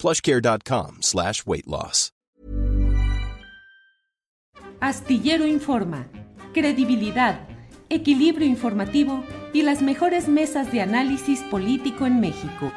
[0.00, 2.12] plushcare.com slash weight loss.
[4.80, 6.06] Astillero Informa,
[6.54, 7.40] credibilidad,
[7.90, 12.72] equilibrio informativo y las mejores mesas de análisis político en México.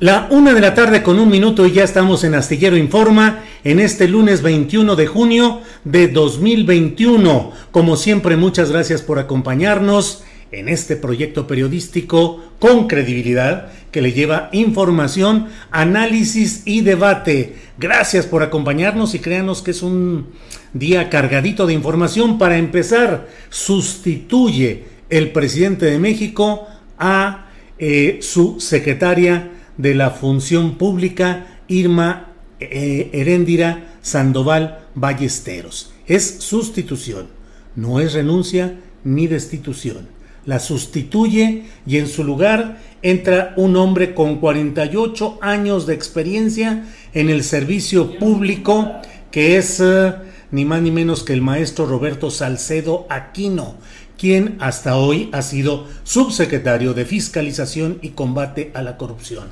[0.00, 3.80] La una de la tarde con un minuto y ya estamos en Astillero Informa en
[3.80, 7.52] este lunes 21 de junio de 2021.
[7.70, 14.48] Como siempre, muchas gracias por acompañarnos en este proyecto periodístico con credibilidad que le lleva
[14.52, 17.56] información, análisis y debate.
[17.78, 20.28] Gracias por acompañarnos y créanos que es un
[20.72, 22.38] día cargadito de información.
[22.38, 26.66] Para empezar, sustituye el presidente de México
[26.98, 27.46] a
[27.78, 35.92] eh, su secretaria de la Función Pública, Irma eh, Heréndira Sandoval Ballesteros.
[36.06, 37.28] Es sustitución,
[37.74, 40.15] no es renuncia ni destitución.
[40.46, 47.28] La sustituye y en su lugar entra un hombre con 48 años de experiencia en
[47.30, 48.92] el servicio público,
[49.30, 50.14] que es eh,
[50.50, 53.74] ni más ni menos que el maestro Roberto Salcedo Aquino,
[54.16, 59.48] quien hasta hoy ha sido subsecretario de Fiscalización y Combate a la Corrupción.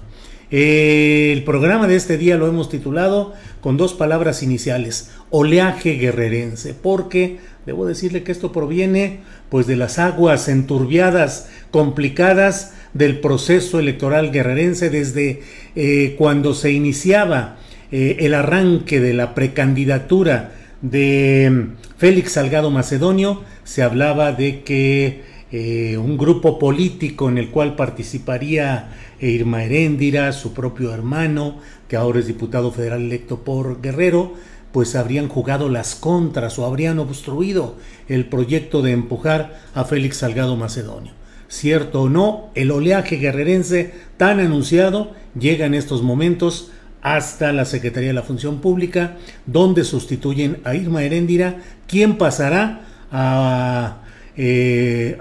[0.51, 7.39] El programa de este día lo hemos titulado con dos palabras iniciales, oleaje guerrerense, porque
[7.67, 9.21] debo decirle que esto proviene
[9.55, 15.43] pues de las aguas enturbiadas, complicadas del proceso electoral guerrerense desde
[15.77, 17.59] eh, cuando se iniciaba
[17.93, 25.23] eh, el arranque de la precandidatura de mm, Félix Salgado Macedonio, se hablaba de que
[25.53, 32.19] eh, un grupo político en el cual participaría Irma Heréndira, su propio hermano, que ahora
[32.19, 34.35] es diputado federal electo por Guerrero,
[34.75, 37.77] pues habrían jugado las contras o habrían obstruido
[38.09, 41.13] el proyecto de empujar a Félix Salgado Macedonio.
[41.49, 46.71] Cierto o no, el oleaje guerrerense tan anunciado llega en estos momentos
[47.03, 49.17] hasta la Secretaría de la Función Pública,
[49.47, 52.81] donde sustituyen a Irma Heréndira, quien pasará
[53.13, 53.99] a
[54.37, 55.17] eh,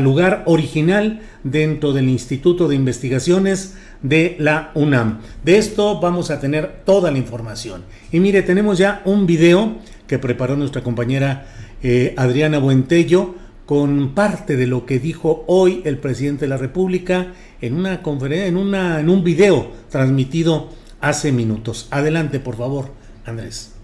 [0.00, 5.20] lugar original dentro del Instituto de Investigaciones de la UNAM.
[5.44, 7.84] De esto vamos a tener toda la información.
[8.12, 11.46] Y mire, tenemos ya un video que preparó nuestra compañera
[11.82, 13.34] eh, Adriana Buentello
[13.66, 18.46] con parte de lo que dijo hoy el presidente de la República en una conferencia,
[18.46, 21.86] en, una, en un video transmitido hace minutos.
[21.90, 22.92] Adelante, por favor,
[23.26, 23.74] Andrés.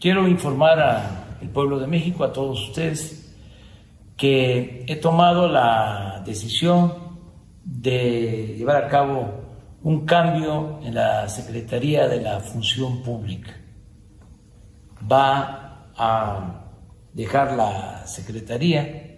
[0.00, 3.34] Quiero informar al pueblo de México, a todos ustedes,
[4.16, 6.92] que he tomado la decisión
[7.64, 9.48] de llevar a cabo
[9.82, 13.57] un cambio en la Secretaría de la Función Pública.
[15.10, 16.70] Va a
[17.12, 19.16] dejar la Secretaría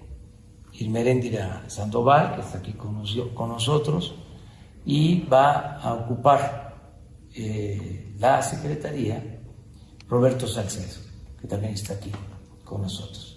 [0.72, 3.02] Irmeréndira Sandoval, que está aquí con,
[3.48, 4.14] nosotros,
[4.84, 6.94] y va a ocupar
[7.34, 9.40] eh, la Secretaría
[10.08, 11.00] Roberto Salcedo,
[11.40, 12.10] que también está aquí
[12.64, 13.30] con nosotros.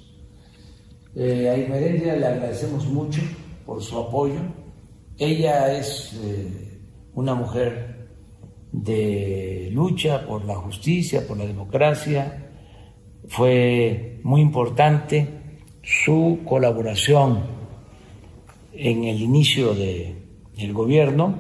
[1.16, 3.22] Eh, a Irmerendia le agradecemos mucho
[3.66, 4.40] por su apoyo.
[5.18, 6.82] Ella es eh,
[7.14, 8.10] una mujer
[8.72, 12.43] de lucha por la justicia, por la democracia.
[13.28, 15.28] Fue muy importante
[15.82, 17.44] su colaboración
[18.74, 21.36] en el inicio del gobierno,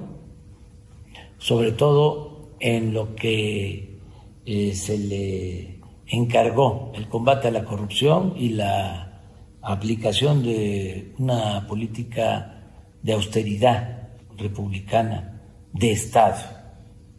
[1.37, 3.97] sobre todo en lo que
[4.45, 9.21] eh, se le encargó el combate a la corrupción y la
[9.61, 12.61] aplicación de una política
[13.01, 15.41] de austeridad republicana
[15.71, 16.41] de Estado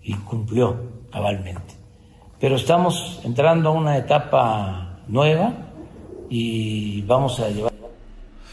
[0.03, 1.84] y cumplió cabalmente.
[2.41, 5.53] Pero estamos entrando a una etapa nueva
[6.29, 7.73] y vamos a llevar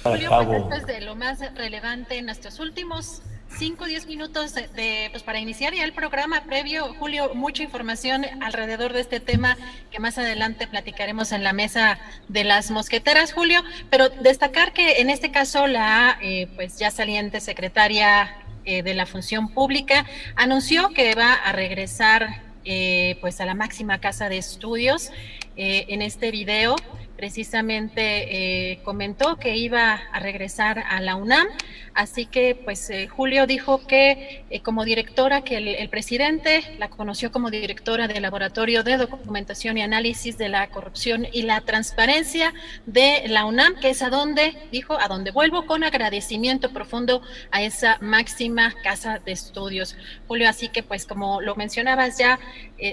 [0.03, 0.69] a cabo.
[0.69, 3.21] Pues, de lo más relevante en nuestros últimos
[3.57, 8.25] 5 o 10 minutos de, pues para iniciar ya el programa previo, Julio, mucha información
[8.41, 9.57] alrededor de este tema
[9.91, 15.09] que más adelante platicaremos en la mesa de las mosqueteras, Julio, pero destacar que en
[15.09, 20.05] este caso la eh, pues ya saliente secretaria eh, de la Función Pública
[20.35, 25.11] anunció que va a regresar eh, pues a la máxima casa de estudios
[25.55, 26.75] en este video
[27.21, 31.45] precisamente eh, comentó que iba a regresar a la UNAM,
[31.93, 37.31] así que pues eh, Julio dijo que eh, como directora, que el, presidente la conoció
[37.31, 42.55] como directora del Laboratorio de Documentación y Análisis de la Corrupción y la Transparencia
[42.87, 47.21] de la UNAM, que es a donde, dijo, a donde vuelvo con agradecimiento profundo
[47.51, 49.95] a esa máxima casa de estudios.
[50.27, 52.39] Julio, así que pues como lo mencionabas ya,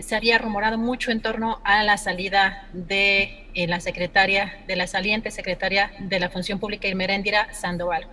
[0.03, 5.31] se había rumorado mucho en torno a la salida de la secretaria de la saliente
[5.31, 8.07] secretaria de la Función Pública Irmeréndira Sandoval.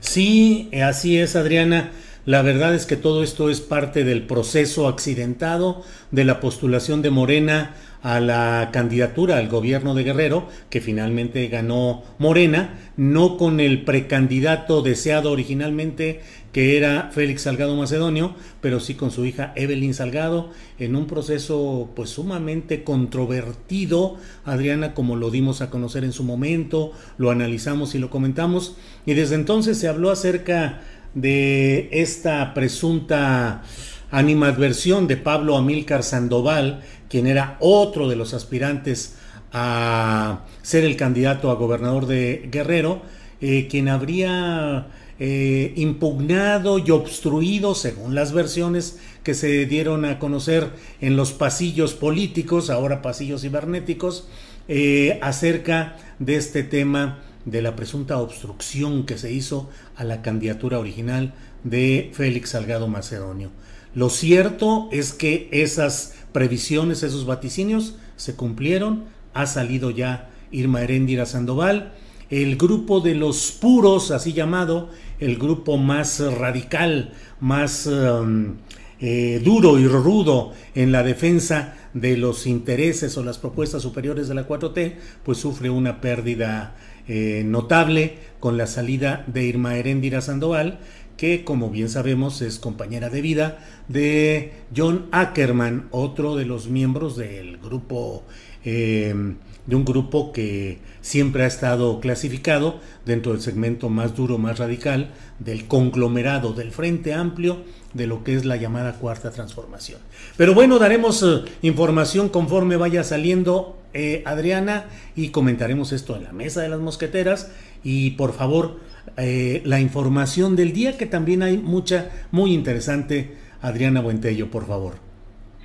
[0.00, 1.90] Sí, así es, Adriana.
[2.26, 7.10] La verdad es que todo esto es parte del proceso accidentado de la postulación de
[7.10, 13.84] Morena a la candidatura al gobierno de Guerrero, que finalmente ganó Morena, no con el
[13.84, 16.20] precandidato deseado originalmente,
[16.54, 21.90] que era Félix Salgado Macedonio, pero sí con su hija Evelyn Salgado, en un proceso
[21.96, 27.98] pues sumamente controvertido, Adriana, como lo dimos a conocer en su momento, lo analizamos y
[27.98, 30.82] lo comentamos, y desde entonces se habló acerca
[31.14, 33.64] de esta presunta
[34.12, 39.16] animadversión de Pablo Amílcar Sandoval, quien era otro de los aspirantes
[39.52, 43.02] a ser el candidato a gobernador de Guerrero,
[43.40, 44.86] eh, quien habría
[45.18, 50.70] eh, impugnado y obstruido, según las versiones que se dieron a conocer
[51.00, 54.28] en los pasillos políticos, ahora pasillos cibernéticos,
[54.66, 60.78] eh, acerca de este tema de la presunta obstrucción que se hizo a la candidatura
[60.78, 63.50] original de Félix Salgado Macedonio.
[63.94, 71.26] Lo cierto es que esas previsiones, esos vaticinios se cumplieron, ha salido ya Irma Heréndira
[71.26, 71.92] Sandoval,
[72.30, 74.88] el grupo de los puros, así llamado,
[75.20, 78.56] el grupo más radical, más um,
[79.00, 84.34] eh, duro y rudo en la defensa de los intereses o las propuestas superiores de
[84.34, 86.74] la 4T, pues sufre una pérdida
[87.06, 90.78] eh, notable con la salida de Irma Heréndira Sandoval,
[91.16, 93.58] que como bien sabemos es compañera de vida
[93.88, 98.24] de John Ackerman, otro de los miembros del grupo,
[98.64, 104.58] em, de un grupo que siempre ha estado clasificado dentro del segmento más duro, más
[104.58, 107.58] radical, del conglomerado, del Frente Amplio,
[107.92, 110.00] de lo que es la llamada cuarta transformación.
[110.38, 116.32] Pero bueno, daremos eh, información conforme vaya saliendo eh, Adriana y comentaremos esto en la
[116.32, 117.50] mesa de las mosqueteras
[117.84, 118.80] y por favor
[119.18, 123.36] eh, la información del día, que también hay mucha, muy interesante.
[123.60, 125.03] Adriana Buentello, por favor.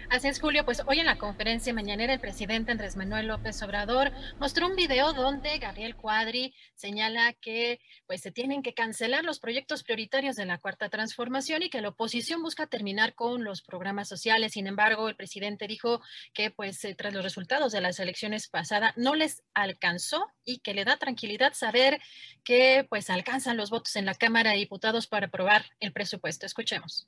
[0.10, 0.66] Así es, Julio.
[0.66, 5.14] Pues hoy en la conferencia mañanera el presidente Andrés Manuel López Obrador mostró un video
[5.14, 10.58] donde Gabriel Cuadri señala que pues se tienen que cancelar los proyectos prioritarios de la
[10.58, 14.54] cuarta transformación y que la oposición busca terminar con los programas sociales.
[14.54, 16.02] Sin embargo, el presidente dijo
[16.34, 20.74] que pues eh, tras los resultados de las elecciones pasadas no les alcanzó y que
[20.74, 22.02] le da tranquilidad saber
[22.44, 26.48] que pues alcanzan los votos en la Cámara de Diputados para aprobar el presupuesto.
[26.48, 27.08] Escuchemos.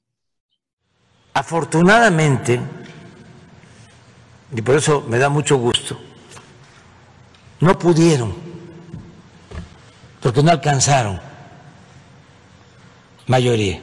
[1.34, 2.60] Afortunadamente,
[4.54, 6.00] y por eso me da mucho gusto,
[7.62, 8.36] no pudieron,
[10.20, 11.22] porque no alcanzaron
[13.28, 13.82] mayoría.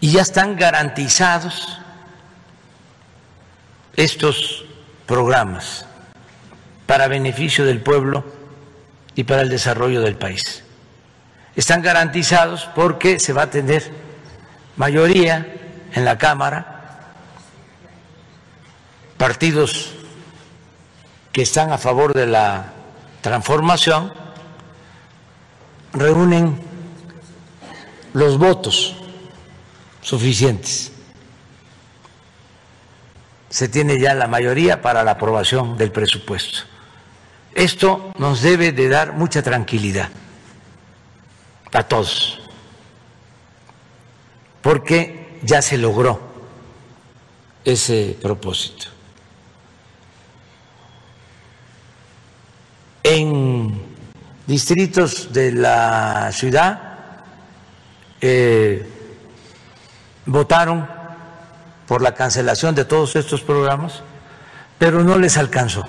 [0.00, 1.78] Y ya están garantizados
[3.96, 4.64] estos
[5.06, 5.86] programas
[6.86, 8.24] para beneficio del pueblo
[9.14, 10.64] y para el desarrollo del país.
[11.54, 13.90] Están garantizados porque se va a tener
[14.76, 15.61] mayoría
[15.92, 17.14] en la Cámara,
[19.16, 19.94] partidos
[21.32, 22.72] que están a favor de la
[23.20, 24.12] transformación,
[25.92, 26.60] reúnen
[28.12, 28.96] los votos
[30.00, 30.92] suficientes.
[33.48, 36.60] Se tiene ya la mayoría para la aprobación del presupuesto.
[37.54, 40.08] Esto nos debe de dar mucha tranquilidad
[41.72, 42.40] a todos,
[44.62, 46.20] porque ya se logró
[47.64, 48.86] ese propósito.
[53.02, 53.82] En
[54.46, 56.92] distritos de la ciudad
[58.20, 58.88] eh,
[60.26, 60.88] votaron
[61.86, 64.02] por la cancelación de todos estos programas,
[64.78, 65.84] pero no les alcanzó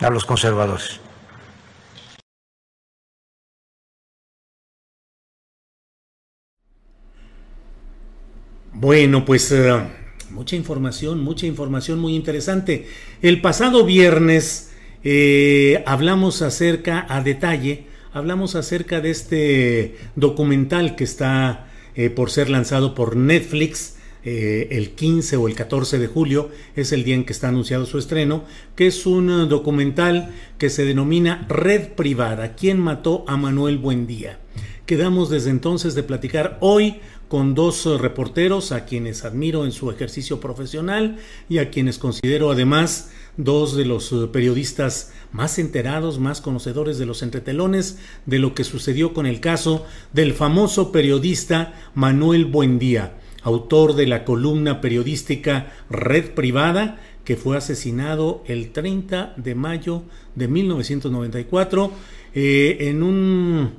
[0.00, 1.00] a los conservadores.
[8.76, 9.72] Bueno, pues eh,
[10.30, 12.88] mucha información, mucha información muy interesante.
[13.22, 14.72] El pasado viernes
[15.04, 22.50] eh, hablamos acerca, a detalle, hablamos acerca de este documental que está eh, por ser
[22.50, 23.94] lanzado por Netflix.
[24.24, 27.98] el 15 o el 14 de julio es el día en que está anunciado su
[27.98, 34.40] estreno, que es un documental que se denomina Red Privada, ¿Quién mató a Manuel Buendía?
[34.86, 37.00] Quedamos desde entonces de platicar hoy
[37.34, 41.16] con dos eh, reporteros a quienes admiro en su ejercicio profesional
[41.48, 47.06] y a quienes considero además dos de los eh, periodistas más enterados, más conocedores de
[47.06, 53.96] los entretelones de lo que sucedió con el caso del famoso periodista Manuel Buendía, autor
[53.96, 60.04] de la columna periodística Red Privada, que fue asesinado el 30 de mayo
[60.36, 61.90] de 1994
[62.36, 63.72] eh, en un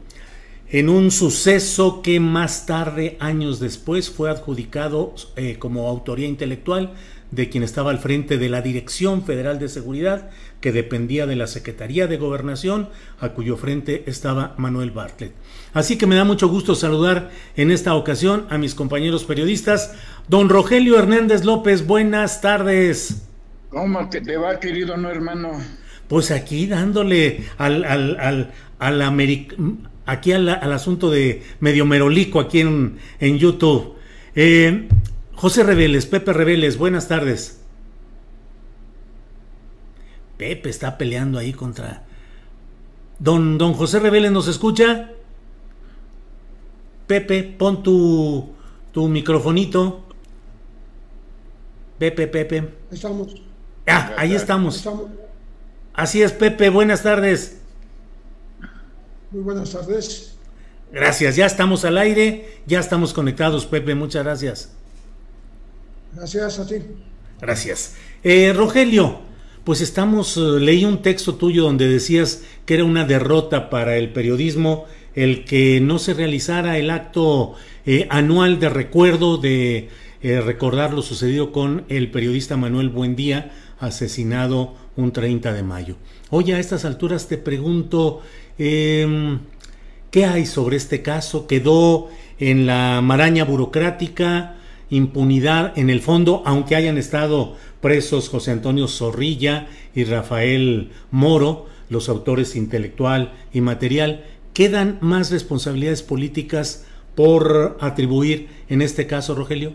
[0.75, 6.91] en un suceso que más tarde, años después, fue adjudicado eh, como autoría intelectual
[7.31, 11.47] de quien estaba al frente de la Dirección Federal de Seguridad, que dependía de la
[11.47, 12.89] Secretaría de Gobernación,
[13.21, 15.31] a cuyo frente estaba Manuel Bartlett.
[15.73, 19.95] Así que me da mucho gusto saludar en esta ocasión a mis compañeros periodistas.
[20.27, 23.29] Don Rogelio Hernández López, buenas tardes.
[23.69, 25.51] ¿Cómo te va, querido no hermano?
[26.09, 29.01] Pues aquí dándole al, al, al, al
[30.05, 33.95] aquí al, asunto de medio merolico aquí en, en YouTube.
[34.35, 34.87] Eh,
[35.33, 37.61] José Reveles, Pepe Reveles, buenas tardes.
[40.37, 42.03] Pepe está peleando ahí contra...
[43.19, 45.11] Don, don José Reveles, ¿nos escucha?
[47.07, 48.53] Pepe, pon tu,
[48.91, 50.03] tu microfonito.
[51.97, 52.73] Pepe, Pepe.
[52.91, 53.41] Estamos.
[53.87, 54.87] Ah, ahí estamos.
[55.93, 57.61] Así es, Pepe, buenas tardes.
[59.31, 60.35] Muy buenas tardes.
[60.91, 64.71] Gracias, ya estamos al aire, ya estamos conectados, Pepe, muchas gracias.
[66.15, 66.75] Gracias a ti.
[67.41, 67.95] Gracias.
[68.23, 69.19] Eh, Rogelio,
[69.63, 74.13] pues estamos, eh, leí un texto tuyo donde decías que era una derrota para el
[74.13, 77.55] periodismo el que no se realizara el acto
[77.85, 79.89] eh, anual de recuerdo de
[80.21, 85.97] recordar lo sucedido con el periodista Manuel Buendía, asesinado un 30 de mayo.
[86.31, 88.21] Hoy a estas alturas te pregunto,
[88.57, 89.39] Em,
[90.11, 91.45] ¿Qué hay sobre este caso?
[91.45, 92.09] ¿Quedó
[92.39, 94.55] en la maraña burocrática?
[94.89, 102.09] impunidad en el fondo, aunque hayan estado presos José Antonio Zorrilla y Rafael Moro, los
[102.09, 106.85] autores intelectual y material, ¿quedan más responsabilidades políticas
[107.15, 109.73] por atribuir en este caso, Rogelio?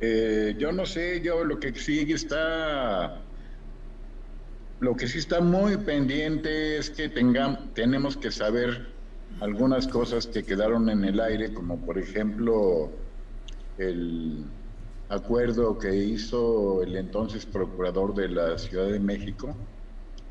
[0.00, 3.22] Eh, yo no sé, yo lo que sigue está
[4.80, 8.88] lo que sí está muy pendiente es que tengamos, tenemos que saber
[9.40, 12.90] algunas cosas que quedaron en el aire, como por ejemplo
[13.78, 14.44] el
[15.08, 19.54] acuerdo que hizo el entonces procurador de la Ciudad de México,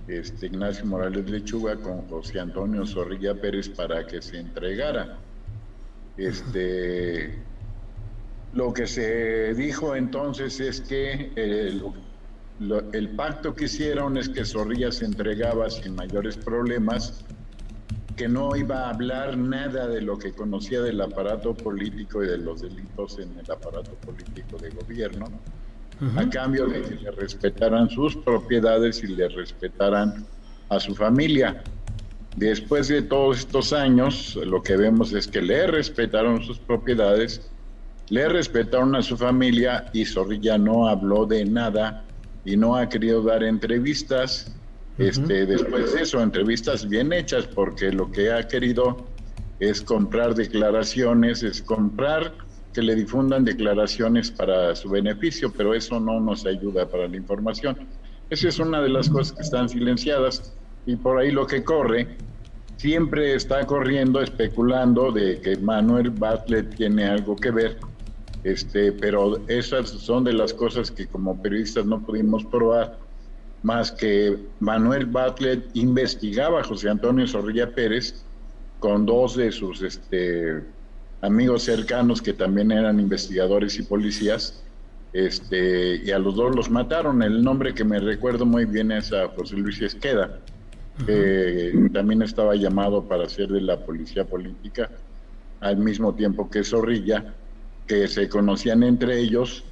[0.07, 5.17] este, Ignacio Morales Lechuga, con José Antonio Zorrilla Pérez para que se entregara.
[6.17, 7.39] Este,
[8.53, 11.31] lo que se dijo entonces es que
[12.59, 17.25] el, el pacto que hicieron es que Zorrilla se entregaba sin mayores problemas,
[18.15, 22.37] que no iba a hablar nada de lo que conocía del aparato político y de
[22.37, 25.25] los delitos en el aparato político de gobierno,
[26.15, 30.25] a cambio de que le respetaran sus propiedades y le respetaran
[30.69, 31.61] a su familia.
[32.37, 37.49] Después de todos estos años, lo que vemos es que le respetaron sus propiedades,
[38.09, 42.05] le respetaron a su familia y Zorrilla no habló de nada
[42.45, 44.55] y no ha querido dar entrevistas.
[44.97, 49.05] Este, después de eso, entrevistas bien hechas, porque lo que ha querido
[49.59, 52.33] es comprar declaraciones, es comprar
[52.73, 57.77] que le difundan declaraciones para su beneficio, pero eso no nos ayuda para la información.
[58.29, 60.53] Esa es una de las cosas que están silenciadas
[60.85, 62.17] y por ahí lo que corre,
[62.77, 67.79] siempre está corriendo, especulando de que Manuel Bartlett tiene algo que ver
[68.45, 72.95] este, pero esas son de las cosas que como periodistas no pudimos probar,
[73.63, 78.23] más que Manuel Bartlett investigaba a José Antonio Zorrilla Pérez
[78.77, 80.61] con dos de sus este,
[81.21, 84.63] amigos cercanos que también eran investigadores y policías,
[85.11, 87.23] este, y a los dos los mataron.
[87.23, 90.39] El nombre que me recuerdo muy bien es a José Luis Esqueda,
[91.07, 94.91] que también estaba llamado para ser de la policía política,
[95.61, 97.33] al mismo tiempo que Zorrilla
[97.87, 99.63] que se conocían entre ellos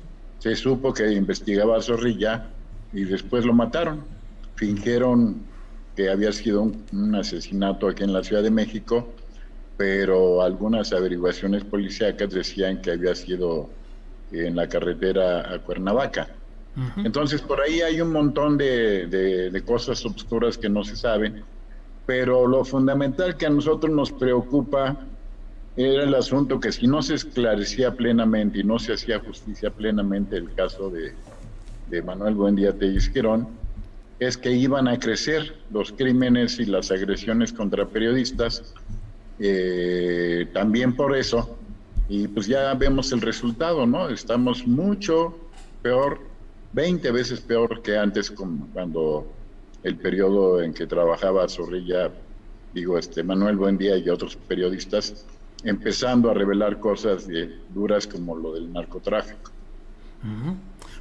[0.43, 2.49] se supo que investigaba a Zorrilla
[2.91, 4.03] y después lo mataron.
[4.55, 5.41] Fingieron
[5.95, 9.07] que había sido un, asesinato aquí en la Ciudad de México,
[9.77, 13.69] pero algunas averiguaciones policíacas decían que había sido
[14.33, 16.27] en la carretera a Cuernavaca.
[16.97, 21.41] Entonces por ahí hay un montón de, de, cosas obscuras que no se saben,
[22.05, 24.97] pero lo fundamental que a nosotros nos preocupa
[25.75, 30.37] era el asunto que si no se esclarecía plenamente y no se hacía justicia plenamente
[30.37, 31.13] el caso de,
[31.89, 33.47] de Manuel Buendía Tellizquerón,
[34.19, 38.73] es que iban a crecer los crímenes y las agresiones contra periodistas.
[39.39, 41.57] Eh, también por eso,
[42.07, 44.09] y pues ya vemos el resultado, ¿no?
[44.09, 45.35] Estamos mucho
[45.81, 46.19] peor,
[46.73, 49.27] 20 veces peor que antes cuando
[49.83, 52.11] el periodo en que trabajaba Zorrilla,
[52.73, 55.25] digo, este Manuel Buendía y otros periodistas,
[55.63, 57.27] empezando a revelar cosas
[57.73, 59.51] duras como lo del narcotráfico.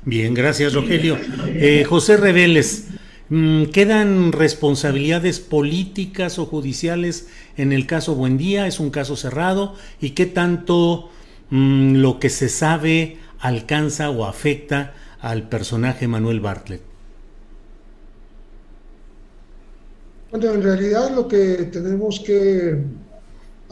[0.04, 1.16] Bien, gracias Rogelio.
[1.46, 2.88] Eh, José Reveles,
[3.28, 8.66] mm, ¿quedan responsabilidades políticas o judiciales en el caso Buendía?
[8.66, 9.74] ¿Es un caso cerrado?
[10.00, 11.10] ¿Y qué tanto
[11.50, 16.82] mm, lo que se sabe alcanza o afecta al personaje Manuel Bartlett?
[20.32, 22.82] Bueno, en realidad lo que tenemos que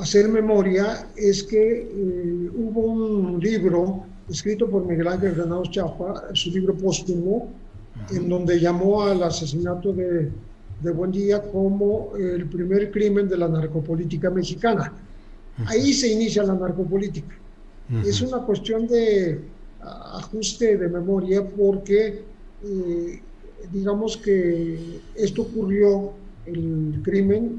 [0.00, 6.50] hacer memoria es que eh, hubo un libro escrito por Miguel Ángel Granados Chapa, su
[6.50, 7.48] libro póstumo,
[8.10, 10.30] en donde llamó al asesinato de,
[10.82, 14.92] de Buendía como el primer crimen de la narcopolítica mexicana.
[15.66, 17.36] Ahí se inicia la narcopolítica.
[18.06, 19.40] Es una cuestión de
[19.82, 22.22] ajuste de memoria porque
[22.64, 23.20] eh,
[23.72, 26.12] digamos que esto ocurrió,
[26.52, 27.58] el crimen,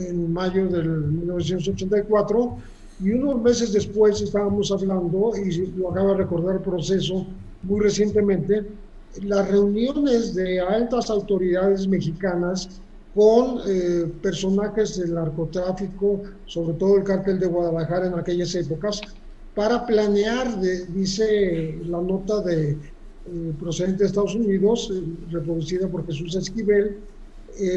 [0.00, 2.56] en mayo del 1984
[3.02, 7.26] y unos meses después estábamos hablando, y lo acaba de recordar el proceso
[7.62, 8.64] muy recientemente,
[9.22, 12.80] las reuniones de altas autoridades mexicanas
[13.14, 19.00] con eh, personajes del narcotráfico, sobre todo el cártel de Guadalajara en aquellas épocas,
[19.54, 26.34] para planear, dice la nota de eh, procedente de Estados Unidos, eh, reproducida por Jesús
[26.36, 26.98] Esquivel,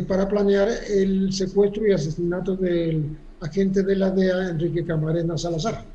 [0.07, 5.85] para planear el secuestro y asesinato del agente de la DEA, Enrique Camarena Salazar.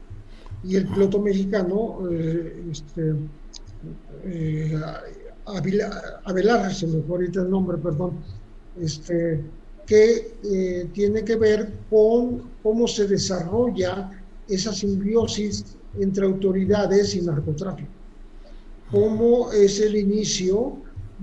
[0.63, 3.15] Y el piloto mexicano, eh, este,
[4.25, 4.79] eh,
[6.73, 8.13] se me fue ahorita el nombre, perdón,
[8.81, 9.41] este,
[9.87, 14.11] que eh, tiene que ver con cómo se desarrolla
[14.49, 17.89] esa simbiosis entre autoridades y narcotráfico.
[18.91, 20.77] Cómo es el inicio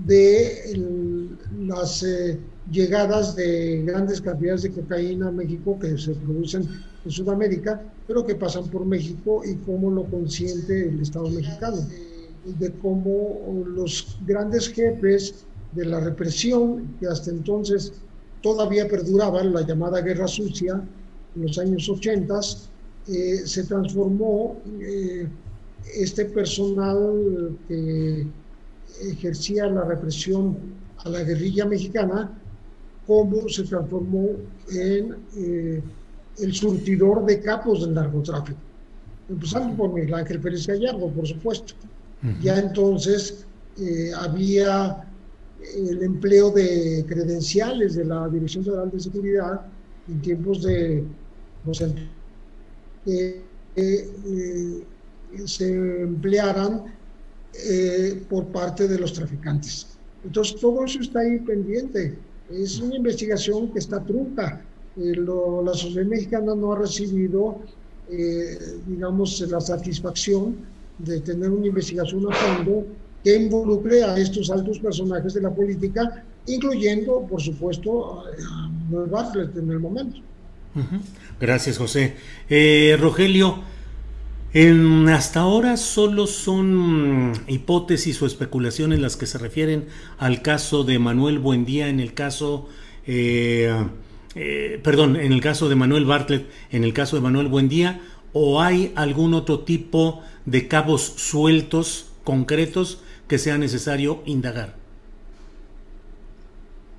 [0.06, 2.40] de las eh,
[2.72, 6.68] llegadas de grandes cantidades de cocaína a México que se producen
[7.06, 11.78] en Sudamérica, pero que pasan por México y cómo lo consiente el Estado mexicano,
[12.46, 17.94] de cómo los grandes jefes de la represión, que hasta entonces
[18.42, 20.82] todavía perduraba, la llamada guerra sucia,
[21.36, 22.40] en los años 80,
[23.08, 25.28] eh, se transformó eh,
[25.96, 28.28] este personal que
[29.02, 30.58] ejercía la represión
[31.04, 32.32] a la guerrilla mexicana
[33.06, 34.28] cómo se transformó
[34.70, 35.82] en eh,
[36.40, 38.60] el surtidor de capos del narcotráfico.
[39.30, 41.74] Empezando por Miguel Ángel Pérez Gallardo, por supuesto.
[42.42, 43.46] Ya entonces
[43.80, 45.08] eh, había
[45.76, 49.62] el empleo de credenciales de la Dirección Federal de Seguridad
[50.08, 51.04] en tiempos de
[53.06, 53.44] que
[53.76, 54.84] eh,
[55.46, 56.97] se emplearan
[58.30, 59.88] por parte de los traficantes.
[60.24, 62.17] Entonces todo eso está ahí pendiente
[62.50, 64.62] es una investigación que está trunca.
[64.98, 67.62] Eh, la sociedad mexicana no ha recibido,
[68.10, 70.56] eh, digamos, la satisfacción
[70.98, 72.86] de tener una investigación a fondo
[73.24, 79.56] que involucre a estos altos personajes de la política, incluyendo, por supuesto, a Noel Bartlett
[79.58, 80.17] en el momento.
[81.39, 82.15] Gracias, José.
[82.50, 83.62] Eh, Rogelio,
[84.54, 91.00] en, hasta ahora solo son hipótesis o especulaciones las que se refieren al caso de
[91.00, 92.70] Manuel Buendía, en el caso,
[93.06, 93.74] eh,
[94.36, 98.00] eh, perdón, en el caso de Manuel Bartlett, en el caso de Manuel Buendía,
[98.32, 104.76] o hay algún otro tipo de cabos sueltos concretos que sea necesario indagar.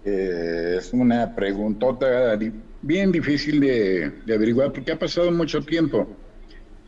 [0.04, 2.38] Eh, es una preguntota
[2.82, 6.06] bien difícil de averiguar porque ha pasado mucho tiempo.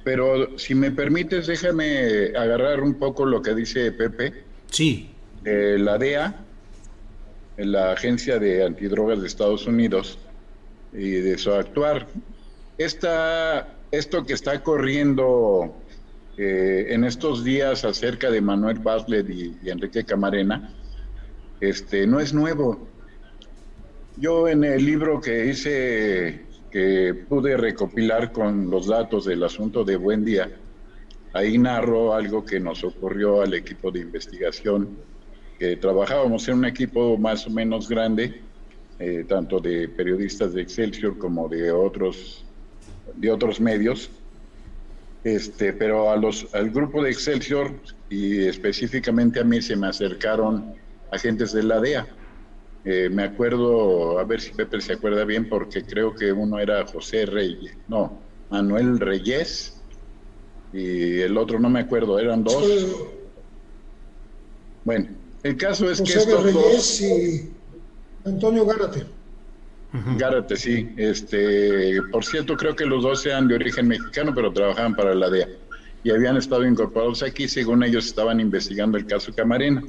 [0.05, 4.45] Pero si me permites, déjame agarrar un poco lo que dice Pepe.
[4.71, 5.11] Sí.
[5.45, 6.35] La DEA,
[7.57, 10.19] la Agencia de Antidrogas de Estados Unidos,
[10.93, 12.07] y de su actuar.
[12.79, 15.75] Esta, esto que está corriendo
[16.37, 20.75] eh, en estos días acerca de Manuel Bartlett y, Enrique Camarena,
[21.61, 22.89] este, no es nuevo.
[24.17, 29.97] Yo en el libro que hice, que pude recopilar con los datos del asunto de
[29.97, 30.51] Buen Día,
[31.33, 34.97] ahí narro algo que nos ocurrió al equipo de investigación,
[35.59, 38.41] que trabajábamos en un equipo más o menos grande,
[38.99, 42.45] eh, tanto de periodistas de Excelsior como de otros,
[43.17, 44.11] de otros medios,
[45.25, 47.73] este, pero a los, al grupo de Excelsior
[48.09, 50.75] y específicamente a mí se me acercaron
[51.11, 52.07] agentes de la DEA.
[52.85, 56.87] Eh, me acuerdo, a ver si Pepe se acuerda bien, porque creo que uno era
[56.87, 59.83] José Reyes, no, Manuel Reyes,
[60.73, 62.65] y el otro no me acuerdo, eran dos.
[64.85, 65.09] Bueno,
[65.43, 67.51] el caso es que estos Reyes y
[68.25, 69.07] Antonio Gárate.
[70.17, 70.95] Gárate, sí.
[70.97, 75.29] Este, por cierto, creo que los dos eran de origen mexicano, pero trabajaban para la
[75.29, 75.49] DEA
[76.03, 79.83] y habían estado incorporados aquí, según ellos estaban investigando el caso Camarena.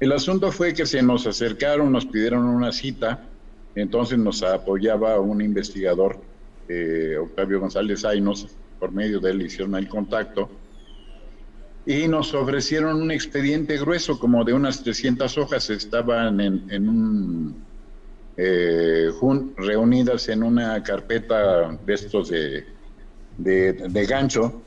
[0.00, 3.28] El asunto fue que se nos acercaron, nos pidieron una cita,
[3.74, 6.18] entonces nos apoyaba un investigador,
[6.68, 10.48] eh, Octavio González Ainos, por medio de él hicieron el contacto,
[11.84, 17.70] y nos ofrecieron un expediente grueso, como de unas 300 hojas, estaban en un
[18.42, 19.10] eh,
[19.58, 22.64] reunidas en una carpeta de estos de,
[23.36, 24.62] de, gancho.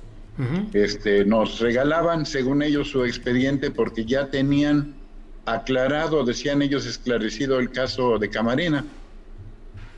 [0.73, 4.93] este, nos regalaban, según ellos, su expediente porque ya tenían
[5.45, 8.85] aclarado, decían ellos, esclarecido el caso de Camarena.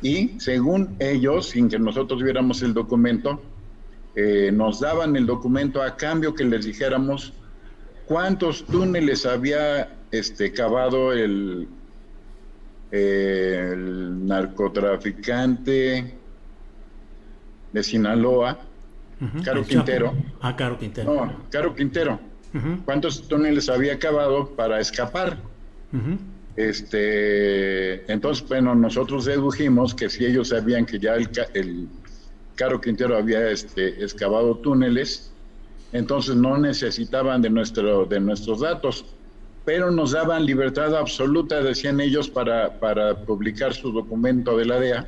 [0.02, 3.42] Y según ellos, sin que nosotros viéramos el documento,
[4.16, 7.34] eh, nos daban el documento a cambio que les dijéramos
[8.06, 11.68] cuántos túneles había este, cavado el,
[12.92, 16.16] el narcotraficante
[17.74, 18.60] de Sinaloa,
[19.44, 20.14] Caro Quintero.
[20.42, 21.14] Ah, Caro Quintero.
[21.14, 22.20] No, Caro Quintero.
[22.86, 25.38] ¿Cuántos túneles había acabado para escapar?
[26.56, 31.90] Este, entonces, bueno, nosotros dedujimos que si ellos sabían que ya el,
[32.56, 35.32] Caro Quintero había este, excavado túneles,
[35.92, 39.06] entonces no necesitaban de, nuestro, de nuestros datos
[39.66, 45.08] pero nos daban libertad absoluta, decían ellos, para, para publicar su documento de la DEA,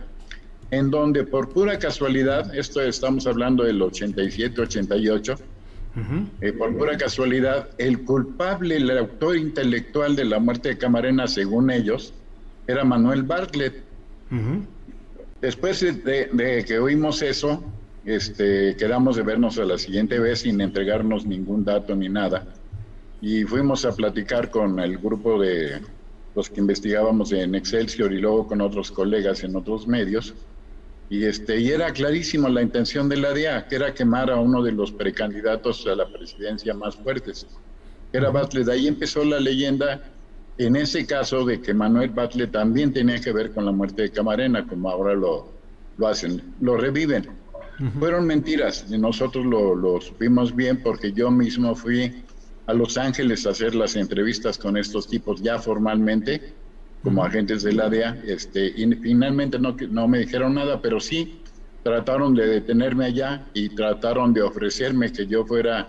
[0.72, 5.36] en donde por pura casualidad, esto estamos hablando del 87, 88,
[6.42, 11.72] eh, por pura casualidad, el culpable, el autor intelectual de la muerte de Camarena, según
[11.72, 12.14] ellos,
[12.68, 13.84] era Manuel Bartlett.
[15.42, 17.64] Después de, de, que oímos eso,
[18.06, 22.46] este, quedamos de vernos a la siguiente vez sin entregarnos ningún dato ni nada
[23.22, 25.82] y fuimos a platicar con el grupo de
[26.36, 30.36] los que investigábamos en Excelsior y luego con otros colegas en otros medios.
[31.10, 34.62] Y, este, y era clarísimo la intención de la DEA, que era quemar a uno
[34.62, 37.48] de los precandidatos a la presidencia más fuertes,
[38.12, 38.68] que era Bartlett.
[38.68, 40.02] Ahí empezó la leyenda,
[40.58, 44.12] en ese caso, de que Manuel Bartlett también tenía que ver con la muerte de
[44.12, 45.50] Camarena, como ahora lo,
[45.98, 47.28] lo hacen, lo reviven.
[48.00, 52.24] Fueron mentiras, y nosotros lo, lo supimos bien porque yo mismo fui
[52.66, 56.54] a Los Ángeles a hacer las entrevistas con estos tipos ya formalmente,
[57.04, 61.42] como agentes de la DEA, este, y finalmente no, no me dijeron nada, pero sí
[61.84, 65.88] trataron de detenerme allá y trataron de ofrecerme que yo fuera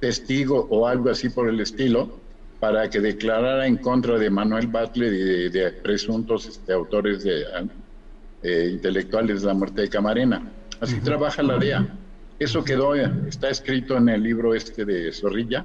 [0.00, 2.20] testigo o algo así por el estilo,
[2.58, 7.44] para que declarara en contra de Manuel Butler y de, presuntos este, autores de,
[8.42, 10.42] eh, intelectuales de la muerte de Camarena.
[10.80, 11.86] Así trabaja la DEA.
[12.38, 15.64] Eso quedó, está escrito en el libro este de Zorrilla,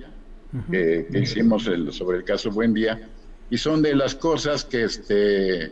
[0.71, 3.09] que, hicimos el, sobre el caso Buen Día,
[3.49, 5.71] y son de las cosas que, este,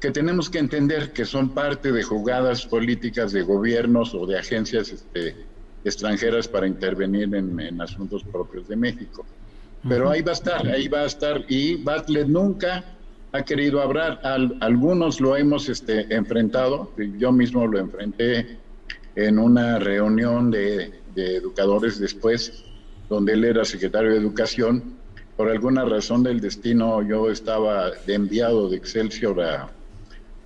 [0.00, 4.90] que tenemos que entender que son parte de jugadas políticas de gobiernos o de agencias
[4.90, 5.36] este,
[5.84, 9.24] extranjeras para intervenir en, asuntos propios de México.
[9.88, 12.84] Pero ahí va a estar, ahí va a estar, y Bartlett nunca
[13.32, 14.20] ha querido hablar,
[14.60, 18.58] algunos lo hemos este, enfrentado, yo mismo lo enfrenté
[19.14, 22.64] en una reunión de, de educadores después,
[23.08, 24.97] donde él era secretario de Educación.
[25.38, 29.68] Por alguna razón del destino, yo estaba de enviado de Excelsior a,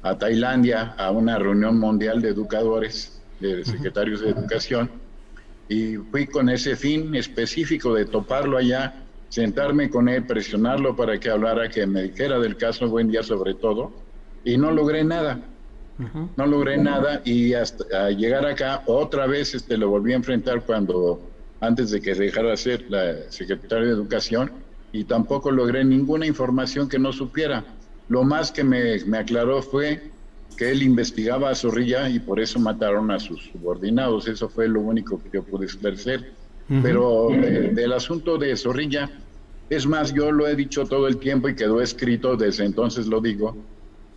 [0.03, 4.91] a Tailandia a una reunión mundial de educadores, de secretarios de Educación,
[5.67, 8.93] y fui con ese fin específico de toparlo allá,
[9.31, 13.55] sentarme con él, presionarlo para que hablara, que me dijera del caso Buen Día sobre
[13.55, 13.93] todo,
[14.45, 15.41] y no logré nada.
[16.37, 21.19] No logré nada y hasta llegar acá otra vez este, lo volví a enfrentar cuando
[21.61, 24.51] antes de que dejara de ser la secretaria de Educación
[24.93, 27.65] y tampoco logré ninguna información que no supiera.
[28.09, 30.11] Lo más que me, aclaró fue
[30.57, 34.29] que él investigaba a Zorrilla y por eso mataron a sus subordinados.
[34.29, 36.33] Eso fue lo único que yo pude esclarecer.
[36.83, 39.11] Pero del asunto de Zorrilla,
[39.69, 43.21] es más, yo lo he dicho todo el tiempo y quedó escrito, desde entonces lo
[43.21, 43.57] digo,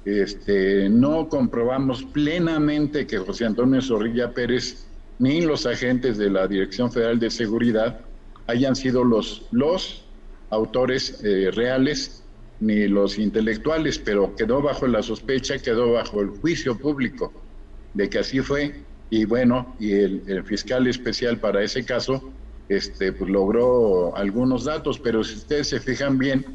[0.06, 4.88] este, no comprobamos plenamente que José Antonio Zorrilla Pérez
[5.20, 8.00] ni los agentes de la Dirección Federal de Seguridad
[8.48, 10.05] hayan sido los, los
[10.50, 12.24] autores eh, reales
[12.60, 17.34] ni los intelectuales, pero quedó bajo la sospecha, quedó bajo el juicio público
[17.94, 18.76] de que así fue.
[19.10, 22.32] Y bueno, y el, fiscal especial para ese caso
[22.70, 26.46] este, pues logró algunos datos, pero si ustedes se fijan bien,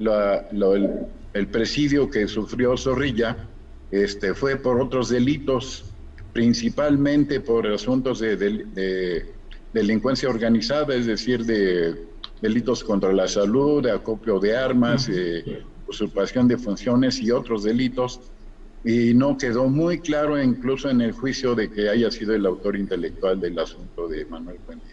[0.00, 3.36] el, presidio que sufrió Zorrilla
[3.90, 5.84] este, fue por otros delitos,
[6.32, 9.24] principalmente por asuntos de
[9.72, 12.13] delincuencia organizada, es decir, de
[12.44, 18.20] delitos contra la salud, de acopio de armas, eh, usurpación de funciones y otros delitos.
[18.84, 22.76] Y no quedó muy claro incluso en el juicio de que haya sido el autor
[22.76, 24.84] intelectual del asunto de Manuel Puente.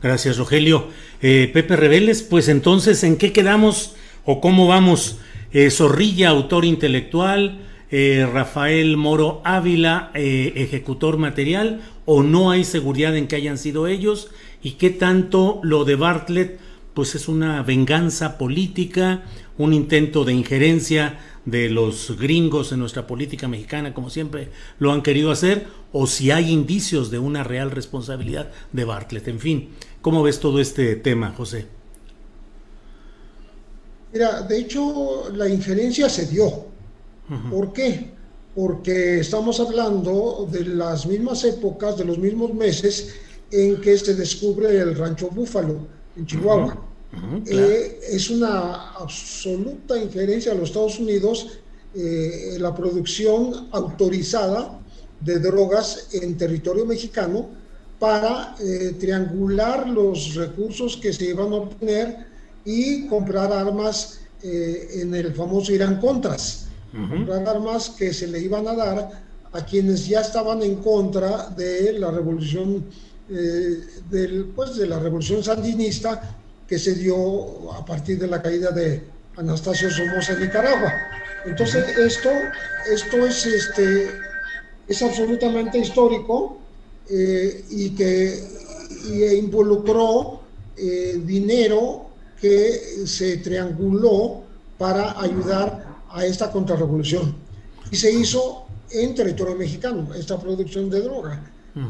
[0.00, 0.86] Gracias, Rogelio.
[1.20, 5.18] Eh, Pepe Reveles, pues entonces, ¿en qué quedamos o cómo vamos?
[5.52, 13.36] Eh, Zorrilla, autor intelectual, Rafael Moro Ávila, ejecutor material, o no hay seguridad en que
[13.36, 14.30] hayan sido ellos,
[14.62, 16.67] y qué tanto lo de Bartlett
[16.98, 19.22] pues es una venganza política,
[19.56, 24.48] un intento de injerencia de los gringos en nuestra política mexicana, como siempre
[24.80, 29.28] lo han querido hacer, o si hay indicios de una real responsabilidad de Bartlett.
[29.28, 29.68] En fin,
[30.02, 31.68] ¿cómo ves todo este tema, José?
[34.12, 36.66] Mira, de hecho, la injerencia se dio.
[37.48, 38.10] ¿Por qué?
[38.56, 43.14] Porque estamos hablando de las mismas épocas, de los mismos meses
[43.52, 46.87] en que se descubre el rancho Búfalo, en Chihuahua.
[47.46, 51.58] Eh, es una absoluta injerencia a los Estados Unidos
[51.94, 54.78] eh, la producción autorizada
[55.20, 57.48] de drogas en territorio mexicano
[57.98, 62.26] para eh, triangular los recursos que se iban a obtener
[62.64, 68.74] y comprar armas en el famoso Irán Contras, comprar armas que se le iban a
[68.74, 72.84] dar a quienes ya estaban en contra de la revolución
[73.28, 79.02] del, pues, de la revolución sandinista que se dio a partir de la caída de
[79.36, 80.92] Anastasio Somoza en Nicaragua.
[81.46, 82.28] Entonces, esto,
[82.92, 84.10] esto es, este,
[84.86, 86.58] es absolutamente histórico
[87.08, 88.58] eh, y que
[89.38, 90.40] involucró
[90.76, 92.06] eh, dinero
[92.40, 94.42] que se trianguló
[94.76, 97.34] para ayudar a esta contrarrevolución.
[97.90, 101.42] Y se hizo en territorio mexicano, esta producción de droga.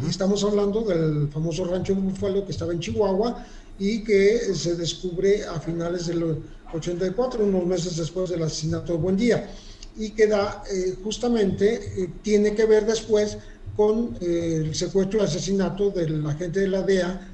[0.07, 3.43] Estamos hablando del famoso rancho Búfalo que estaba en Chihuahua
[3.79, 9.49] y que se descubre a finales del 84, unos meses después del asesinato de Buendía,
[9.97, 13.39] y que da eh, justamente, eh, tiene que ver después
[13.77, 17.29] con eh, el secuestro y asesinato del agente de la DEA,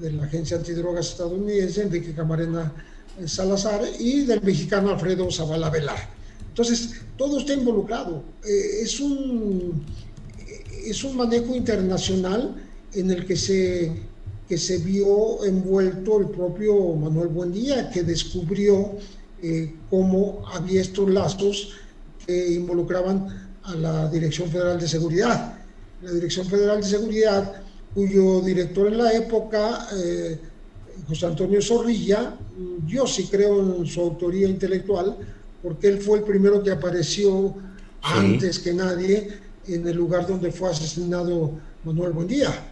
[0.00, 2.72] de la Agencia Antidrogas estadounidense, Enrique Camarena
[3.26, 6.08] Salazar, y del mexicano Alfredo Zavala Velar.
[6.48, 8.22] Entonces, todo está involucrado.
[8.44, 9.84] es, un,
[10.84, 12.56] es un manejo internacional
[12.92, 13.92] en el que se
[14.54, 18.92] que se vio envuelto el propio Manuel Buendía, que descubrió
[19.42, 21.72] eh, cómo había estos lazos
[22.24, 25.58] que involucraban a la Dirección Federal de Seguridad.
[26.02, 27.64] La Dirección Federal de Seguridad,
[27.96, 30.38] cuyo director en la época, eh,
[31.08, 32.36] José Antonio Zorrilla,
[32.86, 35.16] yo sí creo en su autoría intelectual,
[35.64, 37.56] porque él fue el primero que apareció
[38.02, 39.32] antes que nadie
[39.66, 41.50] en el lugar donde fue asesinado
[41.84, 42.70] Manuel Buendía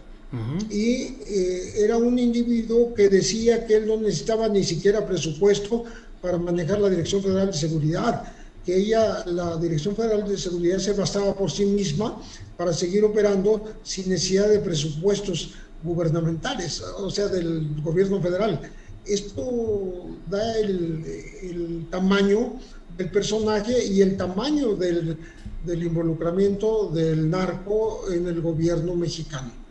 [0.69, 5.83] y eh, era un individuo que decía que él no necesitaba ni siquiera presupuesto
[6.21, 8.33] para manejar la Dirección Federal de Seguridad,
[8.65, 12.19] que ella, la Dirección Federal de Seguridad, se bastaba por sí misma
[12.57, 15.51] para seguir operando sin necesidad de presupuestos
[15.83, 18.59] gubernamentales, o sea, del gobierno federal.
[19.05, 21.03] Esto da el,
[21.43, 22.53] el tamaño
[22.97, 25.17] del personaje y el tamaño del,
[25.65, 29.62] del involucramiento del narco en el gobierno mexicano.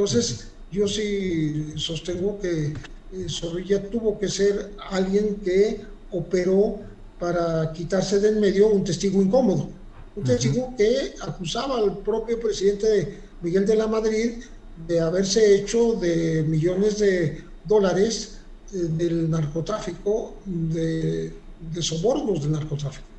[0.00, 6.78] Entonces, yo sí sostengo que eh, Zorrilla tuvo que ser alguien que operó
[7.18, 9.68] para quitarse del medio un testigo incómodo,
[10.16, 14.42] un testigo que acusaba al propio presidente Miguel de la Madrid
[14.88, 18.38] de haberse hecho de millones de dólares
[18.72, 21.30] eh, del narcotráfico, de,
[21.74, 23.09] de sobornos del narcotráfico.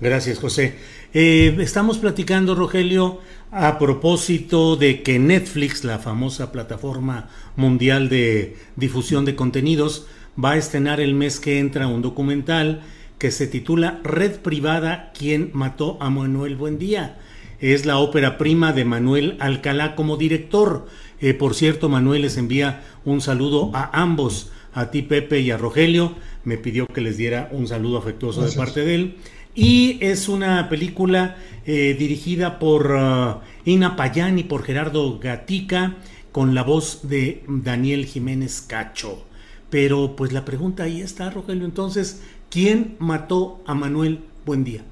[0.00, 0.76] Gracias, José.
[1.12, 9.24] Eh, estamos platicando, Rogelio, a propósito de que Netflix, la famosa plataforma mundial de difusión
[9.24, 10.06] de contenidos,
[10.42, 12.82] va a estrenar el mes que entra un documental
[13.18, 17.18] que se titula Red Privada, ¿Quién mató a Manuel Buendía?
[17.60, 20.86] Es la ópera prima de Manuel Alcalá como director,
[21.20, 25.56] Eh, por cierto, Manuel les envía un saludo a ambos, a ti Pepe y a
[25.56, 26.14] Rogelio.
[26.44, 29.16] Me pidió que les diera un saludo afectuoso de parte de él.
[29.54, 35.96] Y es una película eh, dirigida por uh, Ina Payán y por Gerardo Gatica,
[36.30, 39.24] con la voz de Daniel Jiménez Cacho.
[39.70, 41.64] Pero pues la pregunta ahí está, Rogelio.
[41.64, 44.84] Entonces, ¿quién mató a Manuel Buendía?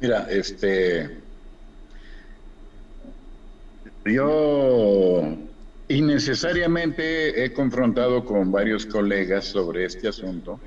[0.00, 1.18] Mira, este.
[4.04, 5.36] Yo
[5.88, 10.60] innecesariamente he confrontado con varios colegas sobre este asunto,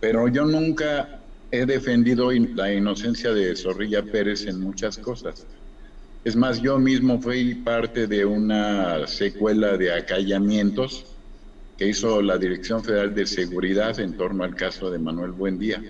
[0.00, 5.46] pero yo nunca he defendido la inocencia de Zorrilla Pérez en muchas cosas.
[6.24, 11.06] Es más, yo mismo fui parte de una secuela de acallamientos
[11.76, 15.82] que hizo la Dirección Federal de Seguridad en torno al caso de Manuel Buendía.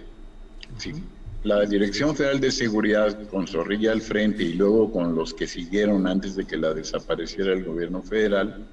[0.78, 0.92] Sí.
[1.42, 6.06] La Dirección Federal de Seguridad con Zorrilla al frente y luego con los que siguieron
[6.06, 8.66] antes de que la desapareciera el gobierno federal,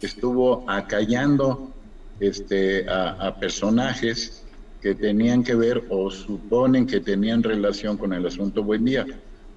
[0.00, 1.72] estuvo acallando
[2.20, 4.44] este, a, personajes
[4.80, 9.04] que tenían que ver o suponen que tenían relación con el asunto Buendía,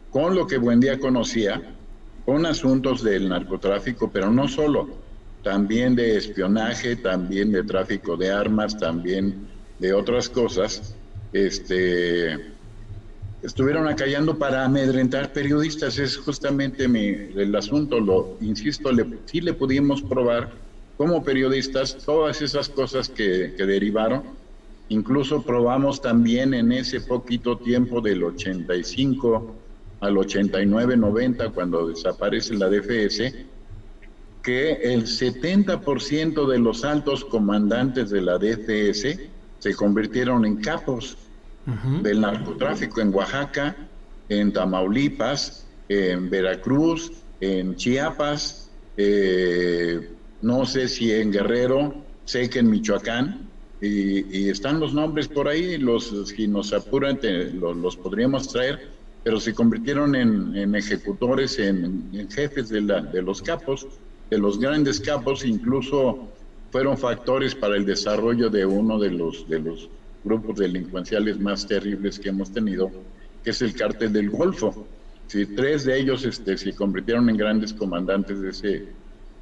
[0.10, 1.62] con lo que Buendía conocía,
[2.26, 4.90] con asuntos del narcotráfico, pero no solo,
[5.44, 9.48] también de espionaje, también de tráfico de armas, también
[9.78, 10.96] de otras cosas,
[11.32, 12.55] este,
[13.46, 16.00] estuvieron acallando para amedrentar periodistas.
[16.00, 20.52] Es justamente mi, el asunto, lo insisto, le, sí le pudimos probar
[20.98, 24.24] como periodistas todas esas cosas que, que derivaron.
[24.90, 29.56] Incluso probamos también en ese poquito tiempo del 85
[30.00, 33.34] al 89, 90, cuando desaparece la DFS,
[34.44, 39.20] que el 70% de los altos comandantes de la DFS
[39.60, 41.18] se convirtieron en capos
[42.02, 43.76] del narcotráfico en Oaxaca,
[44.30, 50.10] en Tamaulipas, en Veracruz, en Chiapas, eh,
[50.42, 53.50] no sé si en Guerrero, sé que en Michoacán,
[53.82, 57.20] y, están los nombres por ahí, los si nos apuran
[57.60, 58.90] los, podríamos traer,
[59.24, 63.88] pero se convirtieron en, ejecutores, en, en jefes de, la, de los capos
[64.30, 66.28] de los grandes capos incluso
[66.72, 69.90] fueron factores para el desarrollo de uno de los, de los
[70.26, 72.92] grupos delincuenciales más terribles que hemos tenido,
[73.44, 74.86] que es el cártel del Golfo.
[75.28, 78.86] Si tres de ellos este, se convirtieron en grandes comandantes de ese,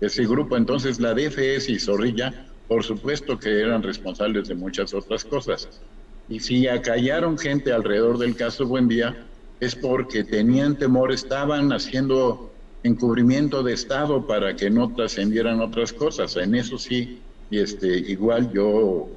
[0.01, 5.23] ese grupo, entonces la DFS y Zorrilla, por supuesto que eran responsables de muchas otras
[5.23, 5.81] cosas.
[6.29, 9.25] Y si acallaron gente alrededor del caso Buendía,
[9.59, 12.51] es porque tenían temor, estaban haciendo
[12.83, 16.35] encubrimiento de Estado para que no trascendieran otras cosas.
[16.35, 19.09] En eso sí, este, igual yo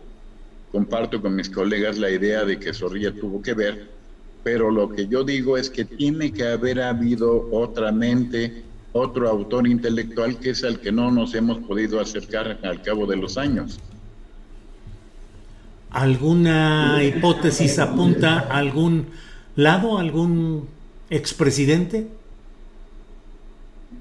[0.73, 3.89] comparto con mis colegas la idea de que Zorrilla tuvo que ver,
[4.45, 9.67] pero lo que yo digo es que tiene que haber habido otra mente, otro autor
[9.67, 13.79] intelectual que es al que no nos hemos podido acercar al cabo de los años.
[15.91, 19.07] ¿Alguna hipótesis apunta a algún
[19.55, 20.69] lado, algún
[21.09, 22.09] expresidente?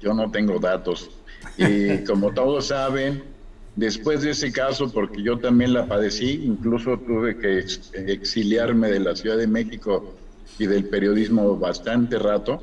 [0.00, 1.10] yo no tengo datos.
[1.56, 3.22] Y como todos saben,
[3.76, 7.64] después de ese caso, porque yo también la padecí, incluso tuve que
[8.10, 10.14] exiliarme de la Ciudad de México
[10.58, 12.60] y del periodismo bastante rato,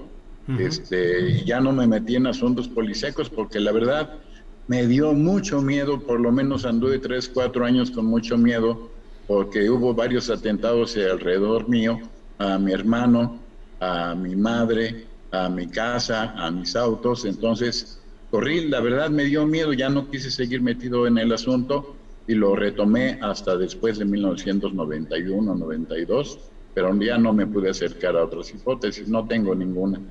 [0.59, 4.19] este, ya no me metí en asuntos policíacos porque la verdad
[4.67, 8.89] me dio mucho miedo, por lo menos anduve tres, cuatro años con mucho miedo,
[9.27, 11.99] porque hubo varios atentados alrededor mío,
[12.39, 13.39] a mi hermano,
[13.79, 17.25] a mi madre, a mi casa, a mis autos.
[17.25, 18.02] Entonces,
[18.33, 21.95] corrí, la verdad me dio miedo, ya no quise seguir metido en el asunto
[22.27, 26.39] y lo retomé hasta después de 1991, 92,
[26.73, 30.01] pero día no me pude acercar a otras hipótesis, no tengo ninguna.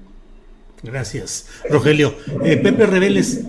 [0.85, 2.15] Gracias, Rogelio.
[2.45, 3.45] Eh, Pepe Reveles,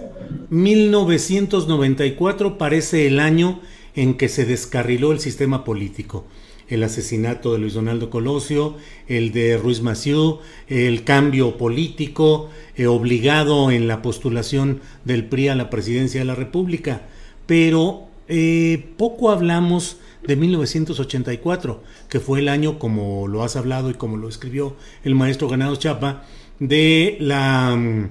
[0.49, 3.61] 1994 parece el año
[3.93, 6.25] en que se descarriló el sistema político
[6.73, 8.75] el asesinato de Luis Donaldo Colosio,
[9.07, 15.55] el de Ruiz Massieu, el cambio político eh, obligado en la postulación del PRI a
[15.55, 17.03] la presidencia de la República.
[17.45, 23.93] Pero eh, poco hablamos de 1984, que fue el año, como lo has hablado y
[23.93, 26.23] como lo escribió el maestro Ganado Chapa,
[26.59, 28.09] de la mm,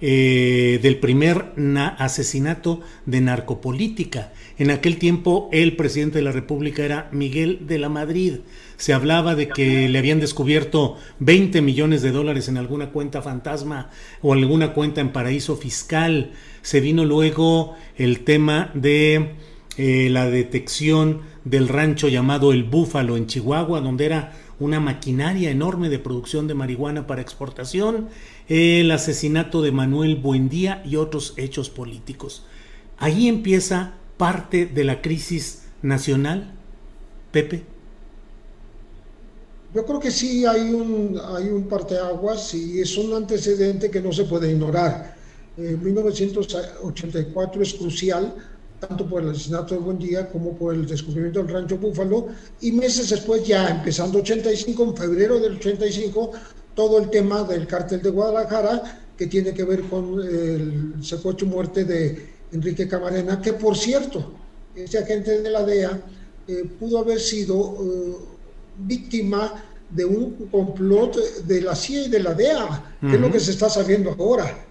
[0.00, 1.52] eh, del primer
[1.98, 4.32] asesinato de narcopolítica.
[4.58, 8.34] En aquel tiempo el presidente de la República era Miguel de la Madrid.
[8.76, 13.90] Se hablaba de que le habían descubierto 20 millones de dólares en alguna cuenta fantasma
[14.22, 16.32] o alguna cuenta en paraíso fiscal.
[16.62, 19.32] Se vino luego el tema de
[19.78, 25.88] eh, la detección del rancho llamado El Búfalo en Chihuahua, donde era una maquinaria enorme
[25.88, 28.08] de producción de marihuana para exportación
[28.48, 32.44] el asesinato de Manuel Buendía y otros hechos políticos.
[32.96, 36.54] Ahí empieza parte de la crisis nacional,
[37.30, 37.64] Pepe.
[39.74, 44.12] Yo creo que sí hay un, hay un parteaguas y es un antecedente que no
[44.12, 45.18] se puede ignorar.
[45.58, 48.34] 1984 es crucial,
[48.80, 52.28] tanto por el asesinato de Buendía como por el descubrimiento del rancho Búfalo,
[52.60, 56.32] y meses después, ya empezando 85, en febrero del 85,
[56.78, 61.50] todo el tema del cártel de Guadalajara, que tiene que ver con el secuestro y
[61.50, 64.30] muerte de Enrique Camarena, que por cierto,
[64.76, 66.00] ese agente de la DEA
[66.46, 68.16] eh, pudo haber sido eh,
[68.78, 71.16] víctima de un complot
[71.48, 74.64] de la CIA y de la DEA, que es lo que se está sabiendo ahora.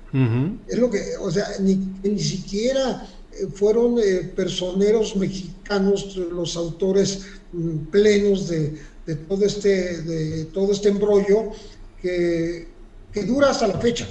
[0.65, 3.97] Es lo que, o sea, ni, ni siquiera eh, fueron
[4.33, 11.51] personeros mexicanos los autores mm, plenos de, de, todo este, de todo este embrollo
[12.01, 12.67] que,
[13.11, 14.07] que dura hasta la fecha.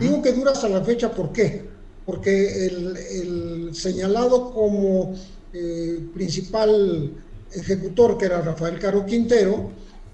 [0.00, 1.62] Digo que dura hasta la fecha, ¿por qué?
[2.04, 5.14] Porque el, el señalado como
[5.52, 7.12] eh, principal
[7.52, 9.70] ejecutor, que era Rafael Caro Quintero,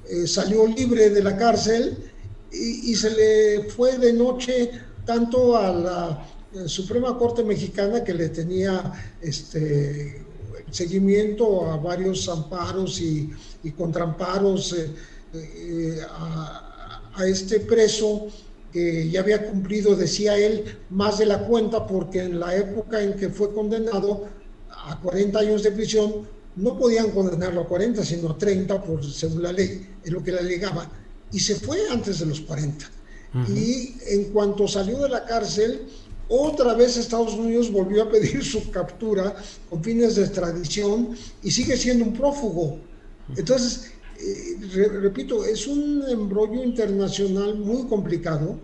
[0.09, 1.96] eh, salió libre de la cárcel
[2.52, 4.70] y, y, se le fue de noche
[5.07, 8.92] tanto a la eh, Suprema Corte Mexicana, que le tenía
[9.22, 10.22] este,
[10.70, 13.30] seguimiento a varios amparos y,
[13.62, 14.76] y contramparos
[16.11, 16.74] a,
[17.17, 18.29] a este preso
[18.73, 23.15] que ya había cumplido, decía él, más de la cuenta, porque en la época en
[23.15, 24.27] que fue condenado
[24.71, 29.43] a 40 años de prisión, no podían condenarlo a 40, sino a 30, por, según
[29.43, 30.91] la ley, es lo que le alegaba,
[31.31, 32.91] y se fue antes de los 40.
[33.49, 35.89] Y en cuanto salió de la cárcel,
[36.29, 39.35] otra vez Estados Unidos volvió a pedir su captura
[39.69, 42.79] con fines de extradición y sigue siendo un prófugo.
[43.37, 43.91] Entonces,
[44.25, 48.59] eh, repito, es un embrollo internacional muy complicado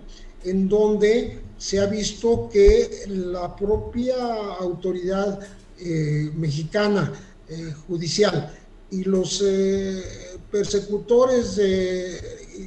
[0.45, 4.17] en donde se ha visto que la propia
[4.59, 5.41] autoridad
[5.79, 7.13] eh, mexicana
[7.49, 8.55] eh, judicial
[8.91, 9.45] y los
[10.51, 12.19] persecutores, de,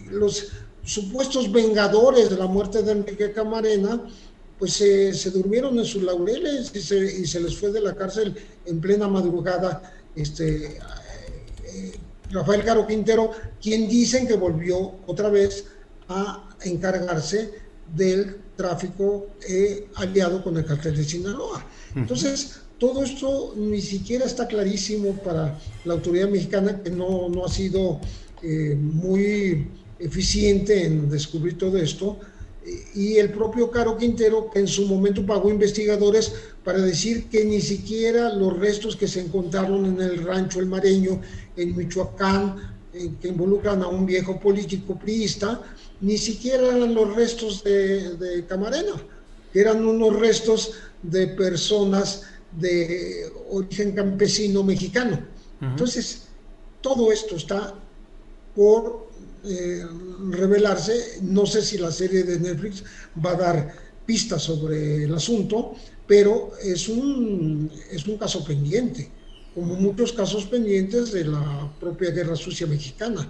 [0.10, 0.52] los
[0.84, 4.08] supuestos vengadores de la muerte de Enrique Camarena,
[4.58, 8.36] pues se durmieron en sus laureles y se, y se, les fue de la cárcel
[8.66, 9.82] en plena madrugada
[10.16, 10.80] este,
[12.34, 13.32] Rafael Caro Quintero,
[13.62, 15.66] quien dicen que volvió otra vez
[16.10, 17.52] a encargarse
[17.96, 21.66] del tráfico eh, aliado con el cartel de Sinaloa.
[21.96, 27.50] Entonces, todo esto ni siquiera está clarísimo para la autoridad mexicana, que no, no ha
[27.50, 28.02] sido
[28.42, 29.68] eh, muy
[30.00, 32.20] eficiente en descubrir todo esto
[32.96, 37.60] y el propio Caro Quintero, que en su momento pagó investigadores para decir que ni
[37.60, 41.20] siquiera los restos que se encontraron en el rancho El Mareño,
[41.56, 42.74] en Michoacán,
[43.22, 45.62] que involucran a un viejo político priista,
[46.02, 48.94] ni siquiera eran los restos de, Camarena,
[49.54, 55.20] eran unos restos de personas de origen campesino mexicano.
[55.62, 56.24] Entonces,
[56.82, 57.74] todo esto está
[58.56, 59.08] por
[59.46, 59.86] eh,
[60.30, 61.20] revelarse.
[61.22, 62.84] No sé si la serie de Netflix
[63.24, 63.76] va a dar
[64.06, 65.74] pistas sobre el asunto,
[66.06, 69.10] pero es un, es un caso pendiente,
[69.54, 73.30] como muchos casos pendientes de la propia Guerra Sucia Mexicana,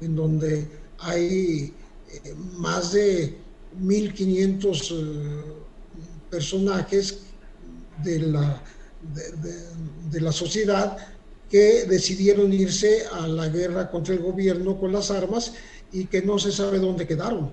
[0.00, 0.68] en donde
[0.98, 1.72] hay
[2.12, 3.36] eh, más de
[3.80, 5.42] 1.500 eh,
[6.30, 7.20] personajes
[8.02, 8.62] de la,
[10.10, 10.96] de la sociedad
[11.50, 15.52] que decidieron irse a la guerra contra el gobierno con las armas
[15.92, 17.50] y que no se sabe dónde quedaron.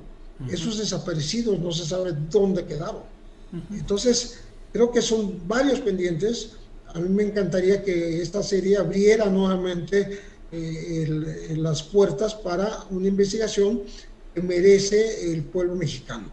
[0.51, 3.01] Esos desaparecidos no se sabe dónde quedaron.
[3.71, 4.39] Entonces,
[4.71, 6.51] creo que son varios pendientes.
[6.93, 10.19] A mí me encantaría que esta serie abriera nuevamente
[10.51, 13.81] eh, las puertas para una investigación
[14.33, 16.31] que merece el pueblo mexicano.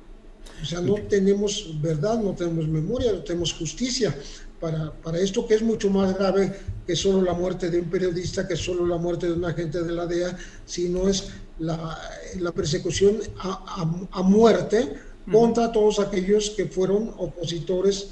[0.62, 4.16] O sea, no tenemos verdad, no tenemos memoria, no tenemos justicia
[4.61, 6.52] para, para, esto que es mucho más grave
[6.86, 9.92] que solo la muerte de un periodista, que solo la muerte de un agente de
[9.92, 11.28] la DEA, sino es
[11.59, 11.98] la,
[12.38, 14.94] la persecución a, a, a muerte
[15.30, 18.09] contra todos aquellos que fueron opositores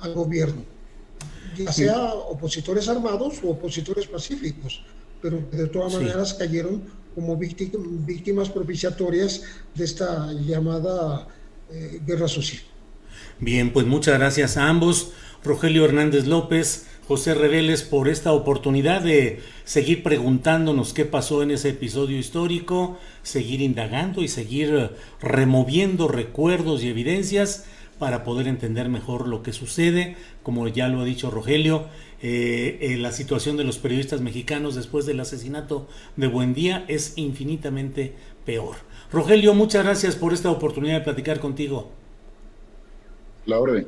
[0.00, 0.62] al gobierno,
[1.56, 4.82] ya sea opositores armados o opositores pacíficos,
[5.22, 6.82] pero de todas maneras cayeron
[7.14, 9.42] como víctimas propiciatorias
[9.74, 11.28] de esta llamada
[11.70, 12.62] eh, guerra social.
[13.38, 15.12] Bien, pues muchas gracias a ambos.
[15.44, 21.70] Rogelio Hernández López, José Reveles, por esta oportunidad de seguir preguntándonos qué pasó en ese
[21.70, 24.90] episodio histórico, seguir indagando y seguir
[25.20, 27.66] removiendo recuerdos y evidencias
[27.98, 31.86] para poder entender mejor lo que sucede, como ya lo ha dicho Rogelio,
[32.22, 38.14] eh, la situación de los periodistas mexicanos después del asesinato de Buendía es infinitamente
[38.44, 38.76] peor.
[39.12, 41.92] Rogelio, muchas gracias por esta oportunidad de platicar contigo.
[43.46, 43.86] La orden.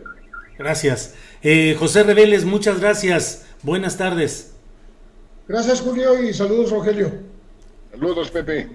[0.59, 1.15] Gracias.
[1.43, 3.47] Eh, José Reveles, muchas gracias.
[3.63, 4.53] Buenas tardes.
[5.49, 7.13] Gracias, Julio, y saludos, Rogelio.
[7.91, 8.69] Saludos, Pepe.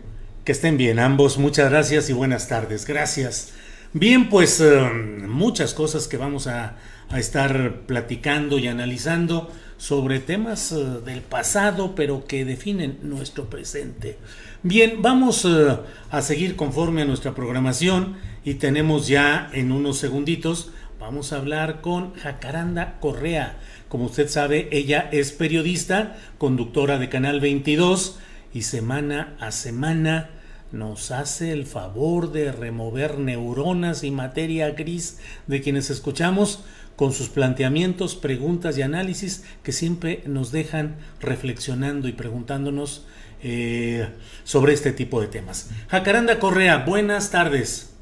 [0.44, 1.38] Que estén bien ambos.
[1.38, 2.86] Muchas gracias y buenas tardes.
[2.86, 3.54] Gracias.
[3.94, 6.78] Bien, pues em, muchas cosas que vamos a,
[7.10, 14.18] a, estar platicando y analizando sobre temas uh, del pasado, pero que definen nuestro presente.
[14.64, 15.80] Bien, vamos uh,
[16.10, 18.16] a seguir conforme a nuestra programación
[18.46, 23.58] y tenemos ya en unos segunditos, vamos a hablar con Jacaranda Correa.
[23.90, 28.20] Como usted sabe, ella es periodista, conductora de Canal 22
[28.54, 30.30] y semana a semana
[30.72, 36.64] nos hace el favor de remover neuronas y materia gris de quienes escuchamos
[36.96, 43.06] con sus planteamientos, preguntas y análisis que siempre nos dejan reflexionando y preguntándonos
[43.44, 44.08] eh,
[44.44, 45.72] sobre este tipo de temas.
[45.88, 47.96] Jacaranda Correa, buenas tardes.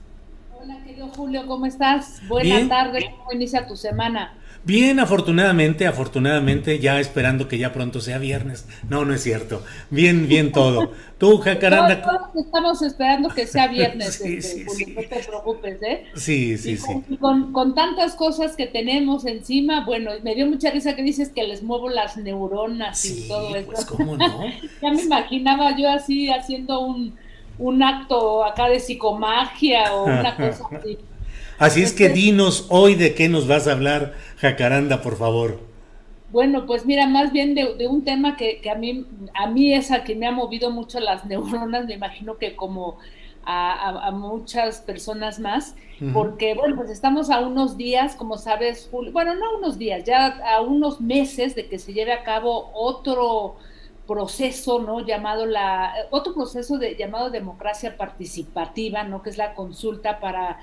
[0.54, 2.22] Hola, querido Julio, ¿cómo estás?
[2.28, 4.34] Buenas tardes, ¿cómo inicia tu semana?
[4.64, 8.68] Bien, afortunadamente, afortunadamente, ya esperando que ya pronto sea viernes.
[8.90, 9.64] No, no es cierto.
[9.90, 10.92] Bien, bien todo.
[11.18, 12.02] Tú, Jacaranda.
[12.02, 14.94] Todos estamos esperando que sea viernes, sí, este, sí, sí.
[14.94, 16.06] no te preocupes, ¿eh?
[16.16, 17.18] Sí, sí, con, sí.
[17.18, 21.44] Con, con, tantas cosas que tenemos encima, bueno, me dio mucha risa que dices que
[21.44, 23.72] les muevo las neuronas y todo eso.
[23.72, 24.44] Pues, ¿cómo no?
[24.82, 27.16] ya me imaginaba yo así haciendo un,
[27.58, 30.98] un acto acá de psicomagia o una cosa así.
[31.60, 35.60] Así es que dinos hoy de qué nos vas a hablar, Jacaranda, por favor.
[36.32, 39.74] Bueno, pues mira, más bien de, de un tema que, que, a mí a mí
[39.74, 42.98] es a que me ha movido mucho las neuronas, me imagino que como
[43.44, 46.14] a, a, a muchas personas más, uh -huh.
[46.14, 50.28] porque bueno, pues estamos a unos días, como sabes, Julio, bueno, no unos días, ya
[50.56, 53.56] a unos meses de que se lleve a cabo otro
[54.08, 55.06] proceso, ¿no?
[55.06, 59.22] Llamado la, otro proceso de, llamado democracia participativa, ¿no?
[59.22, 60.60] Que es la consulta para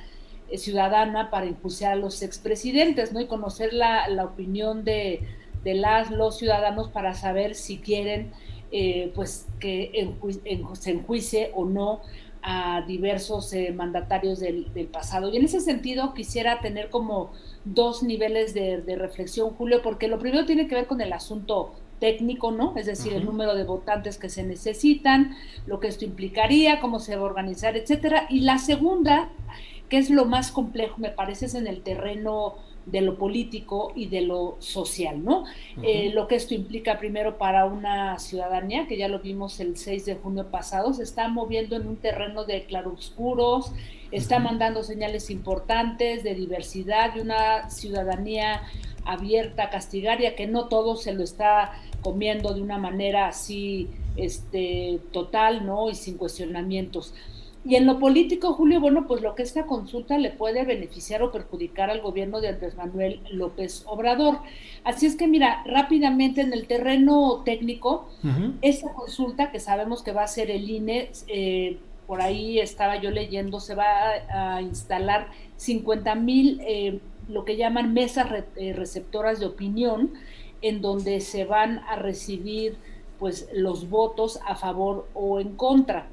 [0.54, 3.20] ciudadana para impulsar a los expresidentes, ¿no?
[3.20, 5.20] Y conocer la, la opinión de,
[5.64, 8.32] de, las, los ciudadanos para saber si quieren,
[8.72, 12.00] eh, pues, que enju en, se enjuicie o no
[12.42, 15.32] a diversos eh, mandatarios del, del, pasado.
[15.32, 17.32] Y en ese sentido quisiera tener como
[17.64, 21.74] dos niveles de, de, reflexión, Julio, porque lo primero tiene que ver con el asunto
[21.98, 22.74] técnico, ¿no?
[22.76, 23.18] Es decir, uh -huh.
[23.18, 25.34] el número de votantes que se necesitan,
[25.66, 28.26] lo que esto implicaría, cómo se va a organizar, etcétera.
[28.28, 29.30] Y la segunda
[29.88, 32.54] que es lo más complejo, me parece, es en el terreno
[32.86, 35.40] de lo político y de lo social, ¿no?
[35.40, 35.82] Uh -huh.
[35.82, 40.06] eh, lo que esto implica primero para una ciudadanía, que ya lo vimos el 6
[40.06, 43.72] de junio pasado, se está moviendo en un terreno de claroscuros,
[44.12, 44.44] está uh -huh.
[44.44, 48.62] mandando señales importantes de diversidad, de una ciudadanía
[49.04, 51.72] abierta, castigaria, que no todo se lo está
[52.02, 55.90] comiendo de una manera así este, total, ¿no?
[55.90, 57.14] Y sin cuestionamientos.
[57.66, 61.32] Y en lo político, Julio, bueno, pues lo que esta consulta le puede beneficiar o
[61.32, 64.38] perjudicar al gobierno de Andrés Manuel López Obrador.
[64.84, 68.52] Así es que, mira, rápidamente en el terreno técnico, uh -huh.
[68.62, 73.10] esta consulta que sabemos que va a ser el INE, eh, por ahí estaba yo
[73.10, 73.84] leyendo, se va
[74.30, 80.12] a, a instalar 50 mil, eh, lo que llaman mesas re, eh, receptoras de opinión,
[80.62, 82.76] en donde se van a recibir
[83.18, 86.06] pues los votos a favor o en contra.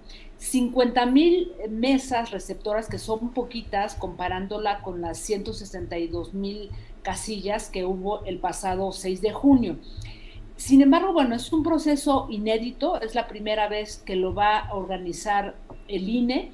[0.43, 6.69] 50 mil mesas receptoras, que son poquitas comparándola con las 162 mil
[7.01, 9.77] casillas que hubo el pasado 6 de junio.
[10.57, 14.75] Sin embargo, bueno, es un proceso inédito, es la primera vez que lo va a
[14.75, 15.55] organizar
[15.87, 16.51] el INE,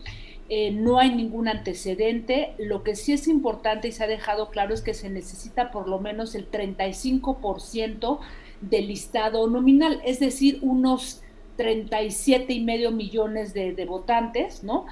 [0.49, 4.75] eh, no hay ningún antecedente, lo que sí es importante y se ha dejado claro
[4.75, 8.19] es que se necesita por lo menos el 35%
[8.61, 11.23] del listado nominal, es decir, unos
[11.59, 14.85] 37 y medio millones de, votantes, ¿no?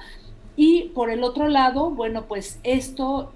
[0.54, 3.32] Y por el otro lado, bueno, pues esto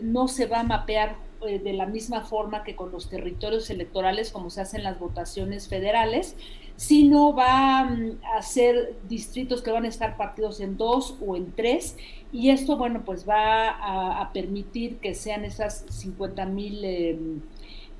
[0.00, 1.16] no se va a mapear
[1.46, 5.68] eh, de la misma forma que con los territorios electorales como se hacen las votaciones
[5.68, 6.34] federales,
[6.76, 11.52] sino va mm, a ser distritos que van a estar partidos en dos o en
[11.52, 11.98] tres,
[12.32, 16.82] y esto, bueno, pues va a, a permitir que sean esas 50 mil...
[16.82, 17.18] Eh,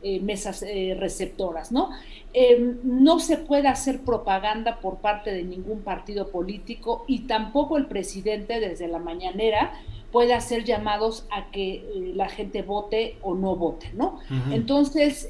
[0.03, 1.91] eh, mesas eh, receptoras, ¿no?
[2.35, 7.87] Eh, no se puede hacer propaganda por parte de ningún partido político y tampoco el
[7.87, 9.73] presidente desde la mañanera
[10.11, 14.19] puede hacer llamados a que eh, la gente vote o no vote, ¿no?
[14.29, 14.55] Uh -huh.
[14.55, 15.29] Entonces,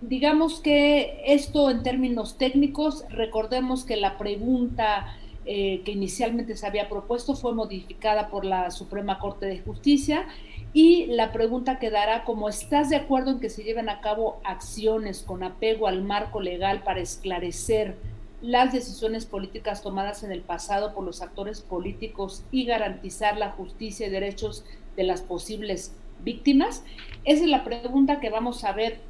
[0.00, 7.34] digamos que esto en términos técnicos, recordemos que la pregunta que inicialmente se había propuesto
[7.34, 10.24] fue modificada por la Suprema Corte de Justicia
[10.72, 15.22] y la pregunta quedará como estás de acuerdo en que se lleven a cabo acciones
[15.22, 17.96] con apego al marco legal para esclarecer
[18.40, 24.06] las decisiones políticas tomadas en el pasado por los actores políticos y garantizar la justicia
[24.06, 24.64] y derechos
[24.96, 25.94] de las posibles
[26.24, 26.82] víctimas?
[27.24, 29.00] Esa es la pregunta que vamos a ver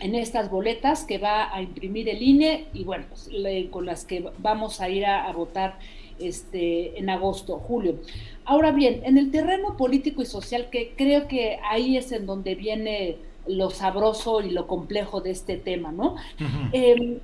[0.00, 3.30] en estas boletas que va a imprimir el INE y bueno, pues,
[3.70, 5.78] con las que vamos a ir a, votar
[6.18, 7.96] este, en agosto, julio.
[8.48, 12.54] Ahora bien, en el terreno político y social, que creo que ahí es en donde
[12.54, 16.16] viene lo sabroso y lo complejo de este tema, ¿no?
[16.72, 17.18] Em,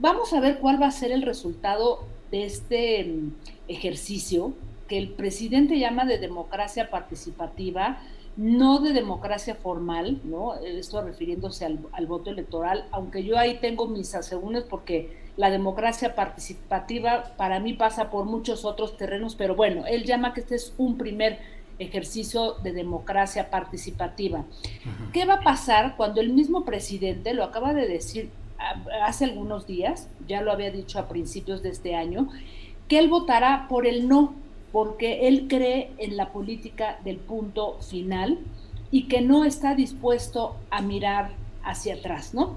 [0.00, 2.00] vamos a ver cuál va a ser el resultado
[2.32, 3.30] de este em,
[3.68, 4.52] ejercicio
[4.88, 8.00] que el presidente llama de democracia participativa,
[8.36, 10.56] no de democracia formal, ¿no?
[10.56, 17.34] Esto refiriéndose al, voto electoral, aunque yo ahí tengo mis asegúnes porque la democracia participativa
[17.36, 20.96] para mí pasa por muchos otros terrenos, pero bueno, él llama que este es un
[20.96, 21.38] primer
[21.78, 24.44] ejercicio de democracia participativa.
[25.12, 28.30] ¿Qué va a pasar cuando el mismo presidente, lo acaba de decir
[29.02, 32.28] hace algunos días, ya lo había dicho a principios de este año,
[32.88, 34.34] que él votará por el no,
[34.72, 38.38] porque él cree en la política del punto final
[38.90, 41.32] y que no está dispuesto a mirar
[41.64, 42.56] hacia atrás, ¿no?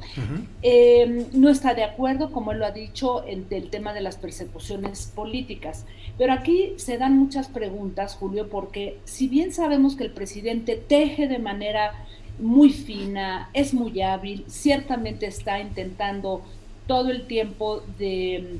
[0.61, 4.17] Em, no está de acuerdo, como él lo ha dicho, en el tema de las
[4.17, 5.85] persecuciones políticas.
[6.17, 11.27] Pero aquí se dan muchas preguntas, Julio, porque si bien sabemos que el presidente teje
[11.27, 11.93] de manera
[12.39, 16.41] muy fina, es muy hábil, ciertamente está intentando
[16.85, 18.59] todo el tiempo de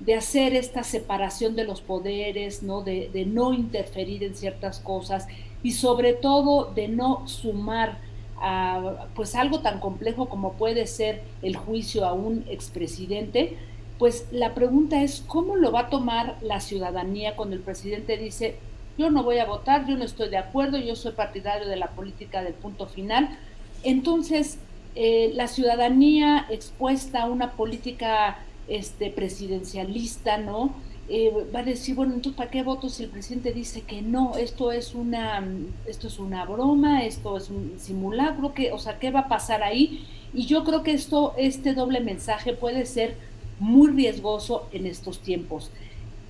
[0.00, 2.82] de hacer esta separación de los poderes, ¿no?
[2.82, 5.26] De, de, no interferir en ciertas cosas
[5.62, 7.98] y sobre todo de no sumar
[8.38, 13.56] a pues algo tan complejo como puede ser el juicio a un expresidente,
[13.98, 18.56] pues la pregunta es cómo lo va a tomar la ciudadanía cuando el presidente dice
[18.98, 21.88] yo no voy a votar, yo no estoy de acuerdo, yo soy partidario de la
[21.88, 23.38] política del punto final.
[23.82, 24.58] Entonces,
[24.94, 30.74] eh, la ciudadanía expuesta a una política este, presidencialista, ¿no?
[31.08, 34.36] Eh, va a decir, bueno, entonces, ¿para qué voto si el presidente dice que no?
[34.36, 35.46] Esto es una,
[35.86, 39.62] esto es una broma, esto es un simulacro, que, o sea, ¿qué va a pasar
[39.62, 40.04] ahí?
[40.34, 43.16] Y yo creo que esto, este doble mensaje puede ser
[43.60, 45.70] muy riesgoso en estos tiempos.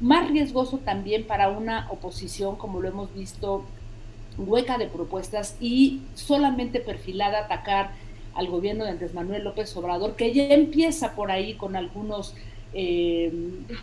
[0.01, 3.65] Más riesgoso también para una oposición, como lo hemos visto,
[4.37, 7.93] hueca de propuestas y solamente perfilada a atacar
[8.35, 12.35] al gobierno de Andrés Manuel López Obrador, que ya empieza por ahí con algunos
[12.77, 13.33] eh,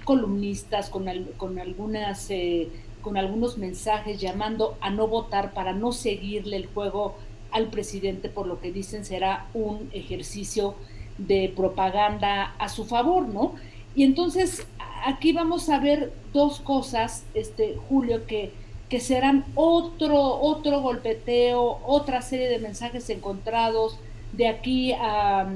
[0.06, 2.30] columnistas, con, con algunas...
[2.30, 2.70] Eh,
[3.02, 7.16] con algunos mensajes llamando a no votar para no seguirle el juego
[7.52, 10.76] al presidente por lo que dicen será un ejercicio
[11.18, 13.56] de propaganda a su favor, ¿no?
[13.94, 14.66] Y entonces
[15.06, 18.52] aquí vamos a ver dos cosas, este Julio, que,
[18.90, 24.00] que serán otro, otro golpeteo, otra serie de mensajes encontrados,
[24.32, 25.48] de aquí a,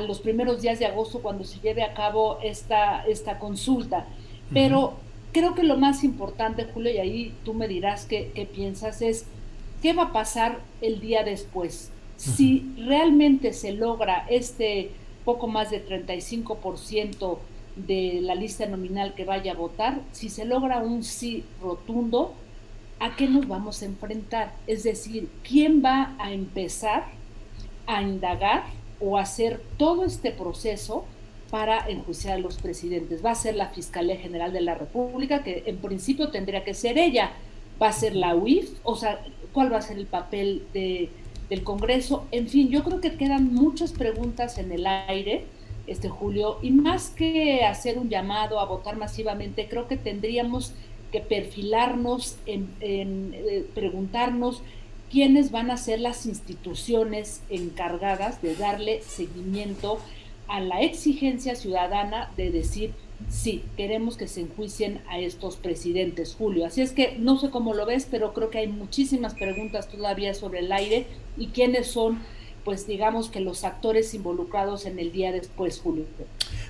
[0.00, 4.06] los primeros días de agosto cuando se lleve a cabo esta, esta consulta.
[4.52, 4.94] Pero
[5.32, 9.26] creo que lo más importante, Julio, y ahí tú me dirás qué, piensas, es
[9.82, 11.90] qué va a pasar el día después.
[12.16, 14.92] Si realmente se logra este
[15.24, 17.38] poco más de 35%
[17.76, 22.34] de la lista nominal que vaya a votar, si se logra un sí rotundo,
[23.00, 24.54] ¿a qué nos vamos a enfrentar?
[24.68, 27.06] Es decir, ¿quién va a empezar
[27.86, 28.64] a indagar
[29.00, 31.04] o hacer todo este proceso
[31.50, 33.24] para enjuiciar a los presidentes.
[33.24, 36.98] Va a ser la Fiscalía General de la República, que en principio tendría que ser
[36.98, 37.32] ella.
[37.80, 39.20] Va a ser la UIF, o sea,
[39.52, 41.10] cuál va a ser el papel de,
[41.48, 42.26] del Congreso.
[42.30, 45.44] En fin, yo creo que quedan muchas preguntas en el aire,
[45.86, 50.72] este Julio, y más que hacer un llamado a votar masivamente, creo que tendríamos
[51.12, 54.62] que perfilarnos en, eh, preguntarnos
[55.14, 60.00] quiénes van a ser las instituciones encargadas de darle seguimiento
[60.48, 62.90] a la exigencia ciudadana de decir,
[63.28, 66.66] sí, queremos que se enjuicien a estos presidentes, Julio.
[66.66, 70.34] Así es que no sé cómo lo ves, pero creo que hay muchísimas preguntas todavía
[70.34, 71.06] sobre el aire
[71.36, 72.18] y quiénes son,
[72.64, 76.06] pues digamos que los actores involucrados en el día después, Julio.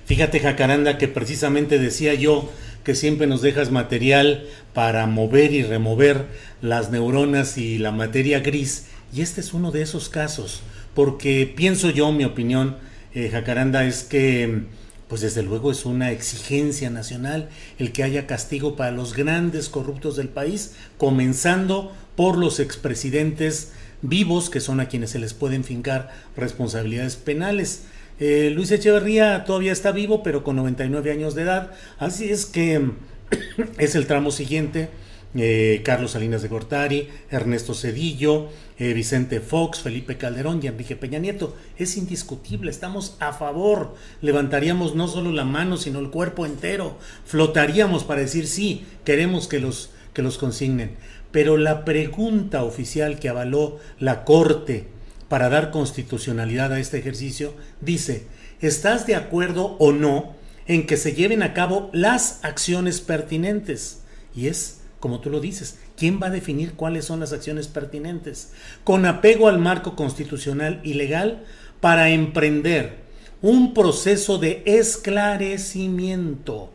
[0.05, 2.51] Fíjate, Jacaranda, que precisamente decía yo
[2.83, 6.27] que siempre nos dejas material para mover y remover
[6.61, 8.85] las neuronas y la materia gris.
[9.11, 10.61] Y este es uno de esos casos,
[10.93, 12.77] porque pienso yo, mi opinión,
[13.15, 14.65] eh, Jacaranda, es que,
[15.07, 17.49] pues desde luego es una exigencia nacional
[17.79, 23.71] el que haya castigo para los grandes corruptos del país, comenzando por los expresidentes
[24.03, 27.85] vivos, que son a quienes se les pueden fincar responsabilidades penales.
[28.19, 31.71] Eh, Luis Echeverría todavía está vivo, pero con 99 años de edad.
[31.99, 32.91] Así es que
[33.77, 34.89] es el tramo siguiente.
[35.37, 38.47] Eh, Carlos Salinas de Gortari, Ernesto Cedillo,
[38.79, 41.57] eh, Vicente Fox, Felipe Calderón y Enrique Peña Nieto.
[41.77, 43.95] Es indiscutible, estamos a favor.
[44.21, 46.97] Levantaríamos no solo la mano, sino el cuerpo entero.
[47.25, 50.91] Flotaríamos para decir sí, queremos que los, que los consignen.
[51.31, 54.94] Pero la pregunta oficial que avaló la Corte
[55.27, 58.27] para dar constitucionalidad a este ejercicio dice,
[58.61, 60.35] ¿estás de acuerdo o no
[60.67, 64.01] en que se lleven a cabo las acciones pertinentes?
[64.35, 68.53] Y es, como tú lo dices, ¿quién va a definir cuáles son las acciones pertinentes?
[68.83, 71.43] Con apego al marco constitucional y legal
[71.81, 73.05] para emprender
[73.41, 76.71] un proceso de esclarecimiento.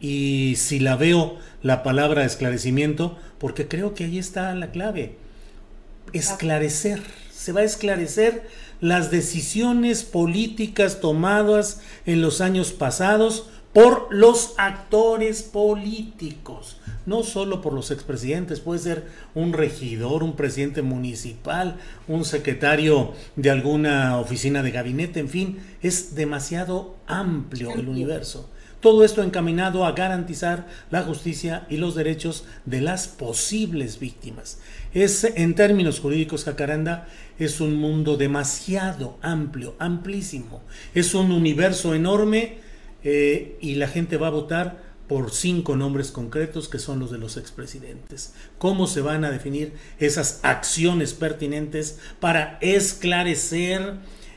[0.00, 5.16] Y si la veo la palabra esclarecimiento, porque creo que ahí está la clave.
[6.12, 7.00] Esclarecer
[7.44, 8.48] se va a esclarecer
[8.80, 17.74] las decisiones políticas tomadas en los años pasados por los actores políticos, no solo por
[17.74, 21.76] los expresidentes, puede ser un regidor, un presidente municipal,
[22.08, 28.48] un secretario de alguna oficina de gabinete, en fin, es demasiado amplio el universo.
[28.84, 34.58] Todo esto encaminado a garantizar la justicia y los derechos de las posibles víctimas.
[34.94, 40.62] Es en términos jurídicos, Jacaranda, es un mundo demasiado amplio, amplísimo.
[40.94, 42.58] Es un universo enorme
[43.02, 47.18] eh, y la gente va a votar por cinco nombres concretos que son los de
[47.18, 48.34] los expresidentes.
[48.56, 53.96] ¿Cómo se van a definir esas acciones pertinentes para esclarecer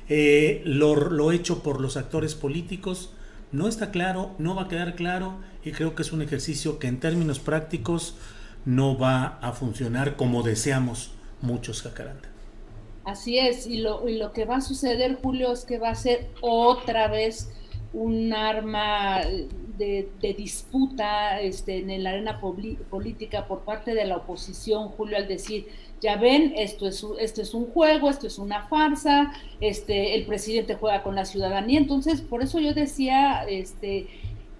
[0.10, 3.12] eh, lo hecho por los actores políticos?
[3.51, 6.88] no está claro, no va a quedar claro y creo que es un ejercicio que
[6.88, 8.16] en términos prácticos
[8.68, 11.11] no va a funcionar como deseamos
[11.41, 12.28] muchos jacaranda.
[13.05, 15.95] Así es, y lo, y lo que va a suceder, Julio, es que va a
[15.95, 17.49] ser otra vez
[17.93, 19.22] un arma
[19.78, 25.68] de, disputa este, en la arena política por parte de la oposición, Julio, al decir,
[26.01, 30.76] ya ven, esto es, esto es un juego, esto es una farsa, este, el presidente
[30.76, 34.07] juega con la ciudadanía, entonces por eso yo decía este,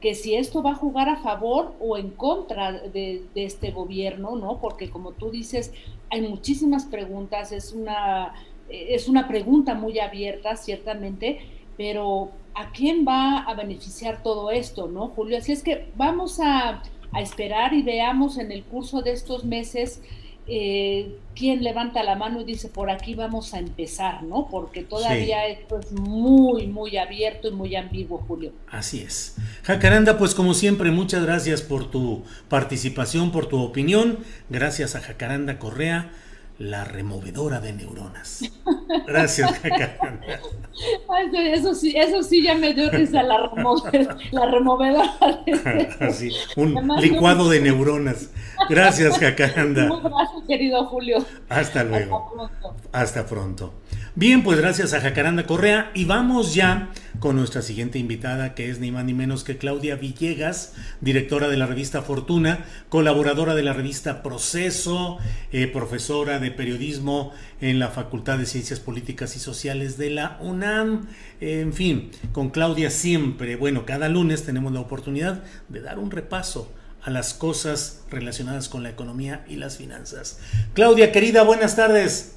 [0.01, 4.59] que si esto va a jugar a favor o en contra de, este gobierno, ¿no?
[4.59, 5.73] Porque como tú dices,
[6.09, 8.33] hay muchísimas preguntas, es una,
[8.69, 11.39] es una pregunta muy abierta, ciertamente,
[11.77, 15.37] pero ¿a quién va a beneficiar todo esto, no, Julio?
[15.37, 20.01] Así es que vamos a, a esperar y veamos en el curso de estos meses
[20.47, 24.47] eh, quién levanta la mano y dice por aquí vamos a empezar, ¿no?
[24.49, 28.53] Porque todavía esto es muy, muy abierto y muy ambiguo, Julio.
[28.69, 29.35] Así es.
[29.63, 34.19] Jacaranda, pues como siempre, muchas gracias por tu participación, por tu opinión.
[34.49, 36.11] Gracias a Jacaranda Correa
[36.59, 38.41] la removedora de neuronas.
[39.05, 40.39] Gracias, Jacaranda.
[41.53, 43.51] Eso sí, eso sí ya me dio risa la,
[44.31, 45.13] la removedora.
[45.45, 46.31] De...
[46.55, 48.29] un licuado de neuronas.
[48.69, 49.85] Gracias, Jacaranda.
[49.85, 51.25] Gracias, querido Julio.
[51.49, 52.17] Hasta luego.
[52.17, 52.75] Hasta pronto.
[52.91, 53.73] Hasta pronto.
[54.19, 56.89] Bien, pues gracias a Jacaranda Correa y vamos ya
[57.19, 61.57] con nuestra siguiente invitada que es ni más ni menos que Claudia Villegas, directora de
[61.57, 65.19] la revista Fortuna, colaboradora de la revista Proceso,
[65.51, 71.07] eh, profesora de periodismo en la Facultad de Ciencias Políticas y Sociales de la UNAM.
[71.39, 76.71] en fin, con Claudia siempre, bueno, cada lunes tenemos la oportunidad de dar un repaso
[77.01, 80.39] a las cosas relacionadas con la economía y las finanzas.
[80.73, 82.35] Claudia, querida, buenas tardes.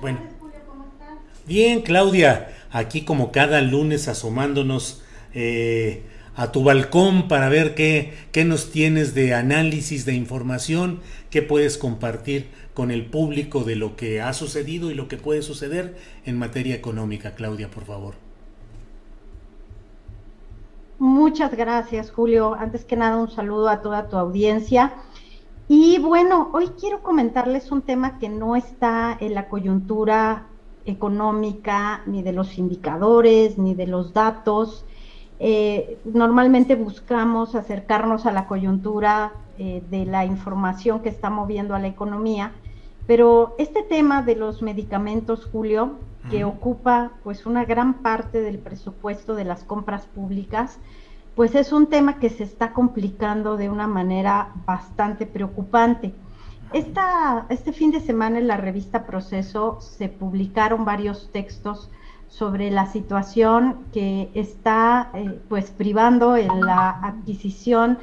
[0.00, 0.20] bueno.
[0.66, 1.18] ¿cómo estás?
[1.46, 5.02] Bien, Claudia, aquí como cada lunes asomándonos
[5.34, 6.02] eh,
[6.34, 11.78] a tu balcón para ver qué, qué nos tienes de análisis, de información, qué puedes
[11.78, 16.38] compartir con el público de lo que ha sucedido y lo que puede suceder en
[16.38, 17.34] materia económica.
[17.34, 18.14] Claudia, por favor.
[20.98, 22.54] Muchas gracias, Julio.
[22.54, 24.94] Antes que nada, un saludo a toda tu audiencia.
[25.68, 30.46] Y bueno, hoy quiero comentarles un tema que no está en la coyuntura
[30.84, 34.84] económica, ni de los indicadores, ni de los datos.
[35.44, 41.80] Eh, normalmente buscamos acercarnos a la coyuntura eh, de la información que está moviendo a
[41.80, 42.52] la economía,
[43.08, 45.96] pero este tema de los medicamentos, Julio,
[46.30, 50.78] que ocupa pues una gran parte del presupuesto de las compras públicas,
[51.34, 56.14] pues es un tema que se está complicando de una manera bastante preocupante.
[56.72, 61.90] Esta, este fin de semana en la revista Proceso se publicaron varios textos
[62.32, 67.98] sobre la situación que está eh, pues privando en la adquisición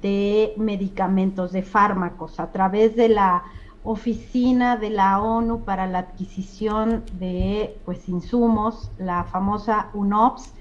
[0.00, 3.42] de medicamentos, de fármacos, a través de la
[3.84, 10.54] oficina de la ONU para la adquisición de pues insumos, la famosa UNOPS.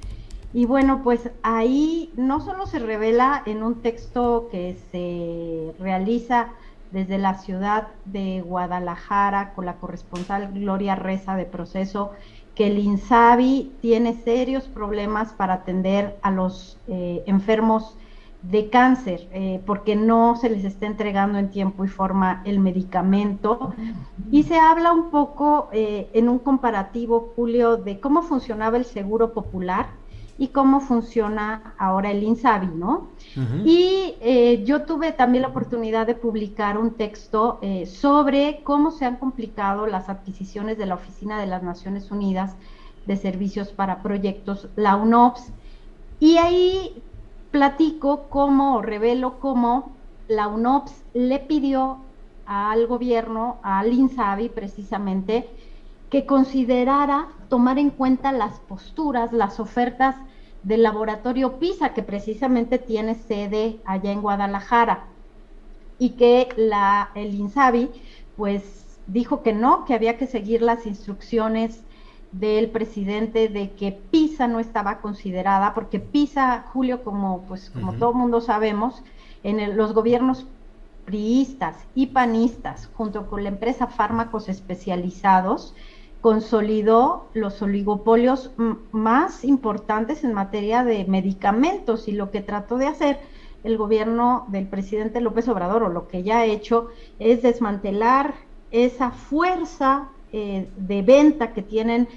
[0.54, 6.50] Y bueno, pues ahí no solo se revela en un texto que se realiza
[6.92, 12.12] desde la ciudad de Guadalajara con la corresponsal Gloria Reza de Proceso,
[12.56, 17.98] que el INSABI tiene serios problemas para atender a los eh, enfermos
[18.42, 23.74] de cáncer, eh, porque no se les está entregando en tiempo y forma el medicamento.
[24.32, 29.34] Y se habla un poco eh, en un comparativo, Julio, de cómo funcionaba el seguro
[29.34, 29.88] popular
[30.38, 33.08] y cómo funciona ahora el INSABI, ¿no?
[33.64, 39.16] Y eh, yo tuve también la oportunidad de publicar un texto sobre cómo se han
[39.16, 42.56] complicado las adquisiciones de la Oficina de las Naciones Unidas
[43.06, 45.52] de Servicios para Proyectos, la UNOPS,
[46.20, 47.02] y ahí
[47.52, 49.92] platico cómo, revelo cómo
[50.28, 52.00] la UNOPS le pidió
[52.46, 55.50] al gobierno, al INSABI precisamente,
[56.16, 60.16] que considerara tomar en cuenta las posturas, las ofertas
[60.64, 65.08] del laboratorio PISA, que precisamente tiene sede allá en Guadalajara,
[66.00, 67.90] y que la, el INSABI
[68.38, 71.84] pues dijo que no, que había que seguir las instrucciones
[72.32, 78.14] del presidente de que PISA no estaba considerada, porque PISA, Julio, como pues como todo
[78.14, 79.04] mundo sabemos,
[79.44, 80.46] en los gobiernos
[81.04, 85.76] priistas y panistas, junto con la empresa Fármacos Especializados,
[86.26, 88.50] consolidó los oligopolios
[88.92, 93.20] más importantes en materia de medicamentos y lo que trató de hacer
[93.64, 96.88] el gobierno del presidente López Obrador, o lo que ya ha hecho,
[97.20, 98.34] es desmantelar
[98.72, 102.08] esa fuerza eh, de venta que tienen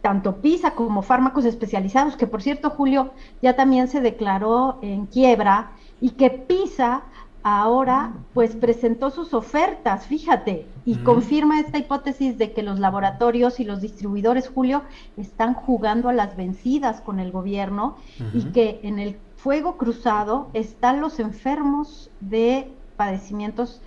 [0.00, 3.10] tanto PISA como fármacos especializados, que por cierto, Julio,
[3.42, 7.02] ya también se declaró en quiebra y que PISA
[7.42, 13.64] ahora pues presentó sus ofertas, fíjate, y confirma esta hipótesis de que los laboratorios y
[13.64, 14.82] los distribuidores, Julio,
[15.16, 17.96] están jugando a las vencidas con el gobierno
[18.34, 23.80] y que en el fuego cruzado están los enfermos de padecimientos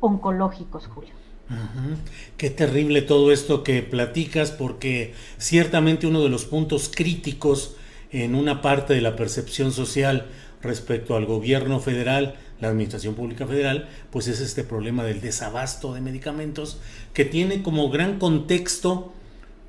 [0.00, 1.14] oncológicos, Julio.
[2.36, 7.76] Qué terrible todo esto que platicas, porque ciertamente uno de los puntos críticos
[8.10, 10.26] en una parte de la percepción social
[10.62, 16.00] respecto al gobierno federal, la Administración Pública Federal, pues es este problema del desabasto de
[16.00, 16.80] medicamentos,
[17.14, 19.12] que tiene como gran contexto,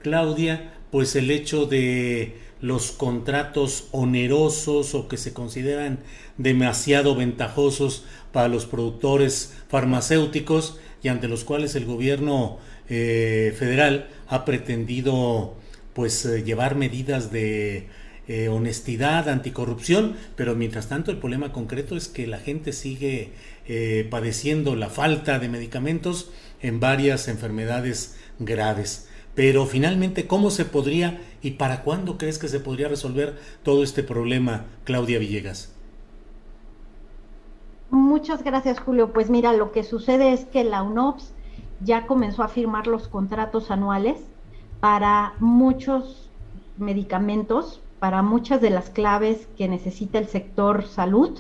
[0.02, 6.00] Claudia, pues el hecho de los contratos onerosos o que se consideran
[6.38, 12.58] demasiado ventajosos para los productores farmacéuticos y ante los cuales el gobierno
[12.90, 15.56] eh, federal ha pretendido
[15.94, 17.88] pues eh, llevar medidas de
[18.30, 23.34] eh, honestidad, anticorrupción, pero mientras tanto el problema concreto es que la gente sigue
[24.10, 29.08] padeciendo la falta de medicamentos en varias enfermedades graves.
[29.36, 34.04] Pero finalmente, ¿cómo se podría y para cuándo crees que se podría resolver todo este
[34.04, 35.74] problema, Claudia Villegas?
[37.90, 39.14] Muchas gracias, Julio.
[39.14, 41.34] Pues mira, lo que sucede es que la UNOPS
[41.82, 44.18] ya comenzó a firmar los contratos anuales
[44.80, 46.30] para muchos
[46.78, 51.40] medicamentos, para muchas de las claves que necesita el sector salud,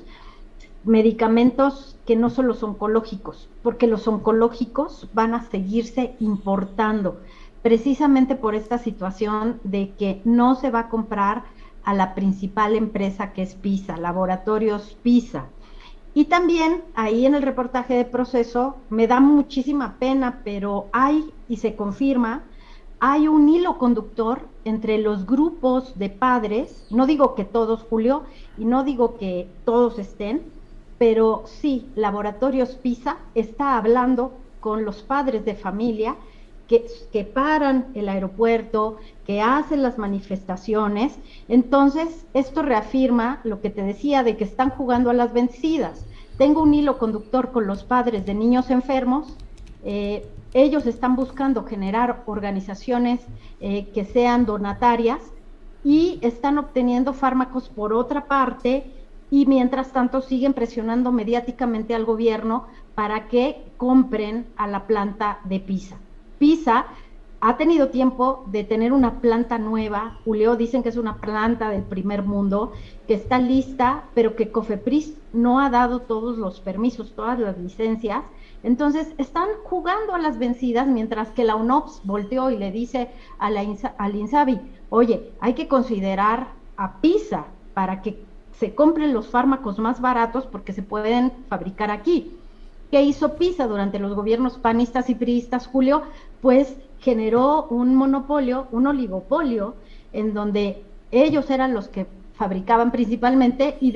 [0.84, 7.20] medicamentos que no son los oncológicos, porque los oncológicos van a seguirse importando,
[7.62, 11.43] precisamente por esta situación de que no se va a comprar
[11.84, 15.45] a la principal empresa que es PISA, Laboratorios PISA.
[16.14, 21.57] Y también ahí en el reportaje de proceso me da muchísima pena, pero hay, y
[21.57, 22.43] se confirma,
[23.00, 28.24] hay un hilo conductor entre los grupos de padres, no digo que todos, Julio,
[28.58, 30.41] y no digo que todos estén,
[30.97, 36.18] pero sí, Laboratorios PISA está hablando con los padres de familia
[36.68, 41.18] que, que, paran el aeropuerto, que hacen las manifestaciones.
[41.47, 46.06] Entonces, esto reafirma lo que te decía de que están jugando a las vencidas.
[46.38, 49.36] Tengo un hilo conductor con los padres de niños enfermos.
[49.84, 53.22] Eh, ellos están buscando generar organizaciones
[53.60, 55.20] eh, que sean donatarias
[55.84, 58.92] y están obteniendo fármacos por otra parte
[59.32, 62.66] y mientras tanto siguen presionando mediáticamente al gobierno
[62.96, 65.98] para que compren a la planta de Pisa.
[66.40, 66.88] PISA
[67.42, 70.20] ha tenido tiempo de tener una planta nueva.
[70.26, 72.74] Julio dicen que es una planta del primer mundo,
[73.08, 78.24] que está lista, pero que Cofepris no ha dado todos los permisos, todas las licencias.
[78.64, 83.49] Entonces están jugando a las vencidas mientras que la UNOPS volteó y le dice a
[83.49, 83.62] la
[83.97, 90.01] al INSABI, oye, hay que considerar a PISA para que se compren los fármacos más
[90.01, 92.36] baratos porque se pueden fabricar aquí.
[92.91, 96.01] ¿Qué hizo PISA durante los gobiernos panistas y priistas, Julio?
[96.41, 99.76] Pues generó un monopolio, un oligopolio,
[100.12, 103.91] en donde ellos eran los que fabricaban principalmente y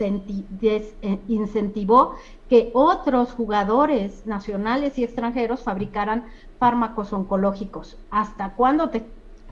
[0.00, 2.14] desincentivó
[2.48, 6.24] que otros jugadores nacionales y extranjeros fabricaran
[6.58, 7.96] fármacos oncológicos.
[8.10, 8.90] ¿Hasta cuándo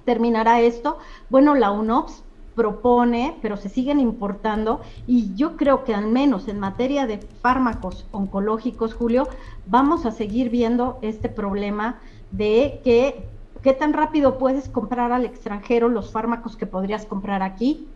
[0.05, 0.99] terminará esto?
[1.31, 2.25] Bueno, la UNOPS
[2.55, 8.05] propone, pero se siguen importando y yo creo que al menos en materia de fármacos
[8.11, 9.29] oncológicos, Julio,
[9.67, 12.01] vamos a seguir viendo este problema
[12.33, 13.29] de que
[13.63, 17.87] qué tan rápido puedes comprar al extranjero los fármacos que podrías comprar aquí.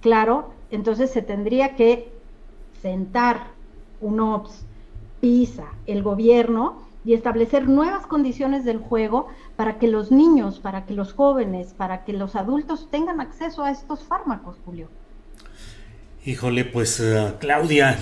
[0.00, 2.10] Claro, entonces se tendría que
[2.82, 3.48] sentar
[4.00, 4.64] UNOPS,
[5.20, 10.94] PISA, el gobierno y establecer nuevas condiciones del juego para que los niños, para que
[10.94, 14.88] los jóvenes, para que los adultos tengan acceso a estos fármacos, Julio.
[16.24, 17.96] Híjole, pues eh, Claudia,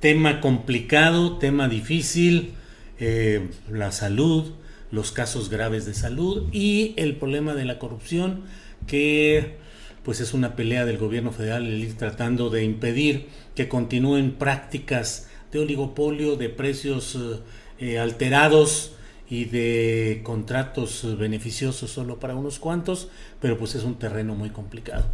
[0.00, 2.54] tema complicado, tema difícil,
[3.00, 4.52] eh, la salud,
[4.90, 8.44] los casos graves de salud y el problema de la corrupción
[8.86, 9.56] que
[10.04, 15.28] pues es una pelea del gobierno federal el ir tratando de impedir que continúen prácticas
[15.52, 17.38] de oligopolio, de precios eh,
[17.78, 18.94] eh, alterados
[19.30, 23.08] y de contratos beneficiosos solo para unos cuantos,
[23.40, 25.06] pero pues es un terreno muy complicado.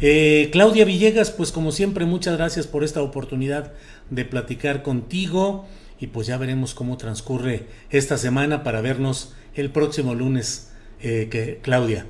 [0.00, 3.72] Eh, Claudia Villegas, pues como siempre, muchas gracias por esta oportunidad
[4.08, 5.66] de platicar contigo
[5.98, 10.70] y pues ya veremos cómo transcurre esta semana para vernos el próximo lunes,
[11.00, 12.06] que, Claudia.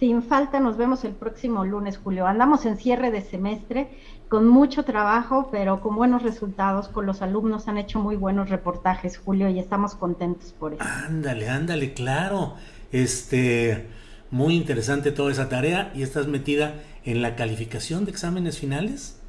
[0.00, 2.26] Sin falta, nos vemos el próximo lunes, Julio.
[2.26, 3.90] Andamos en cierre de semestre
[4.30, 6.88] con mucho trabajo, pero con buenos resultados.
[6.88, 10.82] Con los alumnos han hecho muy buenos reportajes, Julio, y estamos contentos por eso.
[10.82, 12.54] Ándale, ándale, claro.
[12.92, 13.88] Este,
[14.30, 19.20] muy interesante toda esa tarea y estás metida en la calificación de exámenes finales.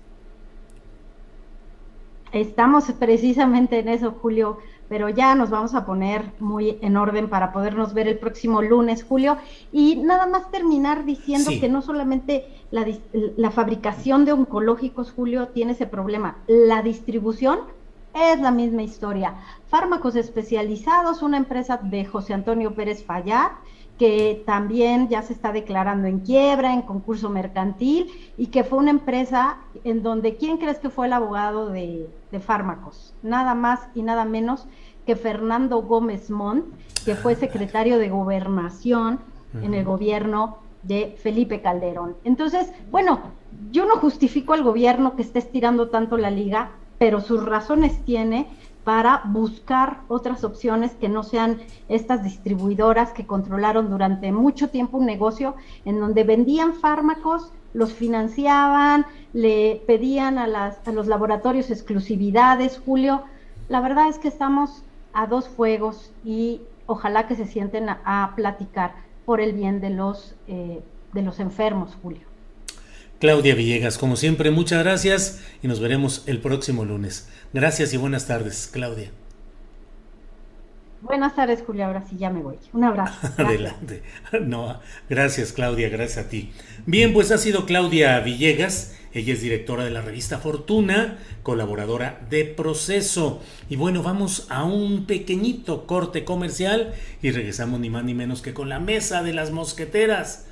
[2.32, 4.60] Estamos precisamente en eso, Julio,
[4.92, 9.06] pero ya nos vamos a poner muy en orden para podernos ver el próximo lunes,
[9.06, 9.38] Julio.
[9.72, 15.88] Y nada más terminar diciendo que no solamente la, fabricación de oncológicos, Julio, tiene ese
[15.88, 17.60] problema, la distribución
[18.14, 19.36] es la misma historia.
[19.70, 23.52] Fármacos especializados, una empresa de José Antonio Pérez Fallar,
[24.02, 28.90] que también ya se está declarando en quiebra, en concurso mercantil, y que fue una
[28.90, 32.10] empresa en donde, ¿quién crees que fue el abogado de,
[32.44, 33.14] fármacos?
[33.22, 34.66] Nada más y nada menos
[35.06, 36.66] que Fernando Gómez Montt,
[37.06, 39.20] que fue secretario de gobernación
[39.62, 42.16] en el gobierno de Felipe Calderón.
[42.24, 43.20] Entonces, bueno,
[43.70, 48.48] yo no justifico al gobierno que esté estirando tanto la liga, pero sus razones tiene
[48.84, 55.06] para buscar otras opciones que no sean estas distribuidoras que controlaron durante mucho tiempo un
[55.06, 55.56] negocio
[55.86, 63.24] en donde vendían fármacos, los financiaban, le pedían a, las, a los laboratorios exclusividades, Julio.
[63.70, 68.96] La verdad es que estamos a dos fuegos y ojalá que se sienten a, platicar
[69.26, 70.82] por el bien de los, eh,
[71.14, 72.32] de los enfermos, Julio.
[73.20, 77.30] Claudia Villegas, como siempre, muchas gracias y nos veremos el próximo lunes.
[77.54, 79.12] Gracias y buenas tardes, Claudia.
[81.02, 81.88] Buenas tardes, Julia.
[81.88, 82.58] Ahora sí ya me voy.
[82.74, 83.28] Un abrazo.
[83.38, 84.04] Adelante.
[84.42, 84.80] No,
[85.10, 85.90] gracias, Claudia.
[85.90, 86.52] Gracias a ti.
[86.86, 88.96] Bien, pues ha sido Claudia Villegas.
[89.14, 93.42] Ella es directora de la revista Fortuna, colaboradora de Proceso.
[93.68, 98.54] Y bueno, vamos a un pequeñito corte comercial y regresamos ni más ni menos que
[98.54, 100.46] con la mesa de las mosqueteras.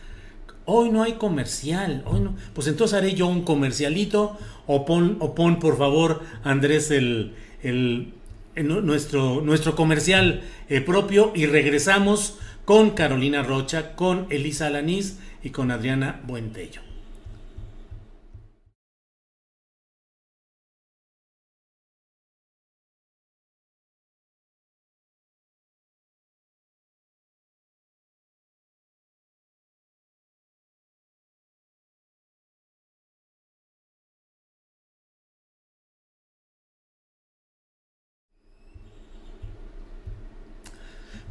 [0.65, 2.03] Hoy no hay comercial.
[2.05, 2.35] Hoy no.
[2.53, 4.37] Pues entonces haré yo un comercialito.
[4.67, 7.33] O pon, o pon por favor, Andrés, el,
[7.63, 8.13] el,
[8.55, 11.31] nuestro, nuestro comercial eh, propio.
[11.35, 16.88] Y regresamos con Carolina Rocha, con Elisa Alanís y con Adriana Buentello.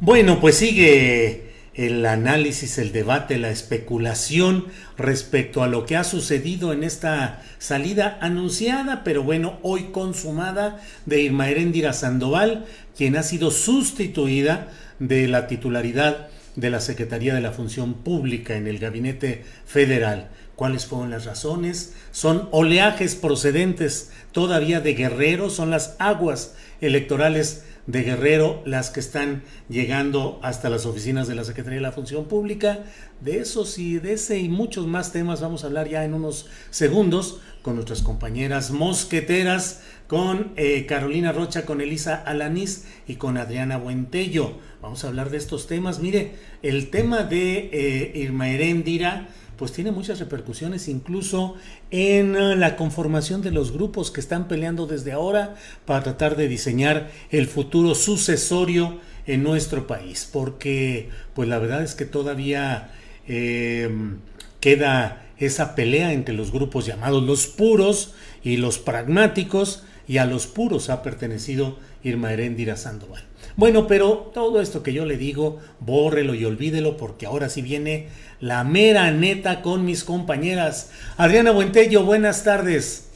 [0.01, 6.71] Bueno, pues sigue el análisis, el debate, la especulación respecto a lo que ha sucedido
[6.71, 13.51] en esta salida anunciada, pero bueno, hoy consumada de Irma Eréndira Sandoval, quien ha sido
[13.51, 14.69] sustituida
[14.99, 20.29] de la titularidad de la Secretaría de la Función Pública en el Gabinete Federal.
[20.55, 21.93] ¿Cuáles fueron las razones?
[22.11, 29.41] Son oleajes procedentes todavía de Guerrero, son las aguas electorales de Guerrero, las que están
[29.67, 32.83] llegando hasta las oficinas de la Secretaría de la Función Pública.
[33.19, 36.47] De esos y de ese y muchos más temas vamos a hablar ya en unos
[36.69, 43.77] segundos con nuestras compañeras mosqueteras, con eh, Carolina Rocha, con Elisa Alanís y con Adriana
[43.77, 44.59] Buentello.
[44.83, 45.99] Vamos a hablar de estos temas.
[45.99, 49.29] Mire, el tema de eh, Irma Heréndira
[49.59, 51.55] pues tiene muchas repercusiones incluso
[51.91, 55.55] en eh, la conformación de los grupos que están peleando desde ahora
[55.85, 61.93] para tratar de diseñar el futuro sucesorio en nuestro país, porque pues la verdad es
[61.93, 62.91] que todavía
[63.27, 64.19] em,
[64.61, 70.47] queda esa pelea entre los grupos llamados los puros y los pragmáticos, y a los
[70.47, 73.28] puros ha pertenecido Irma Heréndira Sandoval.
[73.59, 78.07] Bueno, pero todo esto que yo le digo, bórrelo y olvídelo porque ahora sí viene
[78.39, 80.93] la mera neta con mis compañeras.
[81.17, 83.09] Adriana Buentello, buenas tardes.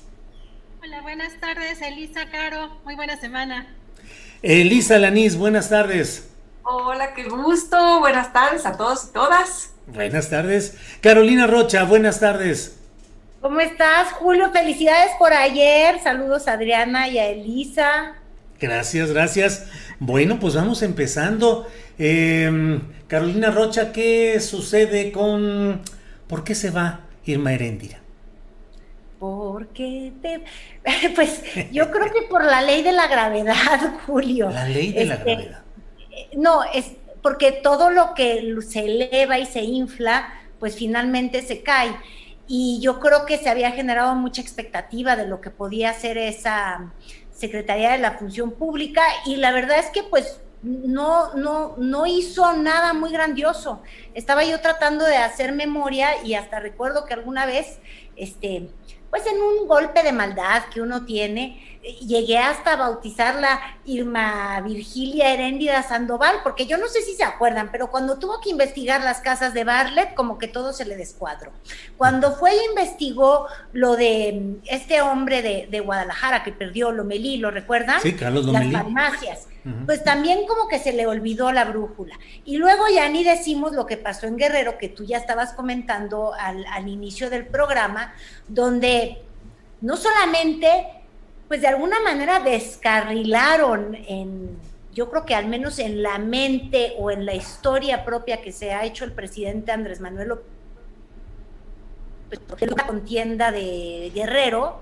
[0.81, 3.73] Hola, buenas tardes, Elisa Caro, muy buena semana.
[4.41, 6.27] Elisa Lanís, buenas tardes.
[6.63, 9.71] Hola, qué gusto, buenas tardes a todos y todas.
[9.87, 10.77] Buenas tardes.
[10.99, 12.79] Carolina Rocha, buenas tardes.
[13.39, 14.51] ¿Cómo estás, Julio?
[14.51, 16.01] Felicidades por ayer.
[16.03, 18.17] Saludos a Adriana y a Elisa.
[18.59, 19.67] Gracias, gracias.
[20.05, 21.65] Bueno, pues vamos empezando.
[21.97, 25.81] Em, Carolina Rocha, ¿qué sucede con...
[26.27, 28.01] ¿Por qué se va Irma Heréndira?
[29.17, 30.43] Porque te...
[31.15, 31.41] Pues
[31.71, 34.49] yo creo que por la ley de la gravedad, Julio.
[34.49, 35.61] La ley de la este, gravedad.
[36.35, 41.95] No, es porque todo lo que se eleva y se infla, pues finalmente se cae.
[42.45, 46.91] Y yo creo que se había generado mucha expectativa de lo que podía ser esa
[47.33, 52.53] Secretaría de la Función Pública y la verdad es que pues no, no, no hizo
[52.53, 53.81] nada muy grandioso.
[54.13, 57.79] Estaba yo tratando de hacer memoria y hasta recuerdo que alguna vez,
[58.15, 58.69] este,
[59.13, 65.83] pues en un golpe de maldad que uno tiene, llegué hasta bautizarla Irma Virgilia Heréndida
[65.83, 69.53] Sandoval, porque yo no sé si se acuerdan, pero cuando tuvo que investigar las casas
[69.53, 71.51] de Barlet, como que todo se le descuadró.
[71.95, 78.01] Cuando fue e investigó lo de este hombre de, Guadalajara que perdió Lomelí, ¿lo recuerdan?
[78.01, 78.71] Sí, Carlos Lomelí.
[78.71, 79.47] Las farmacias.
[79.85, 82.19] Pues también como que se le olvidó la brújula.
[82.43, 86.33] Y luego ya ni decimos lo que pasó en Guerrero, que tú ya estabas comentando
[86.33, 88.13] al, al inicio del programa,
[88.47, 89.21] donde
[89.79, 90.87] no solamente
[91.47, 94.57] pues de alguna manera descarrilaron en,
[94.93, 98.73] yo creo que al menos en la mente o en la historia propia que se
[98.73, 100.53] ha hecho el presidente Andrés Manuel López
[102.47, 104.81] porque la contienda de Guerrero,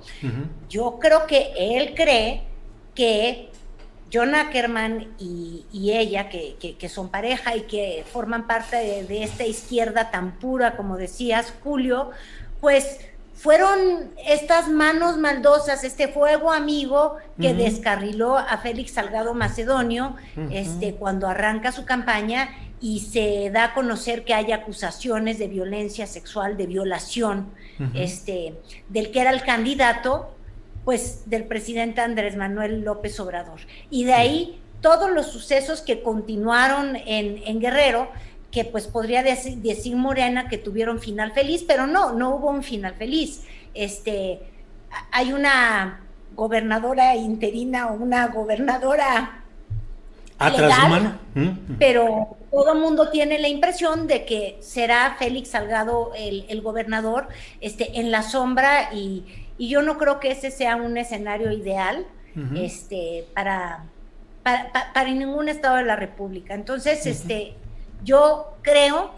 [0.69, 2.43] yo creo que él cree
[2.95, 3.49] que
[4.13, 10.11] John Ackerman y, ella, que, son pareja y que forman parte de, de, esta izquierda
[10.11, 12.11] tan pura, como decías, Julio,
[12.59, 12.99] pues
[13.41, 20.15] fueron estas manos maldosas, este fuego amigo que descarriló a Félix Salgado Macedonio
[20.51, 22.49] este, cuando arranca su campaña
[22.79, 27.47] y se da a conocer que hay acusaciones de violencia sexual, de violación,
[27.95, 28.53] este,
[28.89, 30.35] del que era el candidato,
[30.85, 33.61] pues del presidente Andrés Manuel López Obrador.
[33.89, 38.09] Y de ahí todos los sucesos que continuaron en, en Guerrero,
[38.51, 42.63] que pues podría decir, decir, Morena que tuvieron final feliz, pero no, no hubo un
[42.63, 43.43] final feliz.
[43.73, 44.39] Este,
[45.11, 46.01] hay una
[46.35, 49.43] gobernadora interina o una gobernadora
[50.49, 51.19] legal,
[51.77, 57.27] pero todo el mundo tiene la impresión de que será Félix Salgado el, gobernador
[57.59, 59.23] este, en la sombra y,
[59.67, 62.05] yo no creo que ese sea un escenario ideal
[62.55, 63.83] este, para,
[64.43, 66.53] para, ningún estado de la República.
[66.53, 67.55] Entonces, este,
[68.03, 69.11] yo creo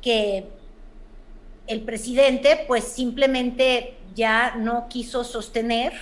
[0.00, 0.48] que
[1.66, 5.92] el presidente pues simplemente ya no quiso sostener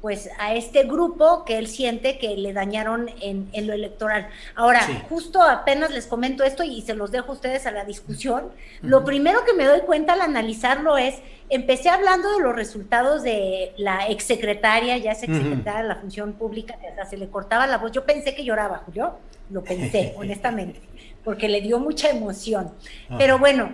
[0.00, 4.28] pues a este grupo que él siente que le dañaron en, lo electoral.
[4.54, 8.50] Ahora, justo apenas les comento esto y se los dejo a ustedes a la discusión.
[8.82, 11.16] Lo primero que me doy cuenta al analizarlo es,
[11.48, 16.76] empecé hablando de los resultados de la exsecretaria, ya es exsecretaria de la función pública,
[16.80, 17.92] que hasta se le cortaba la voz.
[17.92, 19.18] Yo pensé que lloraba, Julio,
[19.50, 20.80] lo pensé, honestamente
[21.26, 22.72] porque le dio mucha emoción.
[23.10, 23.16] Ah.
[23.18, 23.72] Pero bueno,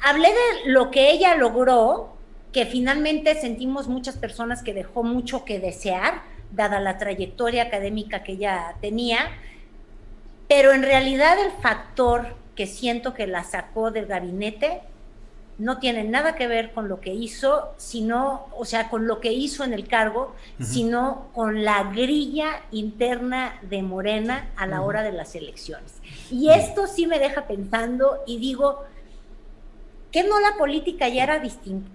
[0.00, 2.16] hablé de lo que ella logró,
[2.52, 6.22] que finalmente sentimos muchas personas que dejó mucho que desear,
[6.52, 9.30] dada la trayectoria académica que ella tenía,
[10.48, 14.82] pero en realidad el factor que siento que la sacó del gabinete
[15.58, 19.32] no tiene nada que ver con lo que hizo, sino, o sea, con lo que
[19.32, 25.12] hizo en el cargo, sino con la grilla interna de Morena a la hora de
[25.12, 26.00] las elecciones.
[26.30, 28.82] Y esto sí me deja pensando y digo,
[30.10, 31.88] que no la política ya era distinta?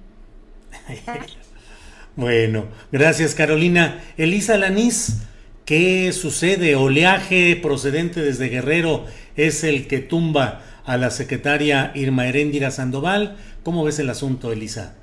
[2.16, 4.02] bueno, gracias Carolina.
[4.18, 5.28] Elisa Lanís,
[5.68, 6.78] ¿Qué sucede?
[6.78, 9.06] ¿Oleaje procedente desde Guerrero
[9.36, 13.36] es el que tumba a la secretaria Irma Heréndira Sandoval?
[13.64, 14.96] ¿Cómo ves el asunto, Elisa?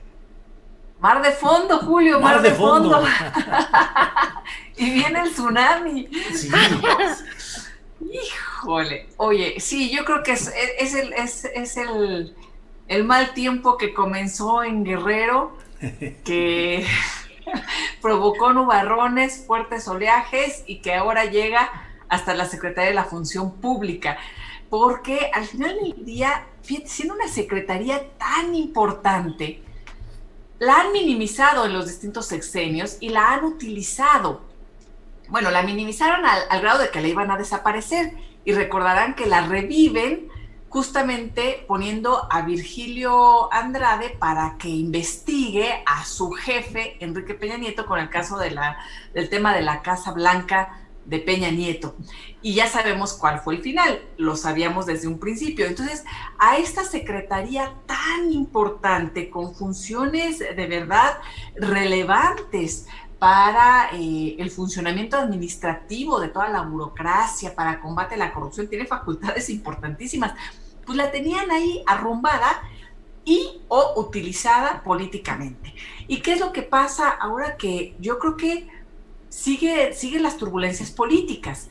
[1.01, 3.05] Mar de fondo, Julio, mar, de, fondo.
[4.79, 6.09] y viene el tsunami.
[6.35, 6.49] Sí.
[8.01, 10.49] Híjole, oye, sí, yo creo que es,
[10.95, 12.35] el, es, el,
[12.89, 15.59] el mal tiempo que comenzó en Guerrero,
[16.25, 16.87] que
[18.03, 21.71] provocó nubarrones, fuertes oleajes y que ahora llega
[22.09, 24.19] hasta la Secretaría de la Función Pública.
[24.71, 29.63] Porque al final del día, siendo una secretaría tan importante,
[30.59, 34.43] la han minimizado en los distintos sexenios y la han utilizado.
[35.29, 38.13] Bueno, la minimizaron al, al grado de que la iban a desaparecer
[38.45, 40.29] y recordarán que la reviven
[40.75, 48.01] justamente poniendo a Virgilio Andrade para que investigue a su jefe, Enrique Peña Nieto, con
[48.01, 48.59] el caso del
[49.31, 51.95] tema de la Casa Blanca de Peña Nieto.
[52.43, 55.65] Y ya sabemos cuál fue el final, lo sabíamos desde un principio.
[55.65, 56.03] Entonces,
[56.41, 61.19] a esta secretaría tan importante, con funciones de verdad
[61.55, 68.69] relevantes, para eh, el funcionamiento administrativo de toda la burocracia, para combate a la corrupción,
[68.69, 70.35] tiene facultades importantísimas
[70.87, 72.63] pues la tenían ahí arrumbada
[73.25, 75.75] y o utilizada políticamente.
[76.07, 78.69] ¿Y qué es lo que pasa ahora que yo creo que
[79.29, 81.71] sigue, sigue las turbulencias políticas?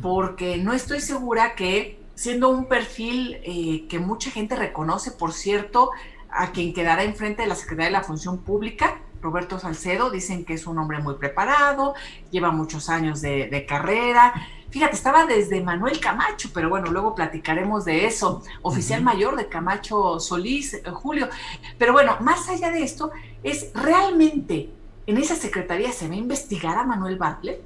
[0.00, 5.90] Porque no estoy segura que siendo un perfil eh, que mucha gente reconoce, por cierto,
[6.30, 10.54] a quien quedará enfrente de la Secretaría de la Función Pública, Roberto Salcedo, dicen que
[10.54, 11.94] es un hombre muy preparado,
[12.30, 14.34] lleva muchos años de, de carrera,
[14.72, 18.42] Fíjate, estaba desde Manuel Camacho, pero bueno, luego platicaremos de eso.
[18.62, 21.28] Oficial mayor de Camacho Solís, eh, Julio.
[21.76, 23.12] Pero bueno, más allá de esto,
[23.42, 24.70] es realmente
[25.06, 27.60] en esa secretaría se va a investigar a Manuel Bartlett.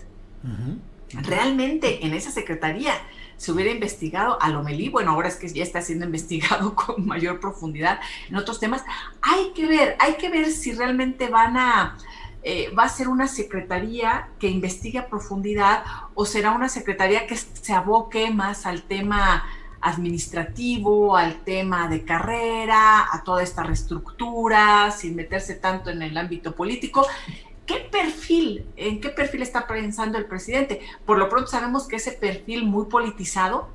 [1.12, 2.92] Realmente en esa secretaría
[3.36, 7.38] se hubiera investigado a Lomelí, bueno, ahora es que ya está siendo investigado con mayor
[7.38, 8.82] profundidad en otros temas.
[9.22, 11.96] Hay que ver, hay que ver si realmente van a
[12.48, 15.82] eh, va a ser una secretaría que investigue a profundidad
[16.14, 19.44] o será una secretaría que se aboque más al tema
[19.80, 26.54] administrativo, al tema de carrera, a toda esta reestructura, sin meterse tanto en el ámbito
[26.54, 27.04] político.
[27.66, 30.80] ¿Qué perfil, en qué perfil está pensando el presidente?
[31.04, 33.70] Por lo pronto sabemos que ese perfil muy politizado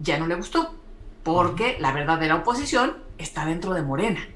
[0.00, 0.74] ya no le gustó,
[1.22, 4.26] porque la verdadera oposición está dentro de Morena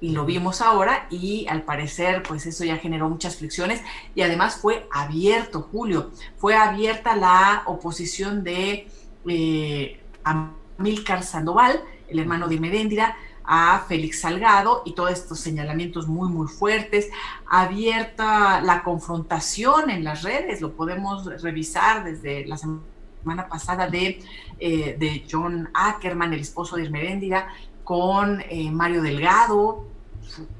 [0.00, 3.80] y lo vimos ahora y al parecer pues eso ya generó muchas fricciones
[4.14, 8.88] y además fue abierto, Julio, fue abierta la oposición de
[9.26, 16.28] eh, Amílcar Sandoval, el hermano de Meréndira, a Félix Salgado y todos estos señalamientos muy,
[16.28, 17.10] muy fuertes,
[17.46, 24.20] abierta la confrontación en las redes, lo podemos revisar desde la semana pasada de,
[24.58, 27.48] eh, de John Ackerman, el esposo de Meréndira,
[27.84, 29.86] con eh, Mario Delgado,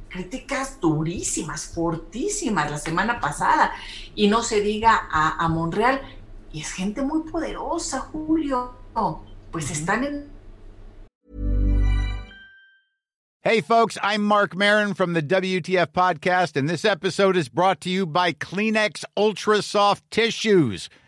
[0.08, 3.72] críticas durísimas, fortísimas la semana pasada,
[4.14, 6.00] y no se diga a, Monreal,
[6.52, 8.74] y es gente muy poderosa, Julio,
[9.50, 10.34] pues están en...
[13.42, 17.90] Hey folks, I'm Mark Marin from the WTF podcast, and this episode is brought to
[17.90, 20.88] you by Kleenex Ultra Soft Tissues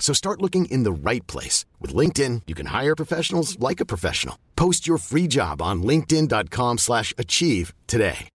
[0.00, 1.66] So start looking in the right place.
[1.78, 4.36] With LinkedIn, you can hire professionals like a professional.
[4.56, 8.28] Post your free job on linkedin.com slash achieve today.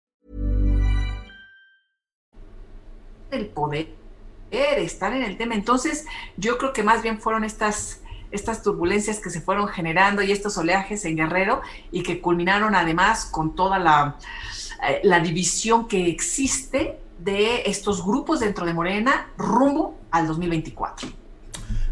[3.32, 3.88] El poder,
[4.52, 5.56] estar en el tema.
[5.56, 8.00] Entonces, yo creo que más bien fueron estas
[8.30, 11.62] estas turbulencias que se fueron generando y estos oleajes en Guerrero
[11.92, 14.16] y que culminaron además con toda la,
[14.88, 21.23] eh, la división que existe de estos grupos dentro de Morena rumbo al 2024.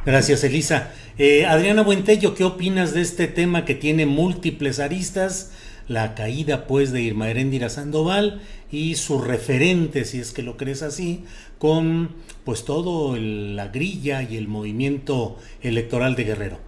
[0.05, 0.93] Gracias, Elisa.
[1.19, 5.53] Eh, Adriana Buentello, ¿qué opinas de este tema que tiene múltiples aristas?
[5.89, 10.83] la caída pues de Irma Heréndira Sandoval y su referente, si es que lo crees
[10.83, 11.24] así,
[11.59, 12.15] con
[12.45, 16.59] pues todo la grilla y el movimiento electoral de Guerrero.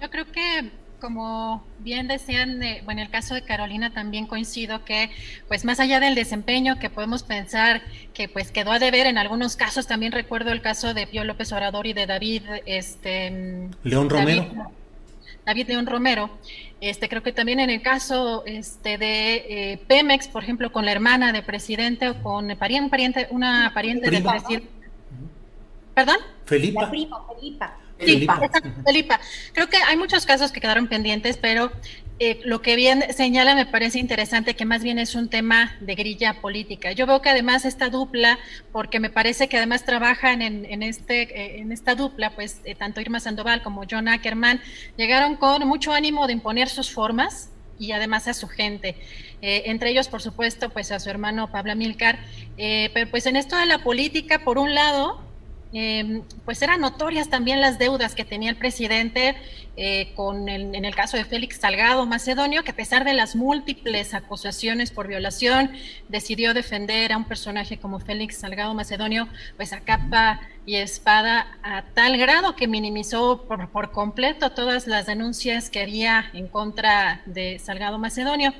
[0.00, 4.84] Yo creo que como bien decían, eh, bueno, en el caso de Carolina también coincido
[4.84, 5.10] que,
[5.48, 7.82] pues más allá del desempeño que podemos pensar
[8.14, 11.52] que pues quedó a deber en algunos casos, también recuerdo el caso de Pío López
[11.52, 13.68] Obrador y de David, este...
[13.82, 14.72] León Romero.
[15.44, 16.30] David León Romero.
[16.80, 20.92] Este, creo que también en el caso este, de eh, Pemex, por ejemplo, con la
[20.92, 24.68] hermana del presidente o con pariente, pariente, una pariente del presidente.
[25.94, 26.16] ¿Perdón?
[26.44, 26.82] Felipa.
[26.82, 27.76] La prima, Felipa.
[27.98, 29.20] Felipa.
[29.52, 31.72] Creo que hay muchos casos que quedaron pendientes, pero
[32.18, 35.94] eh, lo que bien señala me parece interesante que más bien es un tema de
[35.94, 36.92] grilla política.
[36.92, 38.38] Yo veo que además esta dupla,
[38.72, 43.02] porque me parece que además trabajan en, este, eh, en esta dupla, pues eh, tanto
[43.02, 44.62] Irma Sandoval como John Ackerman
[44.96, 48.96] llegaron con mucho ánimo de imponer sus formas y además a su gente.
[49.42, 52.18] entre ellos, por supuesto, pues a su hermano Pablo Milcar.
[52.56, 55.20] pero pues en esto de la política, por un lado,
[55.78, 59.36] Em, pues eran notorias también las deudas que tenía el presidente
[59.76, 64.14] eh, con en el caso de Félix Salgado Macedonio, que a pesar de las múltiples
[64.14, 65.72] acusaciones por violación,
[66.08, 69.28] decidió defender a un personaje como Félix Salgado Macedonio,
[69.58, 75.04] pues a capa y espada, a tal grado que minimizó por, por completo todas las
[75.04, 78.54] denuncias que había en contra de Salgado Macedonio.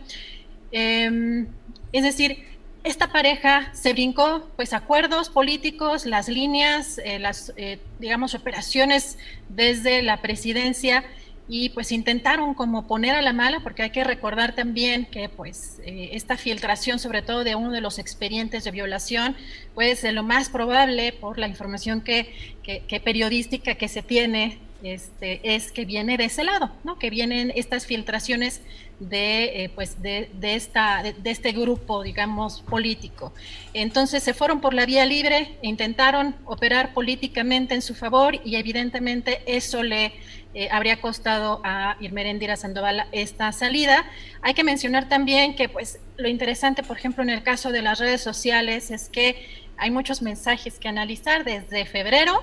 [0.70, 1.46] Em,
[1.92, 2.55] es decir,
[2.86, 9.18] esta pareja se brincó pues acuerdos políticos, las líneas, eh, las eh, digamos operaciones
[9.48, 11.04] desde la presidencia
[11.48, 15.80] y pues intentaron como poner a la mala porque hay que recordar también que pues
[15.84, 19.34] eh, esta filtración sobre todo de uno de los expedientes de violación
[19.74, 25.72] pues lo más probable por la información que, que periodística que se tiene este, es
[25.72, 26.98] que viene de ese lado, ¿no?
[26.98, 28.60] que vienen estas filtraciones
[29.00, 33.32] de, eh, pues de, esta, de, este grupo, digamos, político.
[33.74, 38.56] Entonces se fueron por la vía libre e intentaron operar políticamente en su favor y
[38.56, 40.12] evidentemente eso le
[40.54, 44.06] eh, habría costado a Irmerendira Sandoval esta salida.
[44.40, 47.98] Hay que mencionar también que pues lo interesante, por ejemplo, en el caso de las
[47.98, 52.42] redes sociales es que hay muchos mensajes que analizar desde febrero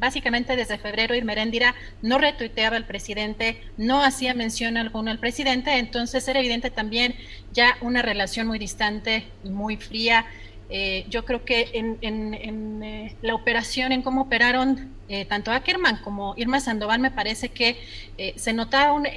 [0.00, 6.26] básicamente desde febrero Irmeréndira no retuiteaba al presidente, no hacía mención alguna al presidente, entonces
[6.26, 7.14] era evidente también
[7.52, 10.26] ya una relación muy distante y muy fría.
[10.72, 16.34] Eh, yo creo que en, eh, la operación, en cómo operaron eh, tanto Ackerman como
[16.36, 17.76] Irma Sandoval, me parece que
[18.36, 19.08] se notaba un,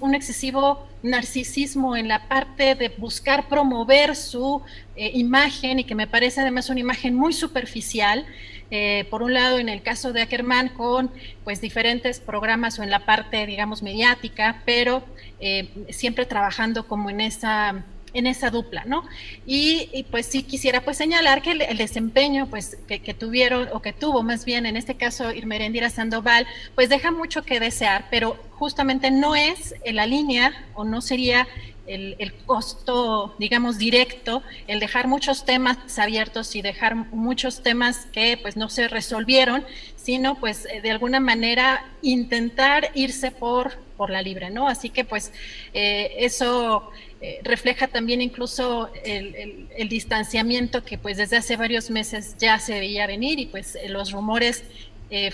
[0.00, 4.60] un excesivo narcisismo en la parte de buscar promover su
[4.96, 8.26] imagen y que me parece además una imagen muy superficial.
[8.70, 11.10] Eh, por un lado en el caso de Ackerman con
[11.44, 15.04] pues diferentes programas o en la parte digamos mediática, pero
[15.38, 17.84] eh, siempre trabajando como en esa
[18.14, 19.04] en esa dupla, ¿no?
[19.44, 24.22] Y, pues sí quisiera pues señalar que el, desempeño pues que, tuvieron o que tuvo
[24.22, 26.46] más bien en este caso Irmerendira Sandoval
[26.76, 31.48] pues deja mucho que desear, pero justamente no es en la línea o no sería
[31.86, 38.56] el, costo, digamos, directo, el dejar muchos temas abiertos y dejar muchos temas que pues
[38.56, 39.64] no se resolvieron,
[39.96, 44.68] sino pues eh, de alguna manera intentar irse por, por la libre, ¿no?
[44.68, 45.32] Así que pues
[45.72, 46.90] eh, eso
[47.20, 52.78] eh, refleja también incluso el, el, distanciamiento que pues desde hace varios meses ya se
[52.78, 54.64] veía venir y pues los rumores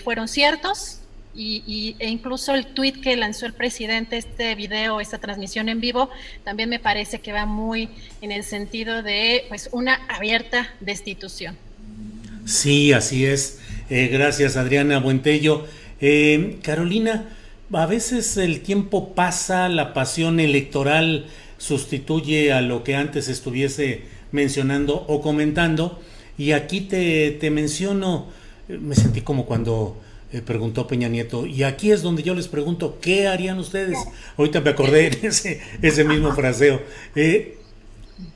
[0.03, 1.00] fueron ciertos,
[1.33, 6.09] y, e incluso el tweet que lanzó el presidente, este video, esta transmisión en vivo,
[6.43, 7.89] también me parece que va muy
[8.21, 11.57] en el sentido de pues una abierta destitución.
[12.45, 13.59] Sí, así es.
[13.89, 15.65] Eh, gracias, Adriana Buentello.
[16.01, 17.29] Eh, Carolina,
[17.71, 21.27] a veces el tiempo pasa, la pasión electoral
[21.57, 26.01] sustituye a lo que antes estuviese mencionando o comentando.
[26.37, 28.27] Y aquí te, te menciono,
[28.67, 30.01] me sentí como cuando
[30.33, 31.45] eh, preguntó Peña Nieto.
[31.45, 33.97] Y aquí es donde yo les pregunto, ¿qué harían ustedes?
[34.37, 36.81] Ahorita me acordé de ese, ese mismo fraseo.
[37.15, 37.57] Eh,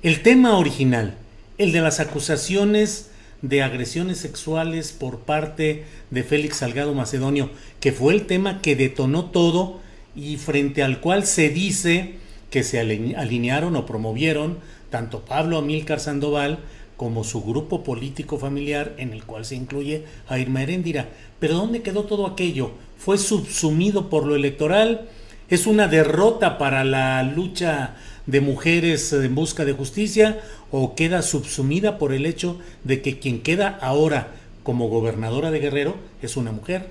[0.01, 1.15] el tema original,
[1.57, 3.11] el de las acusaciones
[3.41, 7.49] de agresiones sexuales por parte de Félix Salgado Macedonio,
[7.79, 9.79] que fue el tema que detonó todo
[10.15, 12.15] y frente al cual se dice
[12.49, 14.59] que se alinearon o promovieron
[14.89, 16.59] tanto Pablo Amílcar Sandoval
[16.97, 21.09] como su grupo político familiar en el cual se incluye a Irma Heréndira.
[21.39, 22.71] Pero ¿dónde quedó todo aquello?
[22.97, 25.09] ¿Fue subsumido por lo electoral?
[25.49, 27.95] ¿Es una derrota para la lucha
[28.25, 30.39] de mujeres en busca de justicia
[30.71, 34.29] o queda subsumida por el hecho de que quien queda ahora
[34.63, 36.87] como gobernadora de Guerrero es una mujer?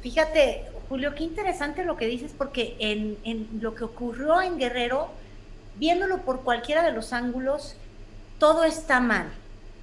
[0.00, 5.08] Fíjate, Julio, qué interesante lo que dices, porque en, en lo que ocurrió en Guerrero,
[5.78, 7.76] viéndolo por cualquiera de los ángulos,
[8.42, 9.28] todo está mal.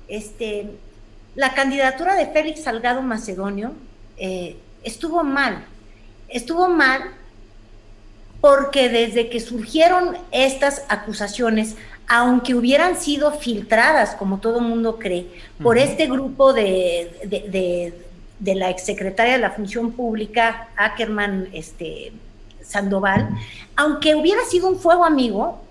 [0.09, 0.69] Este,
[1.33, 3.71] la candidatura de Félix Salgado Macedonio
[4.17, 5.63] eh, estuvo mal.
[6.27, 7.03] Estuvo mal
[8.41, 11.77] porque desde que surgieron estas acusaciones,
[12.09, 15.27] aunque hubieran sido filtradas, como todo mundo cree,
[15.63, 17.93] por este grupo de, de,
[18.39, 22.11] de, la exsecretaria de la Función Pública, Ackerman este,
[22.61, 23.29] Sandoval,
[23.77, 25.61] aunque hubiera sido un fuego amigo,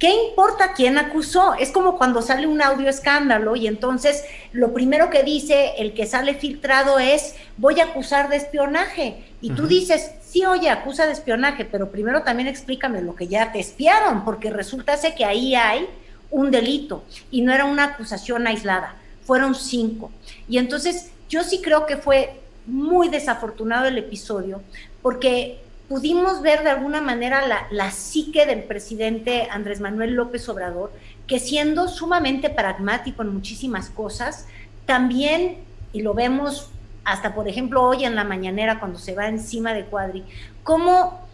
[0.00, 1.54] ¿qué importa quién acusó?
[1.54, 6.06] Es como cuando sale un audio escándalo y entonces lo primero que dice el que
[6.06, 9.22] sale filtrado es voy a acusar de espionaje.
[9.42, 13.52] Y tú dices, sí, oye, acusa de espionaje, pero primero también explícame lo que ya
[13.52, 15.86] te espiaron, porque resulta que ahí hay
[16.30, 18.96] un delito y no era una acusación aislada,
[19.26, 20.10] fueron cinco.
[20.48, 24.62] Y entonces yo sí creo que fue muy desafortunado el episodio,
[25.02, 25.60] porque
[25.90, 30.92] pudimos ver de alguna manera la, la, psique del presidente Andrés Manuel López Obrador,
[31.26, 34.46] que siendo sumamente pragmático en muchísimas cosas,
[34.86, 35.58] también,
[35.92, 36.70] y lo vemos
[37.02, 40.22] hasta por ejemplo hoy en la mañanera cuando se va encima de Cuadri,
[40.62, 41.26] cómo,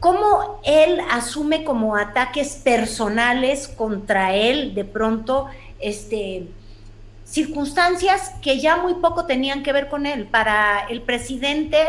[0.00, 5.46] cómo él asume como ataques personales contra él de pronto,
[5.80, 6.46] este,
[7.24, 10.26] circunstancias que ya muy poco tenían que ver con él.
[10.26, 11.86] Para el presidente,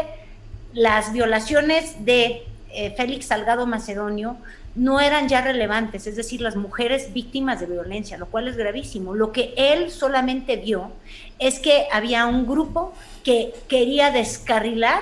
[0.73, 4.37] las violaciones de eh, Félix Salgado Macedonio
[4.75, 9.15] no eran ya relevantes, es decir, las mujeres víctimas de violencia, lo cual es gravísimo.
[9.15, 10.91] Lo que él solamente vio
[11.39, 12.93] es que había un grupo
[13.23, 15.01] que quería descarrilar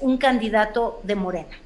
[0.00, 1.56] un candidato de Morena.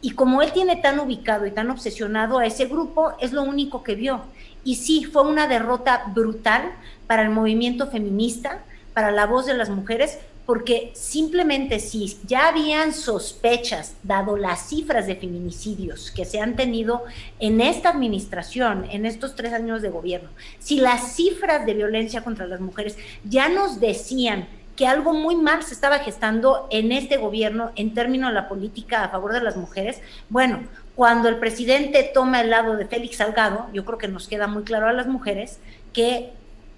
[0.00, 3.82] Y como él tiene tan ubicado y tan obsesionado a ese grupo, es lo único
[3.82, 4.22] que vio.
[4.64, 6.72] Y sí, fue una derrota brutal
[7.06, 8.60] para el movimiento feminista,
[8.92, 10.18] para la voz de las mujeres,
[10.48, 17.04] porque simplemente si ya habían sospechas, dado las cifras de feminicidios que se han tenido
[17.38, 22.46] en esta administración, en estos tres años de gobierno, si las cifras de violencia contra
[22.46, 27.70] las mujeres ya nos decían que algo muy mal se estaba gestando en este gobierno
[27.76, 30.00] en términos de la política a favor de las mujeres,
[30.30, 30.60] bueno,
[30.96, 34.62] cuando el presidente toma el lado de Félix Salgado, yo creo que nos queda muy
[34.62, 35.58] claro a las mujeres
[35.92, 36.30] que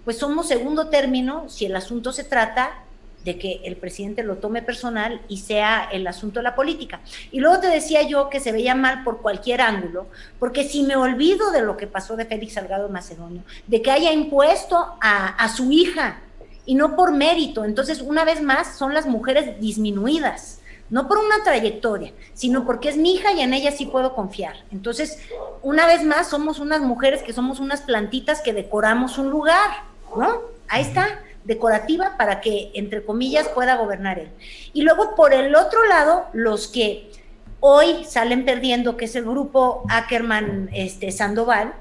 [0.05, 2.73] pues somos segundo término si el asunto se trata
[3.25, 7.01] de que el presidente lo tome personal y sea el asunto de la política.
[7.31, 10.07] Y luego te decía yo que se veía mal por cualquier ángulo,
[10.39, 14.13] porque si me olvido de lo que pasó de Félix Salgado Macedonio, de que haya
[14.13, 16.21] impuesto a, a su hija
[16.67, 20.61] y no por mérito, entonces una vez más son las mujeres disminuidas
[20.91, 24.57] no por una trayectoria, sino porque es mi hija y en ella sí puedo confiar.
[24.73, 25.21] Entonces,
[25.63, 29.85] una vez más, somos unas mujeres que somos unas plantitas que decoramos un lugar,
[30.17, 30.41] ¿no?
[30.69, 31.21] Ahí está
[31.51, 34.29] decorativa para que, entre comillas, pueda gobernar él.
[34.73, 37.11] Y luego, por el otro lado, los que
[37.59, 41.75] hoy salen perdiendo, que es el grupo Ackerman este, Sandoval,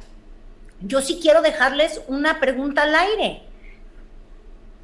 [0.82, 3.44] yo sí quiero dejarles una pregunta al aire.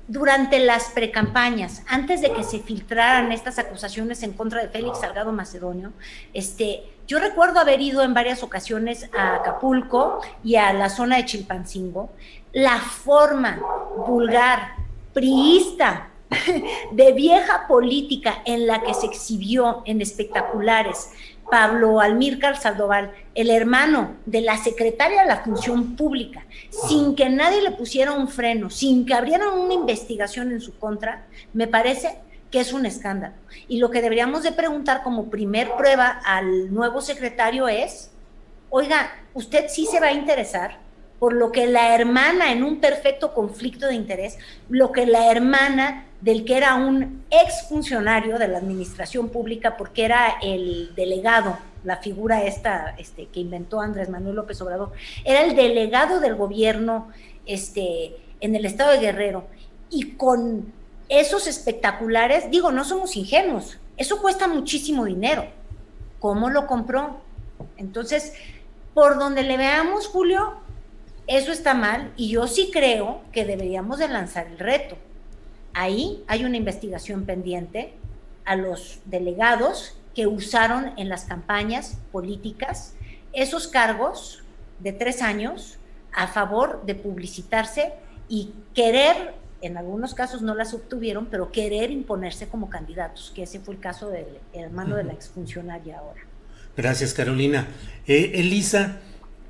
[0.07, 5.31] Durante las precampañas, antes de que se filtraran estas acusaciones en contra de Félix Salgado
[5.31, 5.93] Macedonio,
[6.31, 11.25] este, yo recuerdo haber ido en varias ocasiones a Acapulco y a la zona de
[11.25, 12.11] Chilpancingo
[12.55, 13.59] la forma
[14.07, 14.74] vulgar,
[15.15, 16.09] priista,
[16.91, 21.09] de vieja política en la que se exhibió en espectaculares
[21.49, 27.61] Pablo Almírcar Saldoval, el hermano de la secretaria de la Función Pública, sin que nadie
[27.61, 32.17] le pusiera un freno, sin que abrieran una investigación en su contra, me parece
[32.51, 33.35] que es un escándalo.
[33.69, 38.11] Y lo que deberíamos de preguntar como primer prueba al nuevo secretario es,
[38.69, 40.84] oiga, ¿usted sí se va a interesar
[41.19, 44.37] por lo que la hermana, en un perfecto conflicto de interés,
[44.69, 50.35] lo que la hermana del que era un exfuncionario de la administración pública, porque era
[50.41, 54.91] el delegado, la figura esta este, que inventó Andrés Manuel López Obrador,
[55.23, 57.09] era el delegado del gobierno
[57.45, 59.45] este, en el estado de Guerrero,
[59.89, 60.73] y con
[61.09, 65.45] esos espectaculares, digo, no somos ingenuos, eso cuesta muchísimo dinero.
[66.19, 67.21] ¿Cómo lo compró?
[67.77, 68.33] Entonces,
[68.93, 70.55] por donde le veamos, Julio,
[71.27, 74.97] eso está mal y yo sí creo que deberíamos de lanzar el reto.
[75.73, 77.93] Ahí hay una investigación pendiente
[78.45, 82.93] a los delegados que usaron en las campañas políticas
[83.33, 84.43] esos cargos
[84.79, 85.77] de tres años
[86.13, 87.93] a favor de publicitarse
[88.29, 93.59] y querer, en algunos casos no las obtuvieron, pero querer imponerse como candidatos, que ese
[93.59, 96.21] fue el caso del hermano de la exfuncionaria ahora.
[96.77, 97.67] Gracias, Carolina.
[98.07, 98.99] Eh, Elisa,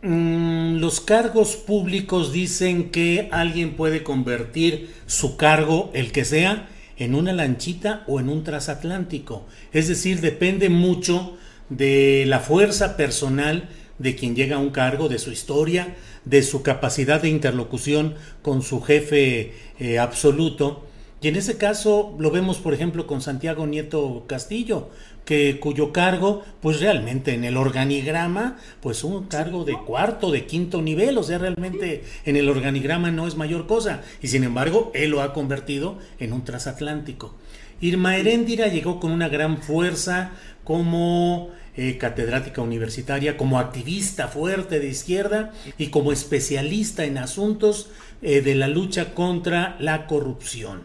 [0.01, 7.15] Mm, los cargos públicos dicen que alguien puede convertir su cargo, el que sea, en
[7.15, 9.45] una lanchita o en un transatlántico.
[9.73, 11.37] Es decir, depende mucho
[11.69, 15.95] de la fuerza personal de quien llega a un cargo, de su historia,
[16.25, 20.85] de su capacidad de interlocución con su jefe eh, absoluto.
[21.21, 24.89] Y en ese caso lo vemos, por ejemplo, con Santiago Nieto Castillo,
[25.25, 30.81] que cuyo cargo, pues realmente en el organigrama, pues un cargo de cuarto, de quinto
[30.81, 35.09] nivel, o sea, realmente en el organigrama no es mayor cosa, y sin embargo, él
[35.09, 37.35] lo ha convertido en un transatlántico.
[37.81, 40.31] Irma Heréndira llegó con una gran fuerza
[40.63, 47.89] como eh, catedrática universitaria, como activista fuerte de izquierda y como especialista en asuntos
[48.21, 50.83] eh, de la lucha contra la corrupción.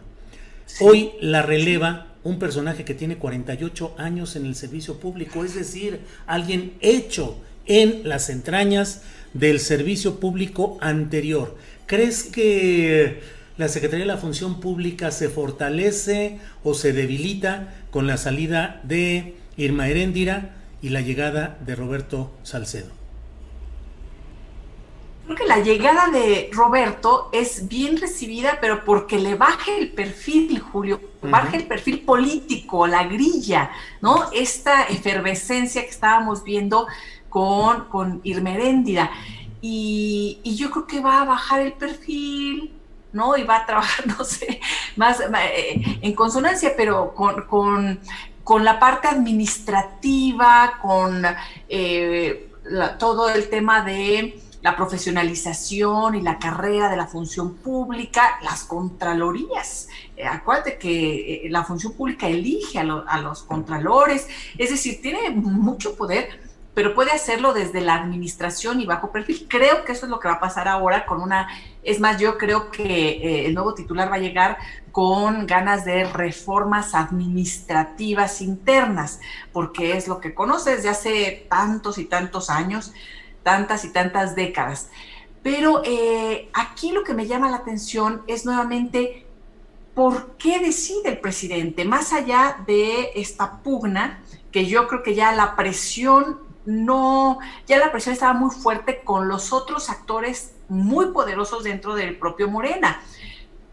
[0.81, 6.01] Hoy la releva un personaje que tiene 48 años en el servicio público, es decir,
[6.27, 9.01] alguien hecho en las entrañas
[9.33, 11.55] del servicio público anterior.
[11.85, 13.21] ¿Crees que
[13.57, 19.35] la Secretaría de la Función Pública se fortalece o se debilita con la salida de
[19.57, 23.00] Irma Heréndira y la llegada de Roberto Salcedo?
[25.25, 30.59] Creo que la llegada de Roberto es bien recibida, pero porque le baje el perfil,
[30.59, 33.71] Julio, baje el perfil político, la grilla,
[34.01, 34.31] ¿no?
[34.33, 36.87] Esta efervescencia que estábamos viendo
[37.29, 39.11] con, con Irmeréndida.
[39.61, 42.73] Y, y yo creo que va a bajar el perfil,
[43.13, 43.37] ¿no?
[43.37, 44.59] Y va a trabajar, no sé,
[44.95, 47.99] más eh, en consonancia, pero con, con,
[48.43, 51.23] con, la parte administrativa, con
[51.69, 52.49] eh,
[52.99, 59.87] todo el tema de la profesionalización y la carrera de la función pública, las contralorías.
[60.15, 64.27] Eh, acuérdate que eh, la función pública elige a, los contralores,
[64.57, 69.47] es decir, tiene mucho poder, pero puede hacerlo desde la administración y bajo perfil.
[69.49, 71.47] Creo que eso es lo que va a pasar ahora con una,
[71.83, 74.57] es más, yo creo que eh, el nuevo titular va a llegar
[74.91, 79.19] con ganas de reformas administrativas internas,
[79.51, 82.93] porque es lo que conoce desde hace tantos y tantos años
[83.43, 84.89] tantas y tantas décadas.
[85.43, 89.25] Pero eh, aquí lo que me llama la atención es nuevamente
[89.95, 95.31] por qué decide el presidente, más allá de esta pugna, que yo creo que ya
[95.31, 101.63] la presión no, ya la presión estaba muy fuerte con los otros actores muy poderosos
[101.63, 103.01] dentro del propio Morena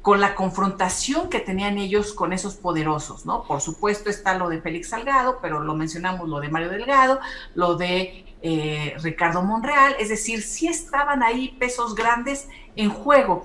[0.02, 3.42] con la confrontación que tenían ellos con esos poderosos, ¿no?
[3.42, 7.20] Por supuesto está lo de Félix Salgado, pero lo mencionamos lo de Mario Delgado,
[7.54, 13.44] lo de eh, Ricardo Monreal, es decir, sí estaban ahí pesos grandes en juego,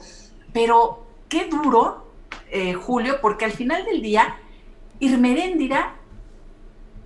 [0.53, 2.05] pero qué duro,
[2.51, 4.37] eh, Julio, porque al final del día,
[4.99, 5.95] Irmeréndira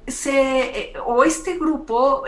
[0.06, 2.24] se, eh, o este grupo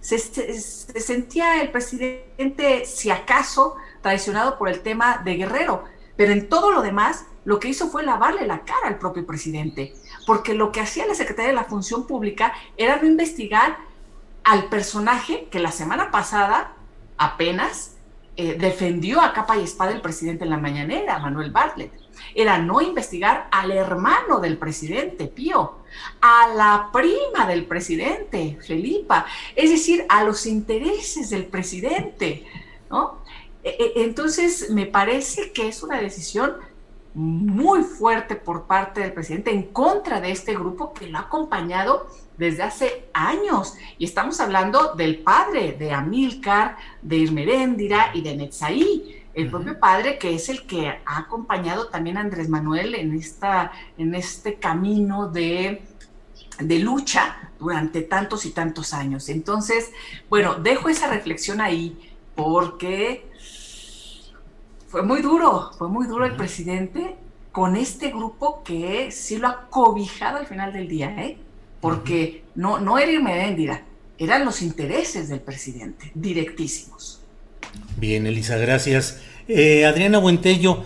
[0.00, 5.84] se, se sentía el presidente, si acaso, traicionado por el tema de Guerrero,
[6.16, 9.94] pero en todo lo demás, lo que hizo fue lavarle la cara al propio presidente,
[10.24, 13.87] porque lo que hacía la Secretaría de la Función Pública era no investigar
[14.48, 16.72] al personaje que la semana pasada
[17.18, 17.96] apenas
[18.34, 21.92] eh, defendió a capa y espada el presidente en la mañanera, Manuel Bartlett.
[22.34, 25.80] Era no investigar al hermano del presidente, Pío,
[26.22, 32.46] a la prima del presidente, Felipa, es decir, a los intereses del presidente.
[33.62, 36.54] E, e, entonces, me parece que es una decisión
[37.12, 42.06] muy fuerte por parte del presidente en contra de este grupo que lo ha acompañado
[42.38, 43.74] desde hace años.
[43.98, 50.18] Y estamos hablando del padre de Amílcar, de Irmeréndira y de Netzaí, el propio padre
[50.18, 55.28] que es el que ha acompañado también a Andrés Manuel en, esta, en este camino
[55.28, 55.82] de,
[56.58, 59.28] de lucha durante tantos y tantos años.
[59.28, 59.92] Entonces,
[60.28, 63.28] bueno, dejo esa reflexión ahí porque
[64.88, 67.16] fue muy duro, fue muy duro el presidente
[67.52, 71.38] con este grupo que sí lo ha cobijado al final del día, ¿eh?
[71.80, 73.82] Porque no, no era
[74.18, 77.20] eran los intereses del presidente, directísimos.
[77.96, 79.20] Bien, Elisa, gracias.
[79.46, 80.84] Eh, Adriana Buentello,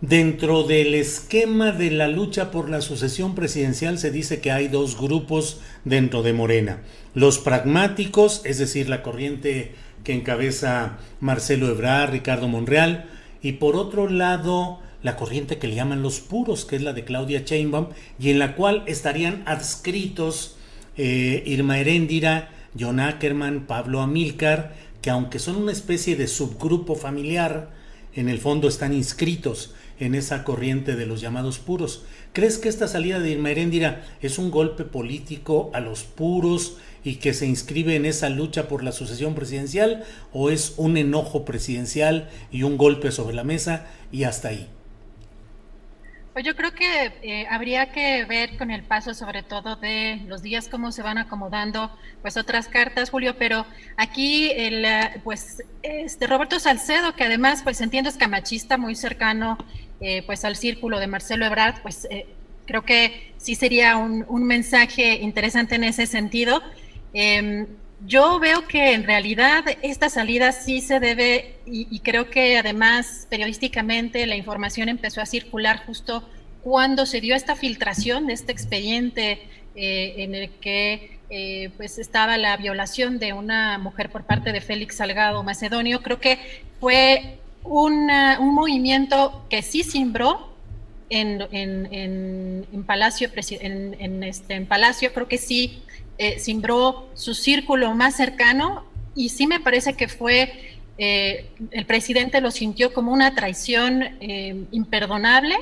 [0.00, 4.98] dentro del esquema de la lucha por la sucesión presidencial se dice que hay dos
[4.98, 6.82] grupos dentro de Morena.
[7.14, 9.74] Los pragmáticos, es decir, la corriente
[10.04, 13.06] que encabeza Marcelo Ebrard, Ricardo Monreal,
[13.42, 17.04] y por otro lado la corriente que le llaman los puros, que es la de
[17.04, 20.56] Claudia Sheinbaum, y en la cual estarían adscritos
[20.96, 27.70] eh, Irma Heréndira, John Ackerman, Pablo Amílcar, que aunque son una especie de subgrupo familiar,
[28.14, 32.02] en el fondo están inscritos en esa corriente de los llamados puros.
[32.32, 37.16] ¿Crees que esta salida de Irma Heréndira es un golpe político a los puros y
[37.16, 40.02] que se inscribe en esa lucha por la sucesión presidencial
[40.32, 44.68] o es un enojo presidencial y un golpe sobre la mesa y hasta ahí?
[46.36, 50.42] Pues yo creo que eh, habría que ver con el paso, sobre todo de los
[50.42, 51.90] días, cómo se van acomodando,
[52.20, 53.36] pues otras cartas, Julio.
[53.38, 53.64] Pero
[53.96, 59.56] aquí, el, eh, pues, este Roberto Salcedo, que además, pues entiendo es camachista, muy cercano,
[60.02, 62.06] eh, pues al círculo de Marcelo Ebrard, pues
[62.66, 66.62] creo que sí sería un, un, mensaje interesante en ese sentido.
[68.06, 74.26] Yo veo que en realidad esta salida sí se debe, y, creo que además periodísticamente
[74.26, 76.22] la información empezó a circular justo
[76.62, 82.38] cuando se dio esta filtración de este expediente eh, en el que eh, pues estaba
[82.38, 86.00] la violación de una mujer por parte de Félix Salgado Macedonio.
[86.02, 86.38] Creo que
[86.78, 88.06] fue un
[88.54, 90.54] movimiento que sí simbró
[91.10, 95.82] en, en, Palacio, en, este, en Palacio, creo que sí
[96.18, 98.84] eh, simbró su círculo más cercano
[99.14, 104.64] y sí me parece que fue, eh, el presidente lo sintió como una traición eh,
[104.70, 105.56] imperdonable,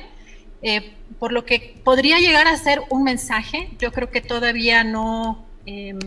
[1.19, 5.99] por lo que podría llegar a ser un mensaje, yo creo que todavía no, em,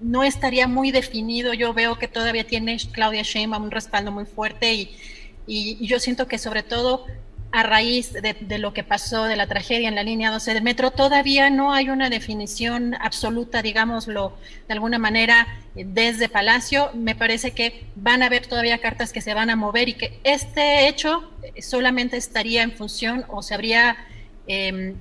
[0.00, 4.74] no estaría muy definido, yo veo que todavía tiene Claudia Sheinbaum un respaldo muy fuerte
[4.74, 4.90] y,
[5.46, 7.06] y yo siento que sobre todo
[7.52, 10.92] a raíz de, lo que pasó de la tragedia en la línea 12 del metro,
[10.92, 14.36] todavía no hay una definición absoluta, digámoslo
[14.68, 16.90] de alguna manera, desde Palacio.
[16.94, 20.20] Me parece que van a haber todavía cartas que se van a mover y que
[20.22, 21.28] este hecho
[21.60, 23.96] solamente estaría en función o se habría
[24.46, 24.94] em,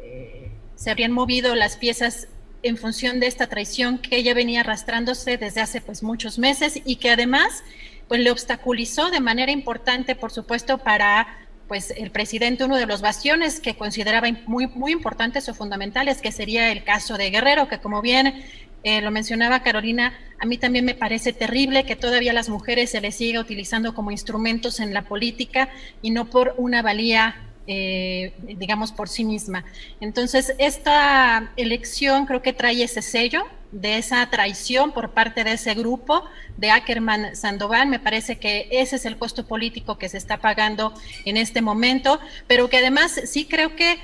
[0.00, 2.28] eh, se habrían movido las piezas
[2.62, 6.96] en función de esta traición que ella venía arrastrándose desde hace pues muchos meses y
[6.96, 7.64] que además
[8.08, 11.26] pues le obstaculizó de manera importante, por supuesto, para
[11.68, 16.32] pues el presidente uno de los bastiones que consideraba muy, muy importantes o fundamentales, que
[16.32, 18.42] sería el caso de Guerrero, que como bien
[18.84, 23.00] eh, lo mencionaba Carolina, a mí también me parece terrible que todavía las mujeres se
[23.00, 25.68] les siga utilizando como instrumentos en la política
[26.02, 27.36] y no por una valía
[27.68, 29.64] eh, digamos, por sí misma.
[30.00, 35.74] Entonces, esta elección creo que trae ese sello de esa traición por parte de ese
[35.74, 36.24] grupo
[36.58, 37.88] de Ackerman Sandoval.
[37.88, 40.94] Me parece que ese es el costo político que se está pagando
[41.24, 43.98] en este momento, pero que además sí creo que,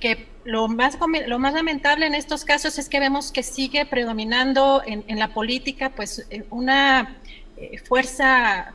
[0.00, 0.96] que lo, más,
[1.26, 5.90] lo más lamentable en estos casos es que vemos que sigue predominando en, la política
[5.90, 7.16] pues eh, una
[7.56, 8.72] eh, fuerza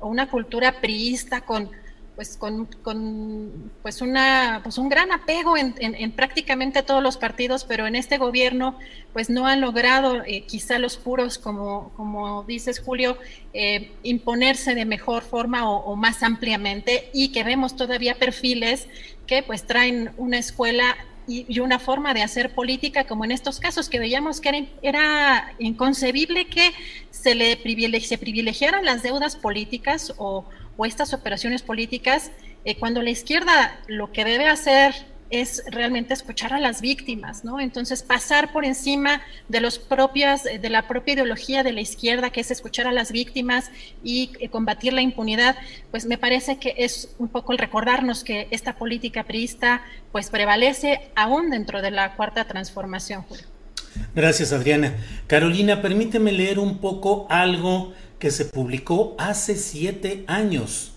[0.00, 1.70] o una cultura priista con
[2.18, 7.62] pues con, con, pues una pues un gran apego en, en, prácticamente todos los partidos
[7.62, 8.76] pero en este gobierno
[9.12, 13.16] pues no han logrado eh, quizá los puros como como dices Julio
[13.54, 17.10] eh, imponerse de mejor forma o, más ampliamente.
[17.12, 18.86] Y que vemos todavía perfiles
[19.26, 20.96] que pues traen una escuela
[21.26, 25.54] y, una forma de hacer política como en estos casos que veíamos que era, era
[25.58, 26.72] inconcebible que
[27.10, 27.56] se le
[28.00, 30.44] se privilegiaran las deudas políticas o
[30.78, 32.30] o estas operaciones políticas,
[32.64, 34.94] eh, cuando la izquierda lo que debe hacer
[35.30, 37.60] es realmente escuchar a las víctimas, ¿no?
[37.60, 42.30] Entonces, pasar por encima de los propias, eh, de la propia ideología de la izquierda,
[42.30, 43.70] que es escuchar a las víctimas
[44.02, 45.56] y eh, combatir la impunidad,
[45.90, 49.82] pues me parece que es un poco el recordarnos que esta política priista,
[50.12, 53.24] pues prevalece aún dentro de la cuarta transformación,
[54.14, 54.94] Gracias, Adriana.
[55.26, 60.92] Carolina, permíteme leer un poco algo que se publicó hace siete años,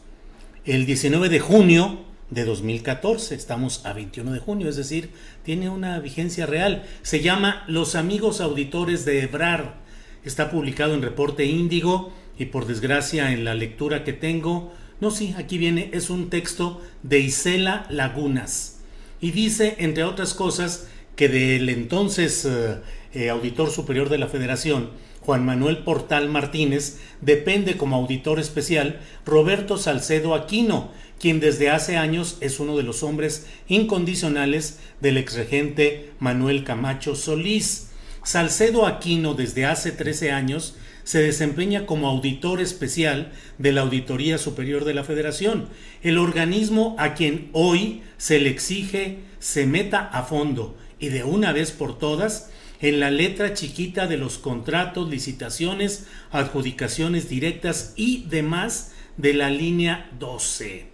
[0.65, 1.99] el 19 de junio
[2.30, 3.35] de 2014.
[3.35, 5.11] Estamos a 21 de junio, es decir,
[5.43, 6.84] tiene una vigencia real.
[7.03, 9.76] Se llama Los amigos auditores de Ebrard.
[10.23, 15.34] Está publicado en Reporte Índigo y por desgracia en la lectura que tengo, no, sí,
[15.38, 18.80] aquí viene, es un texto de Isela Lagunas.
[19.19, 22.77] Y dice, entre otras cosas, que del entonces eh,
[23.14, 24.91] eh, auditor superior de la Federación,
[25.22, 32.38] Juan Manuel Portal Martínez, depende como auditor especial Roberto Salcedo Aquino, quien desde hace años
[32.41, 37.91] es uno de los hombres incondicionales del exregente Manuel Camacho Solís.
[38.23, 44.85] Salcedo Aquino desde hace 13 años se desempeña como auditor especial de la Auditoría Superior
[44.85, 45.69] de la Federación,
[46.03, 51.52] el organismo a quien hoy se le exige se meta a fondo y de una
[51.52, 52.52] vez por todas
[52.82, 60.10] en la letra chiquita de los contratos, licitaciones, adjudicaciones directas y demás de la línea
[60.20, 60.88] 12.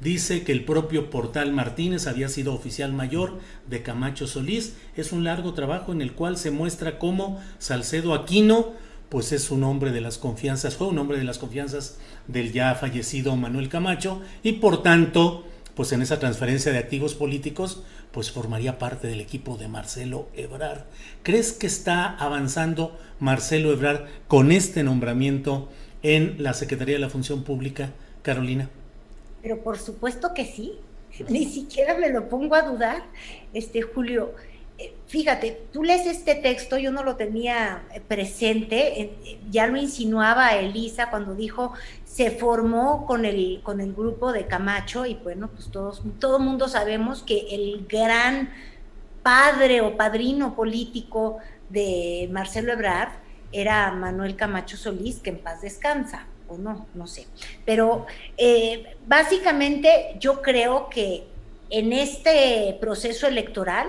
[0.00, 4.74] Dice que el propio Portal Martínez había sido oficial mayor de Camacho Solís.
[4.96, 8.72] Es un largo trabajo en el cual se muestra cómo Salcedo Aquino,
[9.08, 12.74] pues es un hombre de las confianzas, fue un hombre de las confianzas del ya
[12.74, 17.82] fallecido Manuel Camacho y por tanto, pues en esa transferencia de activos políticos,
[18.14, 20.84] pues formaría parte del equipo de Marcelo Ebrard.
[21.24, 25.68] ¿Crees que está avanzando Marcelo Ebrard con este nombramiento
[26.04, 27.90] en la Secretaría de la Función Pública,
[28.22, 28.70] Carolina?
[29.42, 30.74] Pero por supuesto que sí.
[31.28, 33.02] ni siquiera me lo pongo a dudar,
[33.52, 34.32] este Julio.
[34.78, 39.10] Eh, fíjate, tú lees este texto, yo no lo tenía presente,
[39.50, 41.72] ya lo insinuaba Elisa cuando dijo
[42.14, 46.68] se formó con el, con el grupo de Camacho y bueno, pues todos, todo mundo
[46.68, 48.50] sabemos que el gran
[49.24, 51.38] padre o padrino político
[51.70, 53.08] de Marcelo Ebrard
[53.50, 57.26] era Manuel Camacho Solís, que en paz descansa, o no, no sé.
[57.66, 61.26] Pero eh, básicamente yo creo que
[61.68, 63.88] en este proceso electoral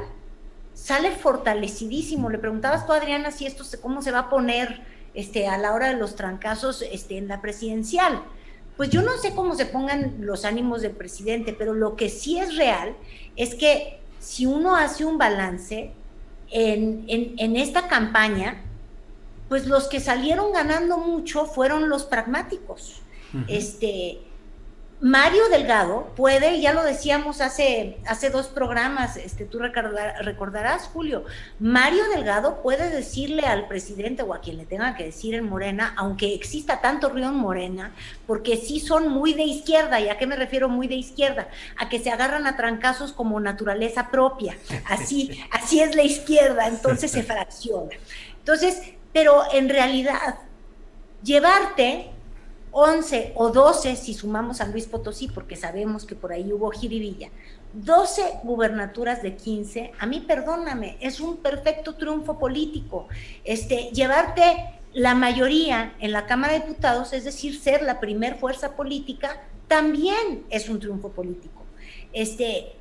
[0.73, 2.31] sale fortalecidísimo.
[2.31, 5.89] Le preguntabas tú, Adriana, si esto, cómo se va a poner este, a la hora
[5.89, 8.23] de los trancazos este, en la presidencial.
[8.77, 12.37] Pues yo no sé cómo se pongan los ánimos del presidente, pero lo que sí
[12.37, 12.95] es real
[13.35, 15.91] es que si uno hace un balance
[16.51, 18.61] en, en esta campaña,
[19.49, 23.01] pues los que salieron ganando mucho fueron los pragmáticos.
[23.47, 24.19] Este,
[25.01, 31.25] Mario Delgado puede, ya lo decíamos hace, hace dos programas, este, tú recordarás, Julio,
[31.59, 35.93] Mario Delgado puede decirle al presidente o a quien le tenga que decir en Morena,
[35.97, 37.93] aunque exista tanto río en Morena,
[38.25, 41.49] porque sí son muy de izquierda, ¿y a qué me refiero muy de izquierda?
[41.77, 47.11] A que se agarran a trancazos como naturaleza propia, así, así es la izquierda, entonces
[47.11, 47.91] se fracciona.
[48.37, 48.81] Entonces,
[49.11, 50.35] pero en realidad,
[51.21, 52.14] llevarte
[52.77, 57.29] 11 o 12, si sumamos a Luis Potosí, porque sabemos que por ahí hubo jiribilla,
[57.71, 63.07] 12 gubernaturas de 15, a mí perdóname, es un perfecto triunfo político.
[63.45, 64.41] Este, llevarte
[64.91, 70.43] la mayoría en la Cámara de Diputados, es decir, ser la primer fuerza política, también
[70.49, 71.63] es un triunfo político.
[72.11, 72.73] Este,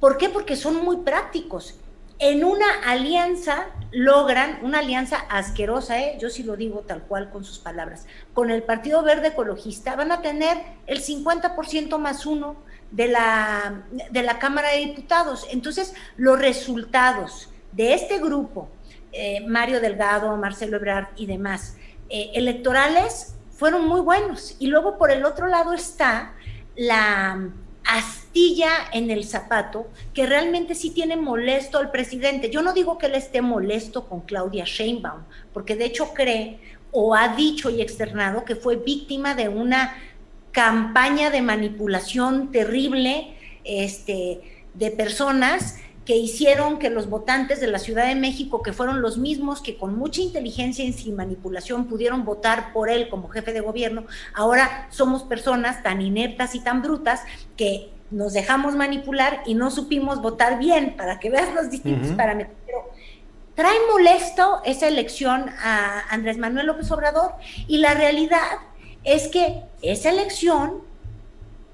[0.00, 0.28] ¿Por qué?
[0.28, 1.76] Porque son muy prácticos
[2.20, 6.18] en una alianza logran, una alianza asquerosa, ¿eh?
[6.20, 10.12] yo sí lo digo tal cual con sus palabras, con el Partido Verde Ecologista, van
[10.12, 12.56] a tener el 50% más uno
[12.90, 15.46] de la, de la Cámara de Diputados.
[15.50, 18.68] Entonces, los resultados de este grupo,
[19.12, 21.76] eh, Mario Delgado, Marcelo Ebrard y demás,
[22.10, 24.56] eh, electorales, fueron muy buenos.
[24.58, 26.34] Y luego por el otro lado está
[26.76, 27.50] la
[28.92, 32.50] en el zapato que realmente sí tiene molesto al presidente.
[32.50, 36.58] Yo no digo que él esté molesto con Claudia Sheinbaum, porque de hecho cree
[36.92, 39.96] o ha dicho y externado que fue víctima de una
[40.52, 43.34] campaña de manipulación terrible
[43.64, 44.40] este,
[44.74, 49.18] de personas que hicieron que los votantes de la Ciudad de México, que fueron los
[49.18, 53.60] mismos que con mucha inteligencia y sin manipulación pudieron votar por él como jefe de
[53.60, 54.04] gobierno,
[54.34, 57.20] ahora somos personas tan ineptas y tan brutas
[57.56, 62.56] que nos dejamos manipular y no supimos votar bien, para que veas los distintos parámetros.
[62.66, 62.78] Pero
[63.54, 67.34] trae molesto esa elección a Andrés Manuel López Obrador
[67.66, 68.40] y la realidad
[69.04, 70.90] es que esa elección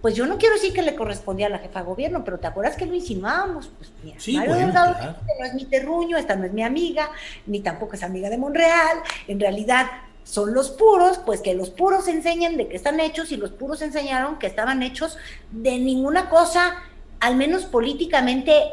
[0.06, 2.46] pues yo no quiero decir que le correspondía a la jefa de gobierno, pero ¿te
[2.46, 3.68] acuerdas que lo insinuábamos?
[3.76, 4.94] Pues mira, sí, Mario Delgado
[5.40, 7.10] no es mi terruño, esta no es mi amiga,
[7.46, 9.86] ni tampoco es amiga de Monreal, en realidad
[10.26, 13.80] son los puros, pues que los puros enseñan de qué están hechos y los puros
[13.80, 15.16] enseñaron que estaban hechos
[15.52, 16.74] de ninguna cosa,
[17.20, 18.64] al menos políticamente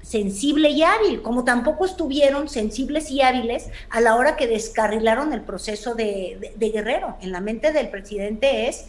[0.00, 5.42] sensible y hábil, como tampoco estuvieron sensibles y hábiles a la hora que descarrilaron el
[5.42, 7.16] proceso de Guerrero.
[7.20, 8.86] En la mente del presidente es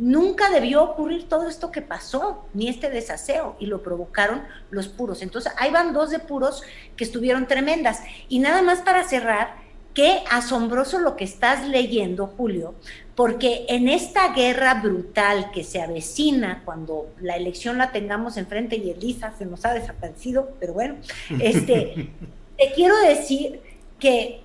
[0.00, 5.20] Nunca debió ocurrir todo esto que pasó, ni este desaseo, y lo provocaron los puros.
[5.20, 6.62] Entonces, ahí van dos de puros
[6.96, 8.00] que estuvieron tremendas.
[8.30, 9.56] Y nada más para cerrar,
[9.94, 12.74] qué asombroso lo que estás leyendo, Julio,
[13.14, 18.90] porque en esta guerra brutal que se avecina cuando la elección la tengamos enfrente y
[18.90, 20.96] Elisa se nos ha desaparecido, pero bueno,
[21.40, 22.10] este,
[22.58, 23.60] te quiero decir
[23.98, 24.42] que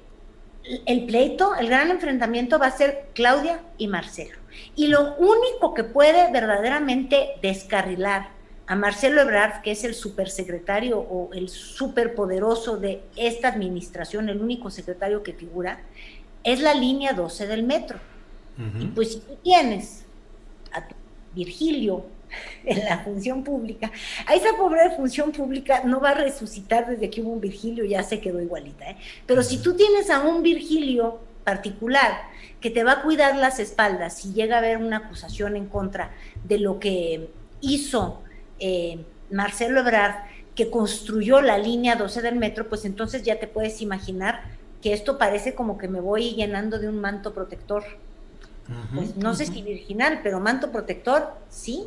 [0.86, 4.38] el pleito, el gran enfrentamiento va a ser Claudia y Marcelo.
[4.76, 8.30] Y lo único que puede verdaderamente descarrilar
[8.68, 14.72] a Marcelo Ebrard, que es el supersecretario o el superpoderoso de esta administración, el único
[14.72, 15.82] secretario que figura,
[16.44, 18.00] es la línea 12 del metro.
[18.80, 20.06] Y pues si tú tienes
[20.72, 20.88] a
[21.34, 22.06] Virgilio
[22.64, 23.92] en la función pública,
[24.26, 28.02] a esa pobre función pública no va a resucitar desde que hubo un Virgilio, ya
[28.04, 28.90] se quedó igualita.
[28.90, 28.98] ¿eh?
[29.26, 32.22] Pero si tú tienes a un Virgilio particular
[32.62, 36.12] que te va a cuidar las espaldas si llega a haber una acusación en contra
[36.44, 37.30] de lo que
[37.62, 38.24] hizo
[38.60, 39.00] eh,
[39.32, 40.16] Marcelo Ebrard,
[40.56, 44.44] que construyó la línea 12 del metro, pues entonces ya te puedes imaginar
[44.82, 47.84] que esto parece como que me voy llenando de un manto protector.
[48.94, 51.86] pues no sé si virginal, pero manto protector, sí.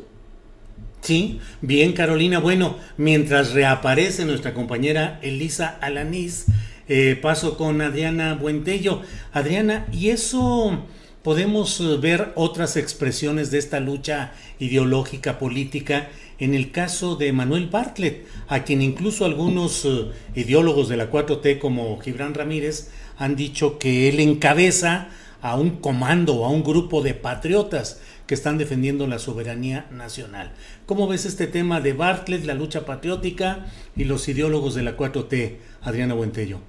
[1.01, 2.39] Sí, bien Carolina.
[2.39, 6.45] Bueno, mientras reaparece nuestra compañera Elisa Alanís,
[6.87, 9.01] eh, paso con Adriana Buentello.
[9.31, 10.85] Adriana, ¿y eso
[11.23, 16.09] podemos eh, ver otras expresiones de esta lucha ideológica, política
[16.39, 21.59] en el caso de Manuel Bartlett, a quien incluso algunos eh, ideólogos de la 4T
[21.59, 25.09] como Gibran Ramírez han dicho que él encabeza
[25.41, 30.51] a un comando a un grupo de patriotas que están defendiendo la soberanía nacional.
[30.85, 35.57] ¿Cómo ves este tema de Bartlett, la lucha patriótica y los ideólogos de la 4T,
[35.81, 36.59] Adriana Buentello?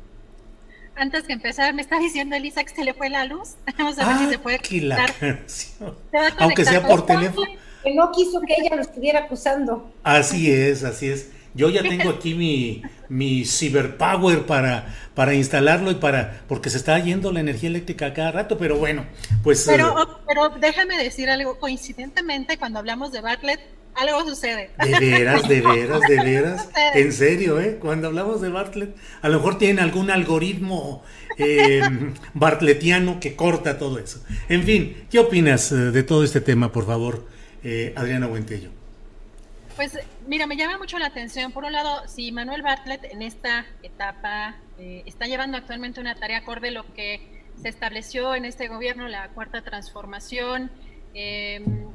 [0.97, 3.57] Antes que empezar, me está diciendo Elisa que se le fue la luz.
[3.79, 5.15] Vamos a ver si ah, se puede conectar.
[6.39, 7.47] Aunque sea por teléfono.
[7.83, 9.91] Que no quiso que ella lo estuviera acusando.
[10.03, 11.31] Así es, así es.
[11.55, 16.99] Yo ya tengo aquí mi, mi cyberpower para, para instalarlo y para, porque se está
[17.01, 19.05] yendo la energía eléctrica cada rato, pero bueno,
[19.43, 19.65] pues...
[19.67, 23.61] Pero, eh, pero déjame decir algo, coincidentemente cuando hablamos de Bartlett,
[23.97, 24.71] algo sucede.
[24.79, 26.69] De veras, de veras, de veras.
[26.95, 27.79] En serio, ¿eh?
[27.81, 31.03] Cuando hablamos de Bartlett, a lo mejor tienen algún algoritmo
[31.37, 31.83] eh,
[32.35, 34.23] bartletiano que corta todo eso.
[34.49, 37.27] En fin, ¿qué opinas eh, de todo este tema, por favor,
[37.97, 38.71] Adriana Buentello?
[39.77, 41.53] Pues mira, me llama mucho la atención.
[41.53, 46.39] Por un lado, si Manuel Bartlett en esta etapa eh, está llevando actualmente una tarea
[46.39, 50.71] acorde lo que se estableció en este gobierno, la cuarta transformación,
[51.15, 51.89] em,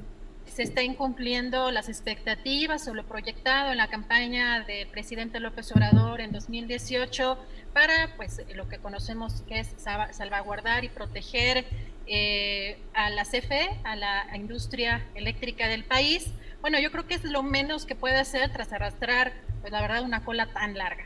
[0.46, 6.22] se está incumpliendo las expectativas o lo proyectado en la campaña del presidente López Obrador
[6.22, 7.38] en 2018
[7.74, 11.66] para pues lo que conocemos que es salvaguardar y proteger
[12.07, 16.32] eh, a la CFE, a la industria eléctrica del país
[16.65, 20.02] bueno, yo creo que es lo menos que puede hacer tras arrastrar, pues la verdad,
[20.02, 21.03] una cola tan larga.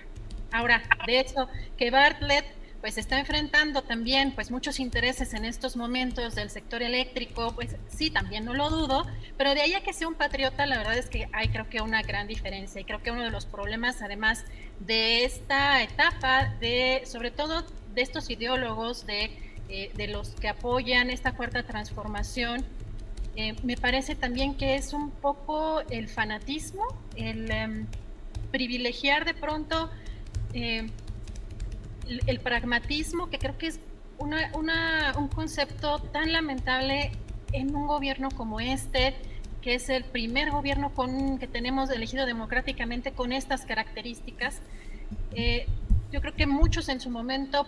[0.53, 2.45] Ahora, de hecho, que Bartlett
[2.80, 8.09] pues está enfrentando también pues muchos intereses en estos momentos del sector eléctrico, pues sí,
[8.09, 9.05] también no lo dudo,
[9.35, 11.81] pero de ahí a que sea un patriota, la verdad es que hay creo que
[11.81, 14.45] una gran diferencia y creo que uno de los problemas además
[14.80, 21.12] de esta etapa, de sobre todo de estos ideólogos, de, eh, de los que apoyan
[21.12, 22.66] esta cuarta transformación,
[23.36, 27.86] eh, me parece también que es un poco el fanatismo, el em,
[28.50, 29.91] privilegiar de pronto
[30.56, 30.90] eh,
[32.08, 33.80] el, pragmatismo, que creo que es
[34.18, 37.12] un concepto tan lamentable
[37.54, 39.14] en un gobierno como este,
[39.62, 44.64] que es el primer gobierno con, que tenemos elegido democráticamente con estas características.
[46.12, 47.68] Yo creo que muchos en su momento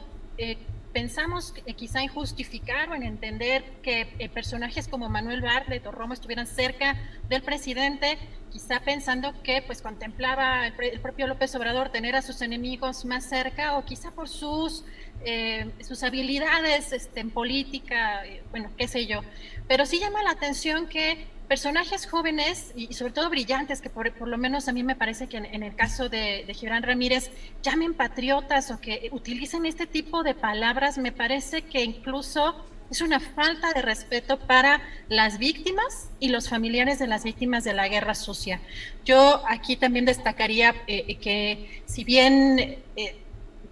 [0.92, 6.14] pensamos quizá en justificar o en entender que eh, personajes como Manuel Bartlett o Romo
[6.14, 6.98] estuvieran cerca
[7.30, 8.18] del presidente,
[8.52, 13.78] quizá pensando que pues contemplaba el, propio López Obrador tener a sus enemigos más cerca
[13.78, 14.84] o quizá por sus,
[15.24, 19.22] eh, sus habilidades este, en política, eh, bueno, qué sé yo.
[19.68, 24.38] Pero sí llama la atención que personajes jóvenes y, sobre todo brillantes, que por, lo
[24.38, 27.30] menos a mí me parece que en, el caso de, de Ramírez
[27.62, 32.56] llamen patriotas o que utilicen este tipo de palabras, me parece que incluso
[32.90, 34.80] es una falta de respeto para
[35.10, 38.62] las víctimas y los familiares de las víctimas de la guerra sucia.
[39.04, 43.20] Yo aquí también destacaría eh, que si bien eh,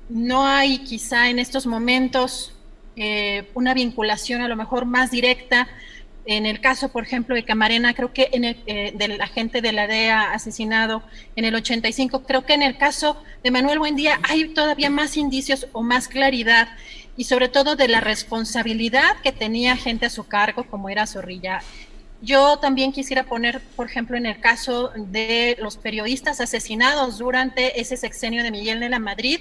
[0.10, 2.52] no hay quizá en estos momentos
[2.98, 5.70] eh, una vinculación a lo mejor más directa
[6.30, 9.72] en el caso, por ejemplo, de Camarena, creo que en el, eh, del agente de
[9.72, 11.02] la DEA asesinado
[11.36, 15.66] en el 85, creo que en el caso de Manuel Buendía hay todavía más indicios
[15.72, 16.70] o más claridad
[17.18, 21.64] y sobre todo de la responsabilidad que tenía gente a su cargo, como era Zorrilla.
[22.22, 27.98] Yo también quisiera poner, por ejemplo, en el caso de los periodistas asesinados durante ese
[27.98, 29.40] sexenio de Miguel de la Madrid,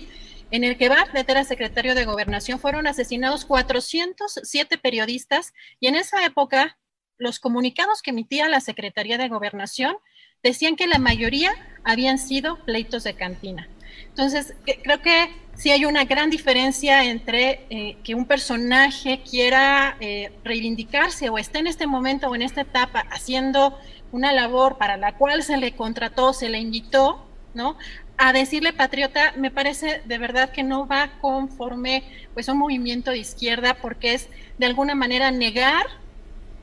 [0.50, 6.24] en el que Bartlett era secretario de Gobernación, fueron asesinados 407 periodistas y en esa
[6.24, 6.78] época
[7.18, 9.96] los comunicados que emitía la Secretaría de Gobernación
[10.42, 11.52] decían que la mayoría
[11.84, 13.68] habían sido pleitos de cantina.
[14.06, 20.32] Entonces, creo que sí hay una gran diferencia entre eh, que un personaje quiera eh,
[20.44, 23.76] reivindicarse o esté en este momento o en esta etapa haciendo
[24.12, 27.76] una labor para la cual se le contrató, se le invitó, ¿no?
[28.18, 32.02] A decirle patriota me parece de verdad que no va conforme
[32.34, 34.28] pues un movimiento de izquierda porque es
[34.58, 35.86] de alguna manera negar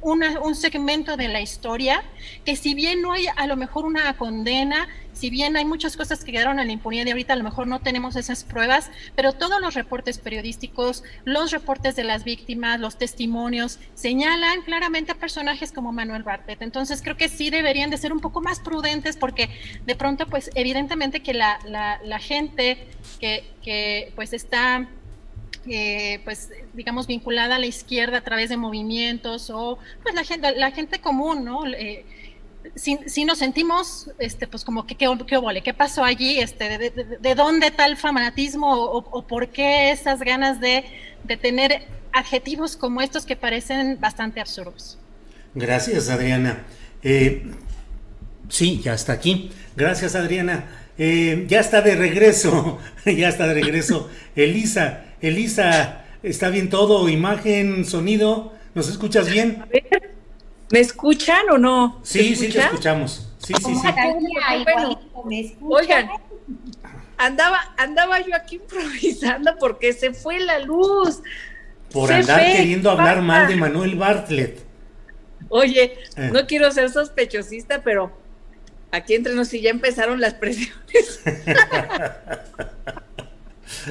[0.05, 2.03] un segmento de la historia
[2.45, 6.23] que si bien no hay a lo mejor una condena, si bien hay muchas cosas
[6.23, 9.33] que quedaron en la impunidad y ahorita a lo mejor no tenemos esas pruebas, pero
[9.33, 15.71] todos los reportes periodísticos, los reportes de las víctimas, los testimonios, señalan claramente a personajes
[15.71, 16.61] como Manuel Bartet.
[16.61, 19.49] Entonces creo que sí deberían de ser un poco más prudentes porque
[19.85, 22.87] de pronto pues evidentemente que la, la, gente
[23.19, 24.87] que, que pues está
[26.23, 30.71] pues digamos vinculada a la izquierda a través de movimientos o pues la gente la
[30.71, 32.05] gente común no eh,
[32.75, 35.07] si, nos sentimos este pues como que qué
[35.63, 36.77] qué, pasó allí este
[37.19, 40.83] de, dónde tal fanatismo o, por qué esas ganas de,
[41.23, 44.97] de tener adjetivos como estos que parecen bastante absurdos
[45.53, 46.63] gracias Adriana
[47.03, 47.43] eh,
[48.49, 49.51] Sí, ya está aquí.
[49.75, 50.65] Gracias, Adriana.
[50.97, 54.09] Eh, ya está de regreso, ya está de regreso.
[54.35, 57.09] Elisa, Elisa, ¿está bien todo?
[57.09, 59.61] Imagen, sonido, ¿nos escuchas bien?
[59.61, 60.13] A ver,
[60.71, 61.99] ¿me escuchan o no?
[62.03, 63.29] Sí, sí, te escuchamos.
[63.39, 65.57] Sí, sí, sí.
[65.61, 66.09] oigan,
[67.17, 71.21] andaba, andaba yo aquí improvisando porque se fue la luz.
[71.91, 74.65] Por andar queriendo hablar mal de Manuel Bartlett.
[75.49, 76.29] Oye, eh.
[76.33, 78.11] no quiero ser sospechosista, pero
[78.91, 81.21] aquí entre nos sí ya empezaron las presiones.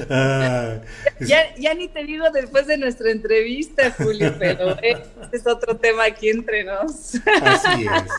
[0.09, 0.79] Ah,
[1.19, 6.05] ya, ya, ni te digo después de nuestra entrevista, Julio, pero este es otro tema
[6.05, 7.15] aquí entre nos.
[7.41, 8.11] Así es.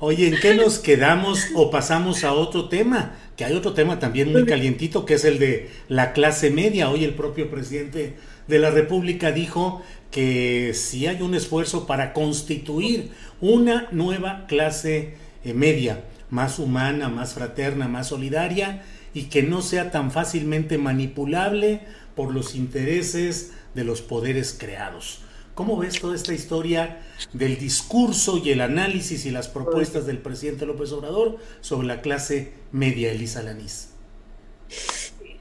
[0.00, 3.16] Oye, ¿en qué nos quedamos o pasamos a otro tema?
[3.36, 6.88] Que hay otro tema también muy calientito, que es el de la clase media.
[6.88, 8.14] Hoy el propio presidente
[8.46, 9.82] de la República dijo
[10.12, 13.10] que si hay un esfuerzo para constituir
[13.40, 15.14] una nueva clase
[15.44, 18.84] eh, media, más humana, más fraterna, más solidaria
[19.18, 21.80] y que no sea tan fácilmente manipulable
[22.14, 25.22] por los intereses de los poderes creados.
[25.56, 30.66] ¿Cómo ves toda esta historia del discurso y el análisis y las propuestas del presidente
[30.66, 33.88] López Obrador sobre la clase media, Elisa Lanís?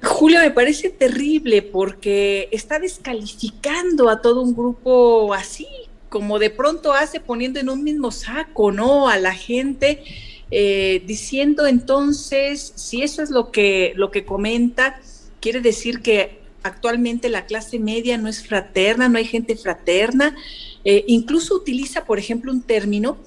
[0.02, 5.68] Julio, me parece terrible porque está descalificando a todo un grupo así,
[6.10, 9.08] como de pronto hace poniendo en un mismo saco, ¿no?
[9.08, 10.04] A la gente,
[10.52, 15.00] eh, diciendo entonces, si eso es lo que, lo que comenta,
[15.42, 20.36] quiere decir que actualmente la clase media no es fraterna, no hay gente fraterna,
[20.84, 23.18] eh, incluso utiliza, por ejemplo, un término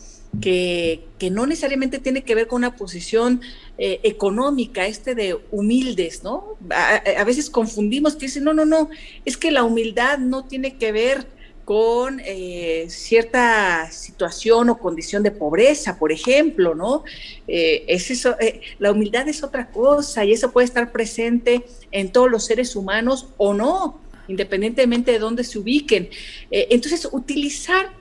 [0.40, 3.40] que, no necesariamente tiene que ver con una posición
[3.78, 6.56] eh, económica, este de humildes, ¿no?
[6.70, 8.88] A, veces confundimos que dicen, no, no, no,
[9.24, 11.26] es que la humildad no tiene que ver
[11.70, 17.04] con eh, cierta situación o condición de pobreza, por ejemplo, ¿no?
[17.46, 18.34] Eh, es eso,
[18.80, 23.28] la humildad es otra cosa y eso puede estar presente en todos los seres humanos
[23.36, 26.10] o no, independientemente de dónde se ubiquen.
[26.50, 27.92] entonces, utilizar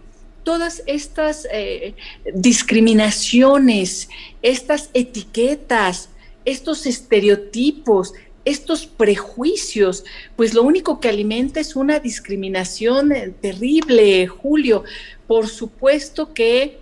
[0.43, 1.93] todas estas eh,
[2.33, 4.09] discriminaciones,
[4.41, 6.09] estas etiquetas,
[6.43, 8.13] estos estereotipos,
[8.49, 10.03] estos prejuicios,
[10.35, 14.83] pues lo único que alimenta es una discriminación eh, terrible, Julio.
[15.27, 16.79] Por supuesto que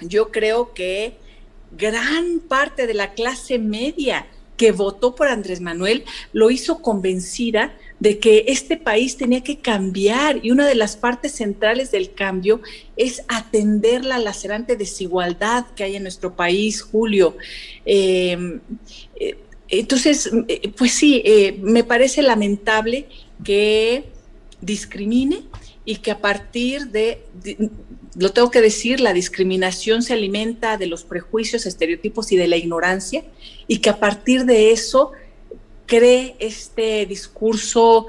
[0.00, 1.14] yo creo que
[1.76, 4.26] gran parte de la clase media
[4.56, 6.04] que votó por Andrés Manuel
[6.34, 11.32] lo hizo convencida de que este país tenía que cambiar y una de las partes
[11.32, 12.60] centrales del cambio
[12.96, 17.36] es atender la lacerante desigualdad que hay en nuestro país, Julio.
[17.86, 18.60] Em,
[19.18, 19.38] eh,
[19.70, 23.06] entonces, eh, pues sí, eh, me parece lamentable
[23.44, 24.04] que
[24.60, 25.44] discrimine
[25.84, 27.24] y que a partir de,
[28.16, 32.56] lo tengo que decir, la discriminación se alimenta de los prejuicios, estereotipos y de la
[32.56, 33.24] ignorancia,
[33.68, 35.12] y que a partir de eso
[35.86, 38.06] cree este discurso,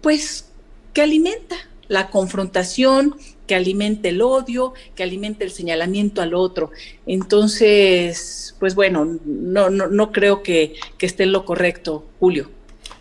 [0.00, 0.46] pues,
[0.94, 1.56] que alimenta
[1.88, 3.16] la confrontación,
[3.52, 6.70] que alimenta el odio, que alimenta el señalamiento al otro.
[7.04, 12.48] Entonces, pues bueno, no, no, no creo que, que esté en lo correcto, Julio.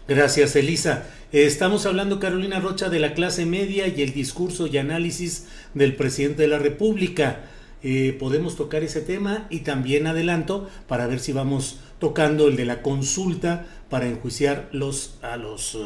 [0.09, 1.07] Gracias, Elisa.
[1.31, 6.41] Estamos hablando, Carolina Rocha, de la clase media y el discurso y análisis del presidente
[6.41, 7.45] de la República.
[7.81, 12.65] Eh, podemos tocar ese tema y también adelanto para ver si vamos tocando el de
[12.65, 15.79] la consulta para enjuiciar los, a los eh,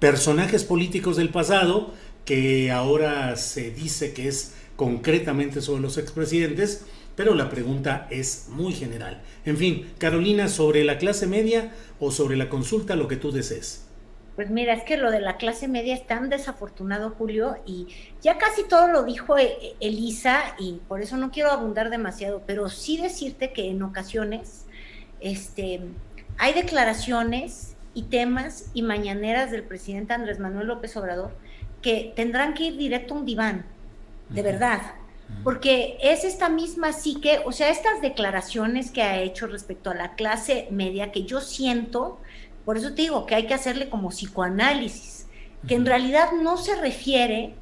[0.00, 1.94] personajes políticos del pasado,
[2.24, 6.84] que ahora se dice que es concretamente sobre los expresidentes,
[7.16, 9.22] pero la pregunta es muy general.
[9.44, 13.86] En fin, Carolina, sobre la clase media o sobre la consulta, lo que tú desees.
[14.34, 17.86] Pues mira, es que lo de la clase media es tan desafortunado, Julio, y
[18.20, 22.68] ya casi todo lo dijo eh, Elisa, y por eso no quiero abundar demasiado, pero
[22.68, 24.64] sí decirte que en ocasiones
[25.20, 25.82] este,
[26.36, 31.30] hay declaraciones y temas y mañaneras del presidente Andrés Manuel López Obrador
[31.84, 33.66] que tendrán que ir directo a un diván,
[34.30, 34.80] de verdad,
[35.42, 40.14] porque es esta misma psique, o sea, estas declaraciones que ha hecho respecto a la
[40.14, 42.18] clase media que yo siento,
[42.64, 45.26] por eso te digo que hay que hacerle como psicoanálisis,
[45.68, 47.54] que en realidad no se refiere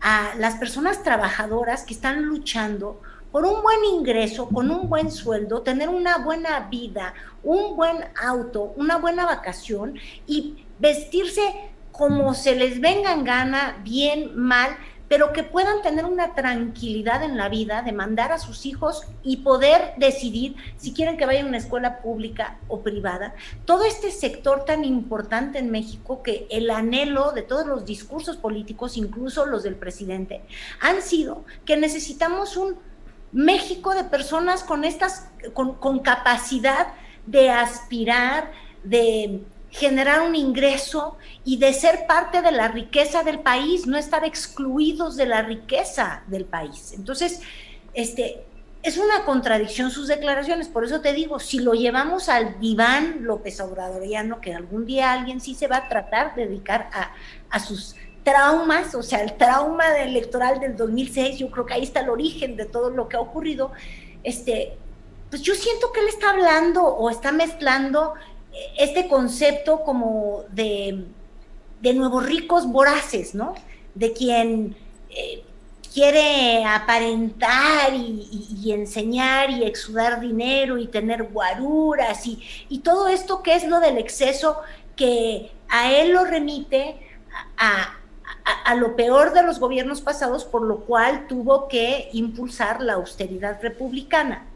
[0.00, 3.00] a las personas trabajadoras que están luchando
[3.30, 7.14] por un buen ingreso, con un buen sueldo, tener una buena vida,
[7.44, 11.67] un buen auto, una buena vacación y vestirse
[11.98, 14.76] como se les venga en gana, bien, mal,
[15.08, 19.38] pero que puedan tener una tranquilidad en la vida de mandar a sus hijos y
[19.38, 23.34] poder decidir si quieren que vayan a una escuela pública o privada.
[23.64, 28.96] Todo este sector tan importante en México que el anhelo de todos los discursos políticos,
[28.96, 30.42] incluso los del presidente,
[30.80, 32.76] han sido que necesitamos un
[33.32, 36.88] México de personas con estas, con, con capacidad
[37.26, 38.52] de aspirar,
[38.84, 44.24] de generar un ingreso y de ser parte de la riqueza del país, no estar
[44.24, 46.92] excluidos de la riqueza del país.
[46.92, 47.40] Entonces,
[47.94, 48.44] este,
[48.82, 53.60] es una contradicción sus declaraciones, por eso te digo, si lo llevamos al diván López
[53.60, 57.12] Obradoriano, que algún día alguien sí se va a tratar de dedicar a,
[57.50, 62.00] a sus traumas, o sea, el trauma electoral del 2006, yo creo que ahí está
[62.00, 63.72] el origen de todo lo que ha ocurrido,
[64.22, 64.76] este,
[65.30, 68.14] pues yo siento que él está hablando o está mezclando
[68.76, 71.04] este concepto como de,
[71.80, 73.54] de nuevos ricos voraces, ¿no?
[73.94, 74.76] De quien
[75.10, 75.42] eh,
[75.92, 83.54] quiere aparentar y, enseñar y exudar dinero y tener guaruras y, y, todo esto que
[83.54, 84.58] es lo del exceso
[84.94, 86.96] que a él lo remite
[87.56, 87.98] a,
[88.64, 93.60] a, lo peor de los gobiernos pasados, por lo cual tuvo que impulsar la austeridad
[93.62, 94.46] republicana.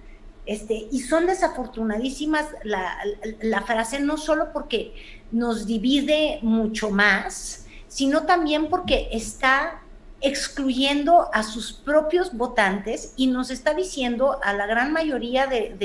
[0.44, 4.93] Este, y son desafortunadísimas la, frase, no solo porque
[5.31, 9.82] nos divide mucho más, sino también porque está
[10.20, 15.77] excluyendo a sus propios votantes y nos está diciendo a la gran mayoría de,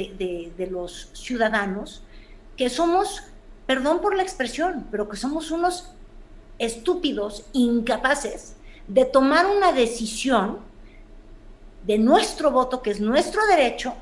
[0.56, 2.04] de los ciudadanos
[2.56, 3.24] que somos,
[3.68, 5.92] perdón por la expresión, pero que somos unos
[6.58, 8.56] estúpidos, incapaces
[8.88, 10.60] de tomar una decisión
[11.86, 13.94] de nuestro voto, que es nuestro derecho,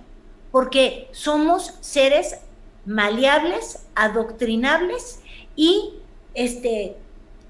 [0.56, 2.38] porque somos seres
[2.86, 5.20] maleables, adoctrinables
[5.54, 5.96] y
[6.34, 6.96] este,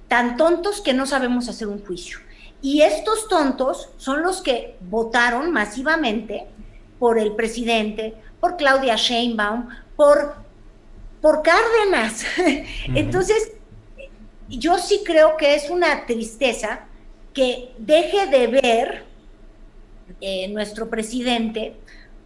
[0.07, 2.18] tan tontos que no sabemos hacer un juicio.
[2.64, 6.48] Y estos tontos son los que votaron masivamente
[6.98, 10.38] por el presidente, por Claudia Sheinbaum, por,
[11.22, 12.26] por Cárdenas.
[12.95, 13.52] Entonces,
[14.49, 16.88] yo sí creo que es una tristeza
[17.36, 19.06] que deje de ver
[20.22, 21.76] eh, nuestro presidente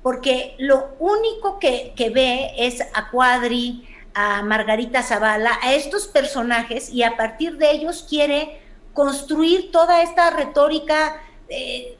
[0.01, 7.03] porque lo único que, ve es a Cuadri, a Margarita Zavala, a estos personajes y
[7.03, 8.61] a partir de ellos quiere
[8.93, 11.97] construir toda esta retórica eh,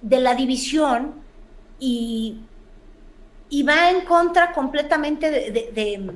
[0.00, 1.14] de la división
[1.78, 2.38] y,
[3.48, 6.12] y, va en contra completamente de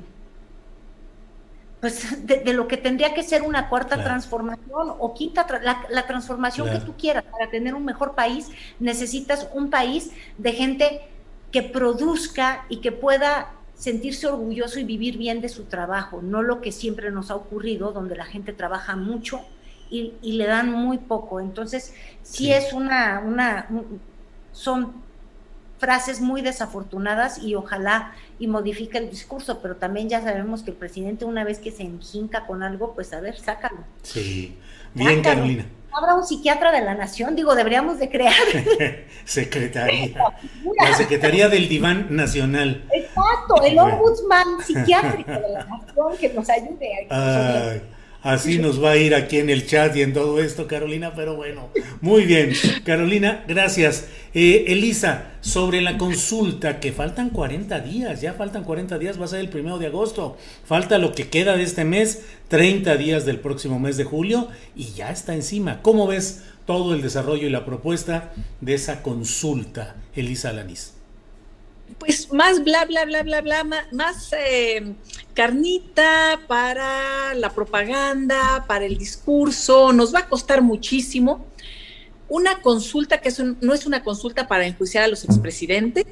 [1.80, 6.80] pues de, lo que tendría que ser una cuarta transformación o quinta, la, transformación que
[6.80, 8.48] tú quieras para tener un mejor país,
[8.80, 11.02] necesitas un país de gente
[11.52, 16.62] que produzca y que pueda sentirse orgulloso y vivir bien de su trabajo, no lo
[16.62, 19.42] que siempre nos ha ocurrido, donde la gente trabaja mucho
[19.90, 21.40] y, le dan muy poco.
[21.40, 23.68] Entonces, sí, es una, una,
[24.52, 25.04] son
[25.78, 30.76] frases muy desafortunadas y ojalá y modifique el discurso, pero también ya sabemos que el
[30.76, 33.78] presidente una vez que se enjinca con algo, pues a ver, sácalo.
[34.02, 34.56] Sí,
[34.94, 35.66] bien Carolina.
[35.92, 38.34] Habrá un psiquiatra de la nación, digo, deberíamos de crear.
[39.24, 40.14] Secretaría.
[40.80, 42.84] la Secretaría del Diván Nacional.
[42.92, 47.06] Exacto, el ombudsman psiquiátrico de la nación que nos ayude.
[47.08, 47.74] A
[48.26, 51.36] Así nos va a ir aquí en el chat y en todo esto, Carolina, pero
[51.36, 51.68] bueno,
[52.00, 52.54] muy bien.
[52.84, 54.08] Carolina, gracias.
[54.34, 59.28] Eh, Elisa, sobre la consulta, que faltan 40 días, ya faltan 40 días, va a
[59.28, 63.38] ser el primero de agosto, falta lo que queda de este mes, 30 días del
[63.38, 65.80] próximo mes de julio y ya está encima.
[65.82, 70.95] ¿Cómo ves todo el desarrollo y la propuesta de esa consulta, Elisa Lanís?
[71.98, 74.94] Pues más bla, bla, bla, bla, bla, más, eh,
[75.34, 81.46] carnita para la propaganda, para el discurso, nos va a costar muchísimo.
[82.28, 83.30] Una consulta que
[83.60, 86.04] no es una consulta para enjuiciar a los expresidentes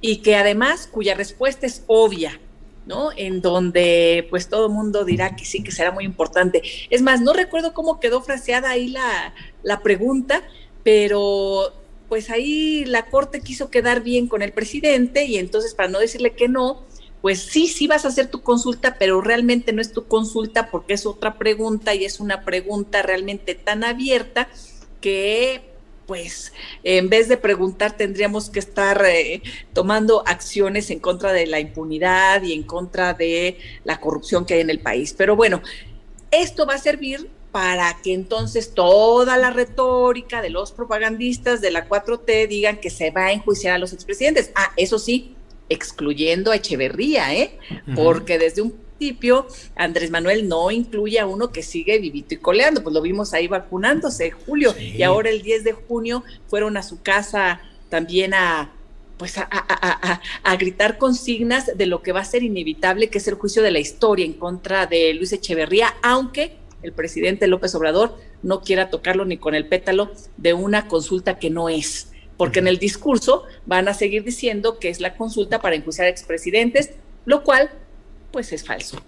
[0.00, 2.40] y que además cuya respuesta es obvia,
[2.84, 3.10] ¿no?
[3.16, 6.62] En donde pues todo el mundo dirá que sí, que será muy importante.
[6.90, 10.42] Es más, no recuerdo cómo quedó fraseada ahí la, la pregunta,
[10.82, 11.72] pero
[12.08, 16.34] pues ahí la Corte quiso quedar bien con el presidente y entonces para no decirle
[16.34, 16.84] que no,
[17.22, 20.94] pues sí, sí vas a hacer tu consulta, pero realmente no es tu consulta porque
[20.94, 24.48] es otra pregunta y es una pregunta realmente tan abierta
[25.00, 25.62] que
[26.06, 26.52] pues
[26.84, 29.42] en vez de preguntar tendríamos que estar eh,
[29.72, 34.60] tomando acciones en contra de la impunidad y en contra de la corrupción que hay
[34.60, 35.14] en el país.
[35.18, 35.62] Pero bueno,
[36.30, 41.88] esto va a servir para que entonces toda la retórica de los propagandistas de la
[41.88, 44.50] 4T digan que se va a enjuiciar a los expresidentes.
[44.54, 45.34] Ah, eso sí,
[45.70, 47.58] excluyendo a Echeverría, ¿eh?
[47.94, 52.82] Porque desde un principio Andrés Manuel no incluye a uno que sigue vivito y coleando,
[52.82, 57.00] pues lo vimos ahí vacunándose, Julio, y ahora el 10 de junio fueron a su
[57.00, 58.70] casa también a
[59.16, 63.36] pues a, a, gritar consignas de lo que va a ser inevitable, que es el
[63.36, 68.60] juicio de la historia en contra de Luis Echeverría, aunque el presidente López Obrador no
[68.60, 72.12] quiera tocarlo ni con el pétalo de una consulta que no es.
[72.36, 76.90] porque en el discurso van a seguir diciendo que es la consulta para enjuiciar expresidentes,
[77.24, 77.70] lo cual
[78.30, 78.98] pues es falso.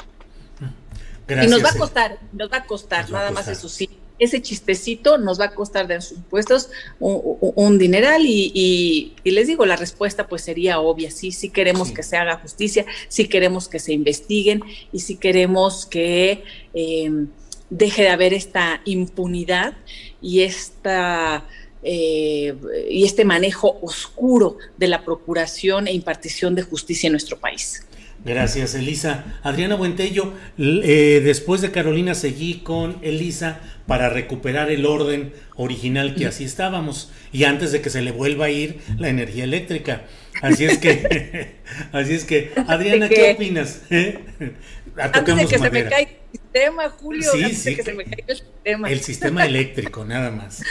[1.28, 3.90] y nos va a costar, nos va a costar, nada más eso sí.
[4.18, 9.76] Ese chistecito nos va a costar de sus impuestos un, dineral y, les digo, la
[9.76, 13.92] respuesta pues sería obvia, sí, sí queremos que se haga justicia, sí queremos que se
[13.92, 14.62] investiguen
[14.92, 16.42] y sí queremos que
[16.74, 17.28] em,
[17.70, 19.74] deje de haber esta impunidad
[20.20, 21.44] y esta
[21.82, 22.54] eh,
[22.90, 27.84] y este manejo oscuro de la procuración e impartición de justicia en nuestro país.
[28.24, 29.38] Gracias, Elisa.
[29.44, 36.26] Adriana Buentello, eh, después de Carolina seguí con Elisa para recuperar el orden original que
[36.26, 40.02] así estábamos y antes de que se le vuelva a ir la energía eléctrica.
[40.42, 41.56] Así es que,
[41.92, 43.82] así es que, Adriana, ¿qué opinas?
[43.90, 44.18] ¿Eh?
[44.96, 47.30] Antes de que se me caiga el sistema, Julio.
[47.32, 48.90] Sí, sí, que se me caiga el sistema.
[48.90, 50.62] El sistema eléctrico, nada más.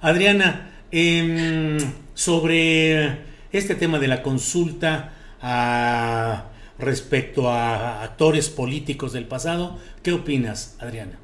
[0.00, 1.78] Adriana, em,
[2.14, 3.18] sobre
[3.52, 5.12] este tema de la consulta
[6.78, 11.18] respecto a actores políticos del pasado, ¿qué opinas, Adriana?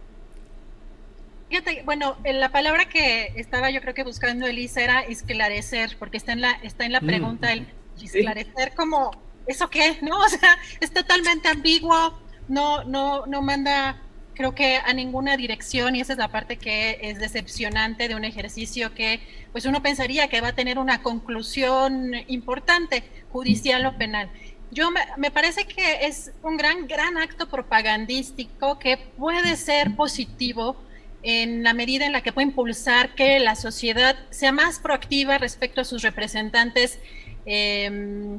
[1.84, 6.40] Bueno, la palabra que estaba yo creo que buscando Elisa era esclarecer, porque está en
[6.40, 7.52] la, está en la mm, pregunta
[7.98, 9.10] el esclarecer como,
[9.46, 9.98] ¿eso qué?
[10.02, 10.18] ¿No?
[10.18, 14.00] O sea, es totalmente ambiguo, no, no, no manda
[14.34, 18.24] creo que a ninguna dirección y esa es la parte que es decepcionante de un
[18.24, 19.20] ejercicio que
[19.52, 24.30] pues uno pensaría que va a tener una conclusión importante, judicial o penal.
[24.70, 30.76] Yo me, me, parece que es un gran, gran acto propagandístico que puede ser positivo
[31.22, 35.82] en la medida en la que puede impulsar que la sociedad sea más proactiva respecto
[35.82, 36.98] a sus representantes
[37.46, 38.38] em,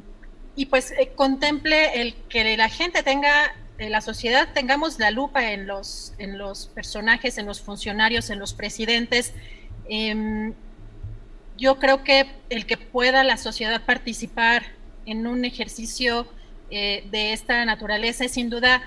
[0.56, 5.50] y pues eh, contemple el que la gente tenga en la sociedad tengamos la lupa
[5.50, 9.32] en los, en los personajes, en los funcionarios, en los presidentes.
[9.88, 10.54] Em,
[11.58, 14.64] yo creo que el que pueda la sociedad participar
[15.06, 16.26] en un ejercicio
[16.70, 18.82] eh, de esta naturaleza es sin duda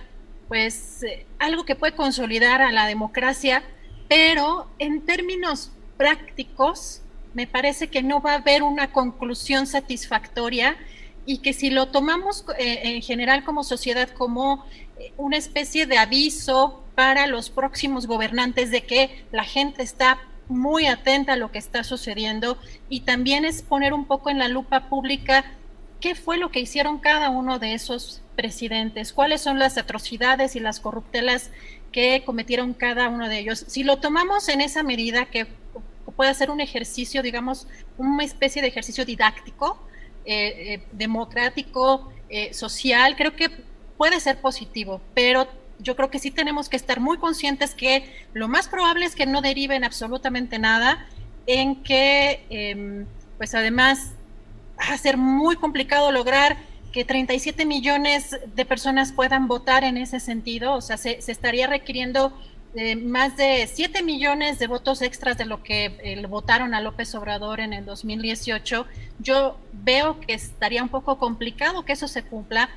[0.48, 3.64] pues eh, algo que puede consolidar a la democracia,
[4.08, 7.02] pero en términos prácticos
[7.34, 10.78] me parece que no va a haber una conclusión satisfactoria
[11.26, 14.66] y que si lo tomamos eh, en general como sociedad como
[14.98, 20.88] eh, una especie de aviso para los próximos gobernantes de que la gente está muy
[20.88, 22.58] atenta a lo que está sucediendo
[22.90, 25.46] y también es poner un poco en la lupa pública
[26.00, 30.60] qué fue lo que hicieron cada uno de esos presidentes, cuáles son las atrocidades y
[30.60, 31.52] las corruptelas
[31.92, 33.66] que cometieron cada uno de ellos.
[33.68, 35.48] Si lo tomamos en esa medida que
[36.12, 37.68] puede ser un ejercicio, digamos,
[37.98, 39.80] una especie de ejercicio didáctico,
[40.26, 43.50] eh, eh, democrático, eh, social, creo que
[43.98, 45.48] puede ser positivo, pero
[45.80, 48.04] yo creo que sí tenemos que estar muy conscientes que
[48.34, 51.08] lo más probable es que no deriven absolutamente nada,
[51.46, 53.06] en que, em,
[53.38, 54.12] pues además,
[54.78, 56.58] va a ser muy complicado lograr
[56.92, 61.68] que 37 millones de personas puedan votar en ese sentido, o sea, se, se estaría
[61.68, 62.34] requiriendo
[63.04, 67.60] más de 7 millones de votos extras de lo que eh, votaron a López Obrador
[67.60, 68.86] en el 2018,
[69.20, 72.70] yo veo que estaría un poco complicado que eso se cumpla.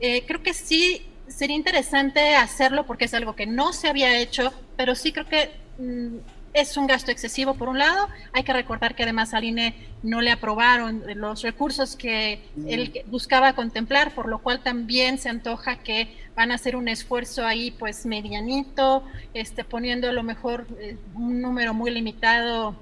[0.00, 4.52] Eh, creo que sí sería interesante hacerlo porque es algo que no se había hecho,
[4.76, 6.18] pero sí creo que mm,
[6.52, 8.08] es un gasto excesivo por un lado.
[8.32, 13.52] Hay que recordar que además al INE no le aprobaron los recursos que él buscaba
[13.52, 18.06] contemplar, por lo cual también se antoja que van a hacer un esfuerzo ahí pues
[18.06, 19.04] medianito,
[19.34, 22.74] este, poniendo a lo mejor eh, un número muy limitado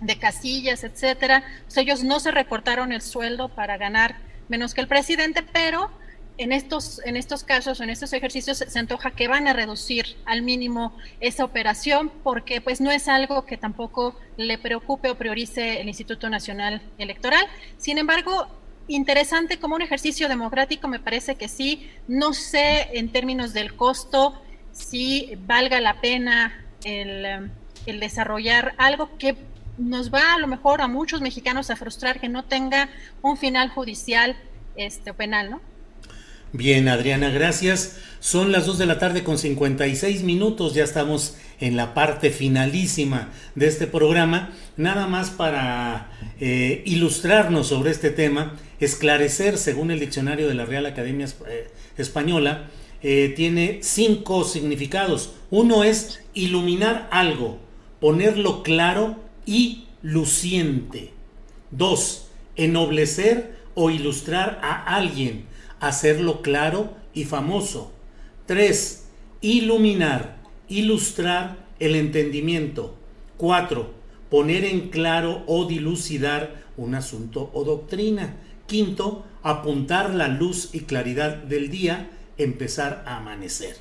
[0.00, 1.44] de casillas, etcétera.
[1.76, 4.16] ellos no se recortaron el sueldo para ganar
[4.48, 5.90] menos que el presidente, pero
[6.40, 10.40] en estos, en estos casos, en estos ejercicios, se antoja que van a reducir al
[10.40, 15.88] mínimo esa operación porque pues no es algo que tampoco le preocupe o priorice el
[15.88, 17.44] Instituto Nacional Electoral.
[17.76, 18.48] Sin embargo,
[18.88, 21.90] interesante como un ejercicio democrático, me parece que sí.
[22.08, 24.40] No sé en términos del costo
[24.72, 27.50] si valga la pena el,
[27.84, 29.36] desarrollar algo que
[29.76, 32.88] nos va a lo mejor a muchos mexicanos a frustrar que no tenga
[33.20, 34.36] un final judicial
[34.76, 35.69] este, penal, ¿no?
[36.52, 37.98] Bien, Adriana, gracias.
[38.18, 43.28] Son las 2 de la tarde con 56 minutos, ya estamos en la parte finalísima
[43.54, 44.50] de este programa.
[44.76, 46.10] Nada más para
[46.40, 52.68] eh, ilustrarnos sobre este tema, esclarecer, según el diccionario de la Real Academia eh, Española,
[53.00, 55.34] eh, tiene cinco significados.
[55.50, 57.60] Uno es iluminar algo,
[58.00, 61.12] ponerlo claro y luciente.
[61.70, 65.48] Dos, ennoblecer o ilustrar a alguien
[65.80, 67.92] hacerlo claro y famoso.
[68.46, 69.06] 3.
[69.40, 70.36] Iluminar,
[70.68, 72.94] ilustrar el entendimiento.
[73.38, 73.90] 4.
[74.30, 78.36] Poner en claro o dilucidar un asunto o doctrina.
[78.66, 83.76] Quinto, apuntar la luz y claridad del día, empezar a amanecer.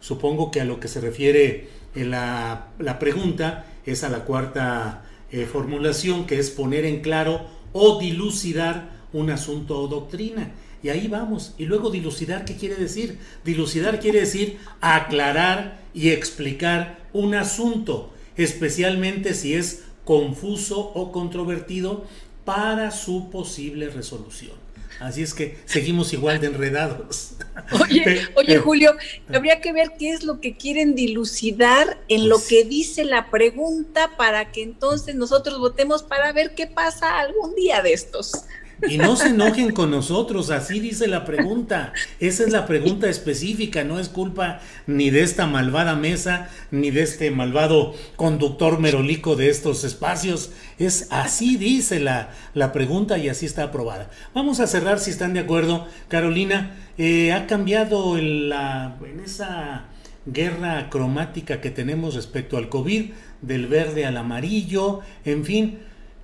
[0.00, 5.04] Supongo que a lo que se refiere en la, la pregunta es a la cuarta
[5.30, 10.52] eh, formulación, que es poner en claro o dilucidar un asunto o doctrina.
[10.84, 11.54] Y ahí vamos.
[11.56, 13.18] Y luego dilucidar, ¿qué quiere decir?
[13.42, 22.04] Dilucidar quiere decir aclarar y explicar un asunto, especialmente si es confuso o controvertido
[22.44, 24.52] para su posible resolución.
[25.00, 27.32] Así es que seguimos igual de enredados.
[27.80, 28.94] Oye, oye Julio,
[29.32, 33.30] habría que ver qué es lo que quieren dilucidar en lo pues que dice la
[33.30, 38.44] pregunta para que entonces nosotros votemos para ver qué pasa algún día de estos.
[38.88, 41.92] Y no se enojen con nosotros, así dice la pregunta.
[42.20, 47.02] Esa es la pregunta específica, no es culpa ni de esta malvada mesa, ni de
[47.02, 50.50] este malvado conductor merolico de estos espacios.
[50.78, 54.10] Es así dice la, la pregunta y así está aprobada.
[54.34, 55.86] Vamos a cerrar si están de acuerdo.
[56.08, 59.86] Carolina, eh, ha cambiado en, la, en esa
[60.26, 63.10] guerra cromática que tenemos respecto al COVID,
[63.42, 65.78] del verde al amarillo, en fin.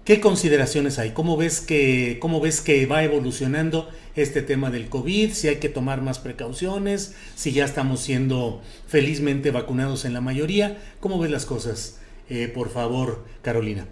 [0.05, 1.11] ¿Qué consideraciones hay?
[1.11, 5.33] ¿Cómo ves que, cómo ves que va evolucionando este tema del COVID?
[5.33, 10.79] Si hay que tomar más precauciones, si ya estamos siendo felizmente vacunados en la mayoría.
[11.01, 12.01] ¿Cómo ves las cosas?
[12.31, 13.87] Eh, por favor, Carolina.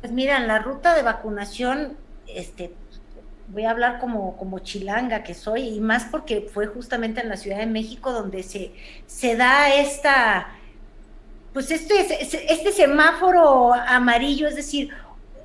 [0.00, 2.72] Pues mira, en la ruta de vacunación, este,
[3.48, 7.36] voy a hablar como, como chilanga que soy, y más porque fue justamente en la
[7.36, 8.72] Ciudad de México donde se,
[9.06, 10.48] se da esta,
[11.52, 14.90] pues este, este semáforo amarillo, es decir,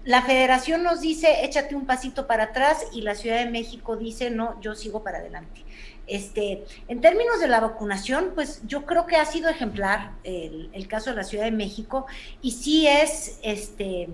[0.09, 4.31] la federación nos dice, échate un pasito para atrás y la Ciudad de México dice,
[4.31, 5.63] no, yo sigo para adelante.
[6.07, 11.11] Este, en términos de la vacunación, pues yo creo que ha sido ejemplar el, caso
[11.11, 12.07] de la Ciudad de México
[12.41, 14.09] y sí es, este,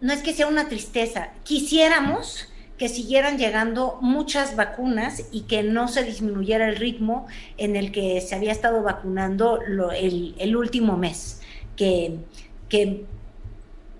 [0.00, 2.48] no es que sea una tristeza, quisiéramos
[2.78, 8.20] que siguieran llegando muchas vacunas y que no se disminuyera el ritmo en el que
[8.20, 11.40] se había estado vacunando el, el, último mes,
[11.76, 12.16] que,
[12.68, 13.06] que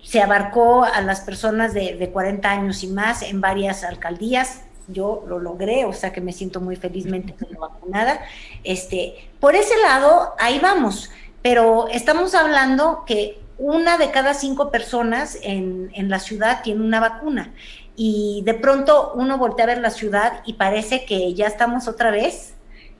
[0.03, 5.23] se abarcó a las personas de, de 40 años y más en varias alcaldías, yo
[5.27, 8.19] lo logré, o sea que me siento muy felizmente vacunada.
[8.63, 11.09] Este, por ese lado, ahí vamos,
[11.41, 16.99] pero estamos hablando que una de cada cinco personas en, en, la ciudad tiene una
[16.99, 17.53] vacuna.
[17.95, 22.09] Y de pronto uno voltea a ver la ciudad y parece que ya estamos otra
[22.09, 22.55] vez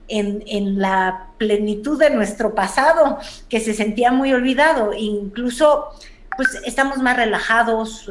[0.06, 3.18] en, en la plenitud de nuestro pasado,
[3.48, 5.90] que se sentía muy olvidado, incluso
[6.36, 8.10] pues estamos más relajados,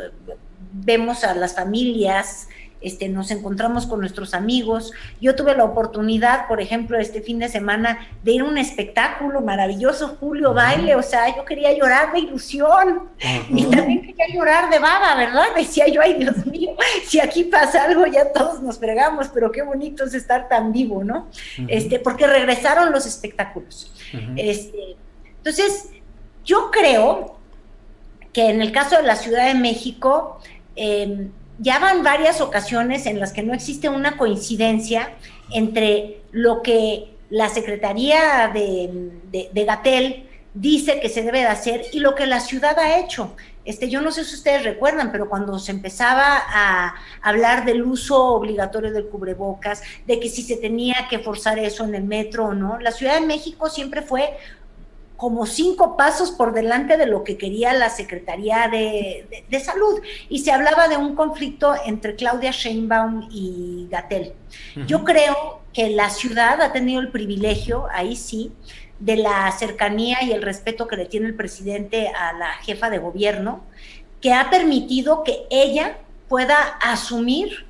[0.71, 2.47] vemos a las familias,
[2.83, 4.91] este, nos encontramos con nuestros amigos.
[5.21, 9.39] Yo tuve la oportunidad, por ejemplo, este fin de semana de ir a un espectáculo
[9.39, 13.09] maravilloso, Julio Baile, o sea, yo quería llorar de ilusión
[13.49, 15.45] y también quería llorar de baba, ¿verdad?
[15.55, 16.75] Decía yo, ay Dios mío,
[17.07, 21.05] si aquí pasa algo ya todos nos fregamos, pero qué bonito es estar tan vivo,
[21.05, 21.29] ¿no?
[21.69, 23.93] Este, porque regresaron los espectáculos.
[24.35, 24.97] Este,
[25.37, 25.89] entonces,
[26.43, 27.39] yo creo
[28.33, 30.39] que en el caso de la Ciudad de México,
[30.75, 35.11] em, ya van varias ocasiones en las que no existe una coincidencia
[35.51, 39.11] entre lo que la Secretaría de,
[39.53, 43.35] de, Gatel dice que se debe de hacer y lo que la ciudad ha hecho.
[43.65, 48.23] Este, yo no sé si ustedes recuerdan, pero cuando se empezaba a hablar del uso
[48.33, 52.53] obligatorio del cubrebocas, de que si se tenía que forzar eso en el metro o
[52.53, 54.37] no, la Ciudad de México siempre fue
[55.23, 60.01] como cinco pasos por delante de lo que quería la Secretaría de, Salud.
[60.27, 64.33] Y se hablaba de un conflicto entre Claudia Sheinbaum y Gatel.
[64.85, 68.51] Yo creo que la ciudad ha tenido el privilegio, ahí sí,
[68.99, 72.97] de la cercanía y el respeto que le tiene el presidente a la jefa de
[72.97, 73.63] gobierno,
[74.19, 77.65] que ha permitido que ella pueda asumir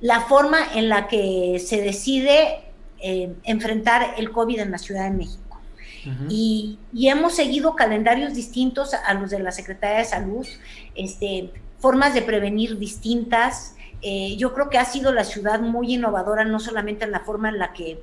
[0.00, 2.58] la forma en la que se decide
[2.98, 5.47] eh, enfrentar el COVID en la Ciudad de México
[6.28, 10.46] y, hemos seguido calendarios distintos a los de la Secretaría de Salud,
[10.94, 13.74] este, formas de prevenir distintas.
[14.02, 17.48] Eh, yo creo que ha sido la ciudad muy innovadora, no solamente en la forma
[17.48, 18.00] en la que,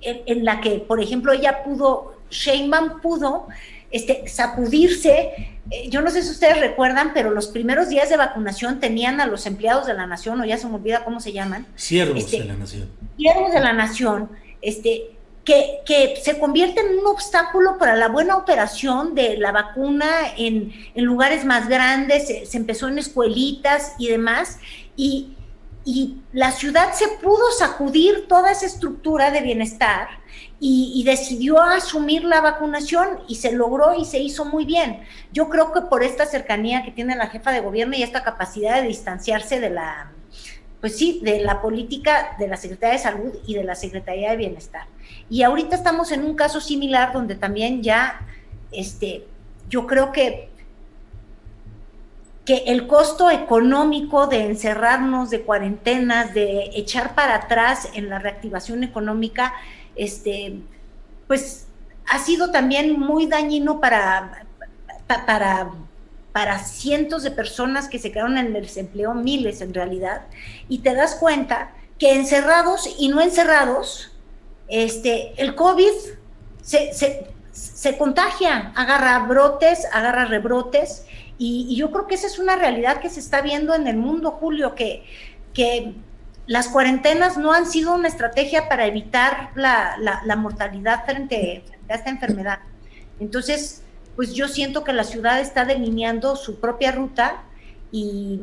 [0.00, 3.48] en, la que por ejemplo, ella pudo, Sheinbaum pudo
[3.90, 5.58] este, sacudirse.
[5.70, 9.26] Eh, yo no sé si ustedes recuerdan, pero los primeros días de vacunación tenían a
[9.26, 11.66] los empleados de la nación, o ya se me olvida cómo se llaman.
[11.74, 12.88] Siervos este, de la nación.
[13.16, 14.30] Siervos de la nación,
[14.62, 15.15] este,
[15.46, 20.06] que, se convierte en un obstáculo para la buena operación de la vacuna
[20.36, 24.58] en, lugares más grandes, se, empezó en escuelitas y demás,
[24.96, 25.36] y,
[25.84, 30.08] y, la ciudad se pudo sacudir toda esa estructura de bienestar
[30.58, 35.04] y, decidió asumir la vacunación y se logró y se hizo muy bien.
[35.32, 38.82] Yo creo que por esta cercanía que tiene la jefa de gobierno y esta capacidad
[38.82, 40.10] de distanciarse de la,
[40.80, 44.36] pues sí, de la política de la Secretaría de Salud y de la Secretaría de
[44.36, 44.86] Bienestar.
[45.30, 48.26] Y ahorita estamos en un caso similar donde también ya,
[48.70, 49.26] este,
[49.68, 50.50] yo creo que
[52.46, 58.84] que el costo económico de encerrarnos, de cuarentenas, de echar para atrás en la reactivación
[58.84, 59.52] económica,
[59.96, 60.60] este,
[61.26, 61.66] pues
[62.08, 64.46] ha sido también muy dañino para,
[65.08, 65.70] para,
[66.36, 70.26] para cientos de personas que se quedaron en el desempleo, miles en realidad,
[70.68, 74.12] y te das cuenta que encerrados y no encerrados,
[74.68, 75.92] este, el COVID
[76.60, 81.06] se, se, contagia, agarra brotes, agarra rebrotes,
[81.38, 84.32] y, yo creo que esa es una realidad que se está viendo en el mundo,
[84.32, 85.06] Julio, que,
[85.54, 85.94] que
[86.46, 92.58] las cuarentenas no han sido una estrategia para evitar la, mortalidad frente, a esta enfermedad.
[93.20, 93.85] Entonces,
[94.16, 97.42] pues yo siento que la ciudad está delineando su propia ruta
[97.92, 98.40] y,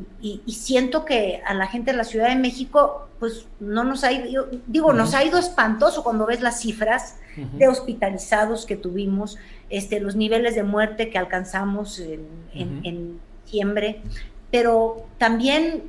[0.48, 4.48] siento que a la gente de la Ciudad de México, pues no nos ha ido,
[4.68, 9.38] digo, nos ha ido espantoso cuando ves las cifras de hospitalizados que tuvimos,
[9.70, 14.02] este, los niveles de muerte que alcanzamos en, en diciembre,
[14.50, 15.84] pero también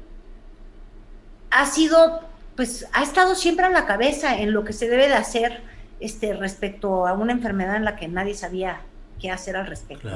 [1.50, 2.20] ha sido,
[2.56, 5.62] pues ha estado siempre a la cabeza en lo que se debe de hacer
[6.00, 8.80] este, respecto a una enfermedad en la que nadie sabía
[9.24, 10.10] qué hacer al respecto.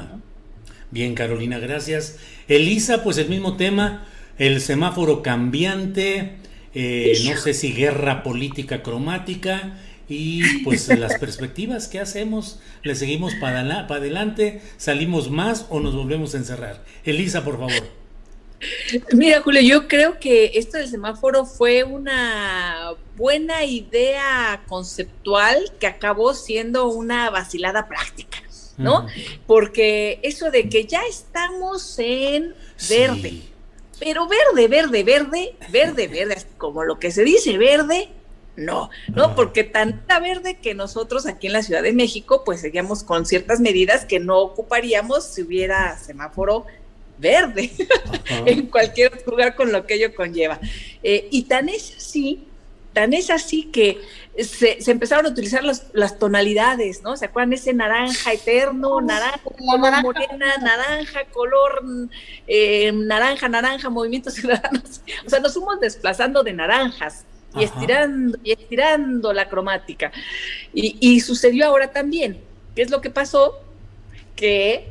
[0.90, 2.18] Bien, Carolina, gracias.
[2.46, 4.06] Elisa, pues el mismo tema,
[4.36, 6.36] el semáforo cambiante,
[6.74, 9.78] eh, no sé si guerra política cromática
[10.10, 12.60] y pues las perspectivas, ¿qué hacemos?
[12.82, 14.60] ¿Le seguimos para adelante?
[14.76, 16.84] ¿Salimos más o nos volvemos a encerrar?
[17.04, 17.88] Elisa, por favor.
[19.12, 26.34] Mira, Julio, yo creo que esto del semáforo fue una buena idea conceptual que acabó
[26.34, 28.42] siendo una vacilada práctica,
[28.78, 29.06] ¿no?
[29.46, 32.54] Porque eso de que ya estamos en
[32.88, 33.42] verde,
[34.00, 38.08] pero verde, verde, verde, verde, verde, como lo que se dice verde,
[38.56, 43.04] no, no, porque tanta verde que nosotros aquí en la Ciudad de México, pues seguíamos
[43.04, 46.66] con ciertas medidas que no ocuparíamos si hubiera semáforo
[47.18, 47.70] verde
[48.46, 50.58] en cualquier lugar con lo que ello conlleva.
[51.04, 52.47] Eh, y tan es así,
[52.98, 54.00] tan es así que
[54.42, 57.16] se, empezaron a utilizar las tonalidades, ¿no?
[57.16, 61.84] ¿Se acuerdan ese naranja eterno, naranja, color morena, naranja, color
[62.48, 65.02] eh, naranja, naranja, movimientos ciudadanos?
[65.24, 70.10] O sea, nos fuimos desplazando de naranjas y estirando y estirando la cromática.
[70.74, 72.42] Y, y sucedió ahora también.
[72.74, 73.60] ¿Qué es lo que pasó?
[74.34, 74.88] Que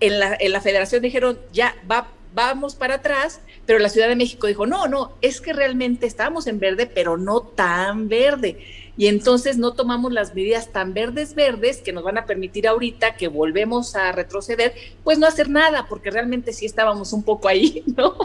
[0.00, 4.16] en la, en la federación dijeron, ya, va, vamos para atrás, pero la Ciudad de
[4.16, 8.58] México dijo, no, no, es que realmente estábamos en verde, pero no tan verde.
[8.96, 13.16] Y entonces no tomamos las medidas tan verdes, verdes, que nos van a permitir ahorita
[13.16, 14.72] que volvemos a retroceder,
[15.02, 18.16] pues no hacer nada, porque realmente sí estábamos un poco ahí, ¿no?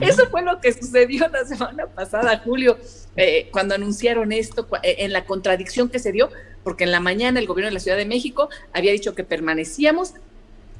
[0.00, 2.78] Eso fue lo que sucedió la semana pasada, Julio,
[3.16, 6.30] eh, cuando anunciaron esto, eh, en la contradicción que se dio,
[6.62, 10.14] porque en la mañana el gobierno de la Ciudad de México había dicho que permanecíamos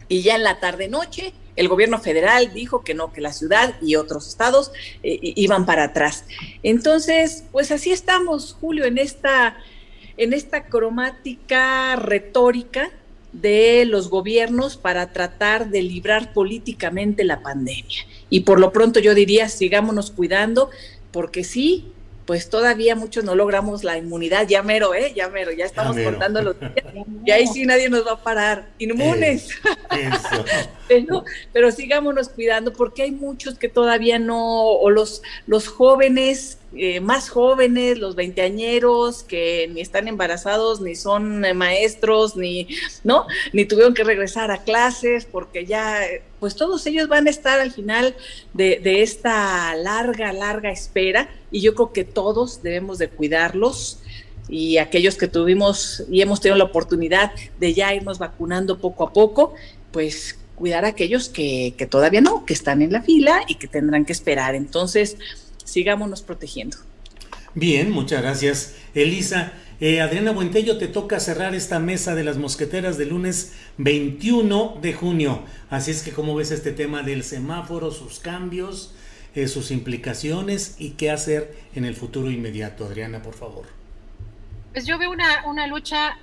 [0.08, 3.96] y ya en la tarde-noche el gobierno federal dijo que no, que la ciudad y
[3.96, 4.72] otros estados
[5.02, 6.24] eh, iban para atrás.
[6.62, 9.56] Entonces, pues así estamos, Julio, en esta,
[10.16, 12.90] en esta cromática retórica
[13.32, 18.06] de los gobiernos para tratar de librar políticamente la pandemia.
[18.28, 20.70] Y por lo pronto yo diría, sigámonos cuidando,
[21.10, 21.92] porque sí,
[22.26, 25.12] pues todavía muchos no logramos la inmunidad, ya mero, ¿eh?
[25.14, 26.72] Ya mero, ya estamos contando los días,
[27.24, 29.50] y ahí sí nadie nos va a parar, inmunes.
[31.52, 37.28] pero, sigámonos cuidando porque hay muchos que todavía no, o los, los jóvenes, eh, más
[37.28, 42.66] jóvenes, los veinteañeros, que ni están embarazados, ni son eh, maestros, ni,
[43.04, 43.26] ¿no?
[43.52, 46.00] Ni tuvieron que regresar a clases porque ya,
[46.40, 48.16] pues todos ellos van a estar al final
[48.54, 53.98] de, esta larga, larga espera y yo creo que todos debemos de cuidarlos
[54.48, 59.12] y aquellos que tuvimos y hemos tenido la oportunidad de ya irnos vacunando poco a
[59.12, 59.54] poco,
[59.90, 64.04] pues cuidar a aquellos que, todavía no, que están en la fila y que tendrán
[64.04, 64.54] que esperar.
[64.54, 65.16] Entonces,
[65.64, 66.76] sigámonos protegiendo.
[67.54, 69.52] Bien, muchas gracias, Elisa.
[69.80, 74.92] Eh, Adriana Buentello, te toca cerrar esta mesa de las mosqueteras del lunes 21 de
[74.92, 75.42] junio.
[75.70, 78.94] Así es que, ¿cómo ves este tema del semáforo, sus cambios?
[79.34, 82.84] Eh, sus implicaciones y qué hacer en el futuro inmediato.
[82.84, 83.64] Adriana, por favor.
[84.72, 86.18] Pues yo veo una, una lucha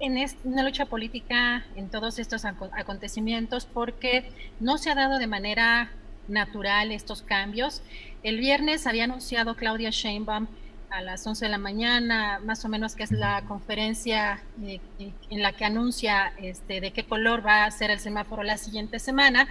[0.00, 4.30] en una lucha política en todos estos acontecimientos porque
[4.60, 5.90] no se ha dado de manera
[6.26, 7.82] natural estos cambios.
[8.24, 10.46] El viernes había anunciado Claudia Sheinbaum
[10.88, 15.12] a las 11 de la mañana, más o menos, que es la conferencia eh, eh,
[15.28, 18.98] en la que anuncia este, de qué color va a ser el semáforo la siguiente
[18.98, 19.46] semana.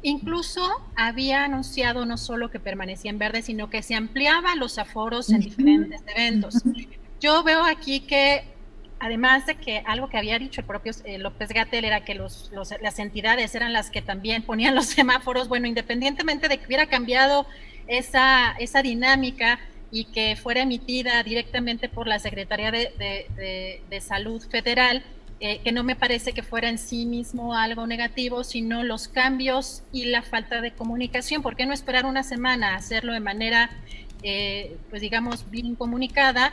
[0.00, 5.28] Incluso había anunciado no solo que permanecía en verde, sino que se ampliaban los aforos
[5.28, 6.62] en diferentes eventos.
[7.20, 8.44] Yo veo aquí que
[9.00, 12.50] además de que algo que había dicho el propio eh, López Gatel era que los,
[12.80, 17.46] las entidades eran las que también ponían los semáforos, bueno, independientemente de que hubiera cambiado
[17.86, 19.58] esa, esa dinámica
[19.90, 25.04] y que fuera emitida directamente por la Secretaría de, de, Salud Federal,
[25.38, 29.84] eh, que no me parece que fuera en sí mismo algo negativo, sino los cambios
[29.92, 31.42] y la falta de comunicación.
[31.42, 33.70] ¿Por qué no esperar una semana, a hacerlo de manera,
[34.24, 36.52] eh, pues digamos, bien comunicada?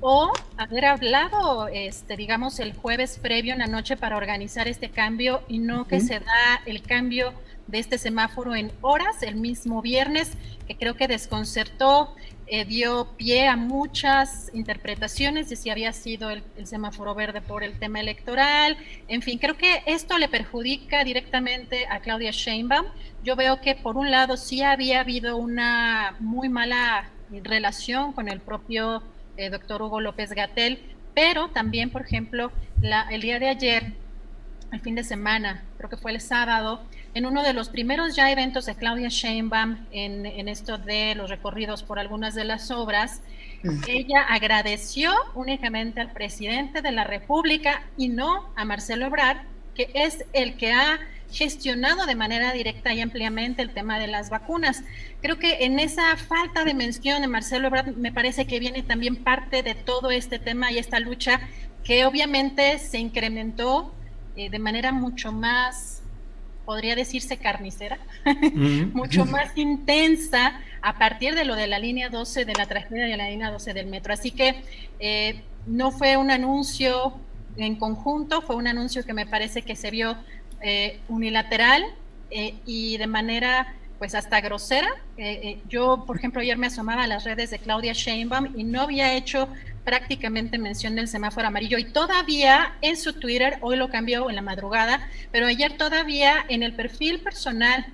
[0.00, 5.42] o haber hablado, este, digamos, el jueves previo en la noche para organizar este cambio
[5.46, 7.34] y no que se da el cambio
[7.70, 10.32] de este semáforo en horas el mismo viernes,
[10.66, 12.14] que creo que desconcertó,
[12.52, 17.78] eh, dio pie a muchas interpretaciones de si había sido el, semáforo verde por el
[17.78, 18.76] tema electoral.
[19.06, 22.86] En fin, creo que esto le perjudica directamente a Claudia Sheinbaum.
[23.22, 27.08] Yo veo que por un lado sí había habido una muy mala
[27.44, 29.04] relación con el propio
[29.36, 30.80] eh, doctor Hugo López Gatel,
[31.14, 32.50] pero también, por ejemplo,
[32.82, 33.92] el día de ayer,
[34.72, 36.82] el fin de semana, creo que fue el sábado,
[37.14, 41.28] en uno de los primeros ya eventos de Claudia Sheinbaum en, en esto de los
[41.28, 43.20] recorridos por algunas de las obras,
[43.88, 49.38] ella agradeció únicamente al presidente de la República y no a Marcelo Ebrard,
[49.74, 50.98] que es el que ha
[51.30, 54.82] gestionado de manera directa y ampliamente el tema de las vacunas.
[55.20, 59.16] Creo que en esa falta de mención de Marcelo Ebrard me parece que viene también
[59.16, 61.40] parte de todo este tema y esta lucha
[61.84, 63.94] que obviamente se incrementó
[64.36, 66.02] eh, de manera mucho más,
[66.64, 67.98] podría decirse carnicera,
[68.92, 73.16] mucho más intensa a partir de lo de la línea 12 de la tragedia de
[73.16, 74.12] la línea 12 del metro.
[74.12, 74.62] Así que
[74.98, 77.14] eh, no fue un anuncio
[77.56, 80.16] en conjunto, fue un anuncio que me parece que se vio
[80.62, 81.82] eh, unilateral
[82.30, 84.88] eh, y de manera pues hasta grosera.
[85.18, 88.80] Eh, yo, por ejemplo, ayer me asomaba a las redes de Claudia Sheinbaum y no
[88.80, 89.48] había hecho
[89.84, 94.42] prácticamente mención del semáforo amarillo y todavía en su Twitter, hoy lo cambió en la
[94.42, 97.86] madrugada, pero ayer todavía en el perfil personal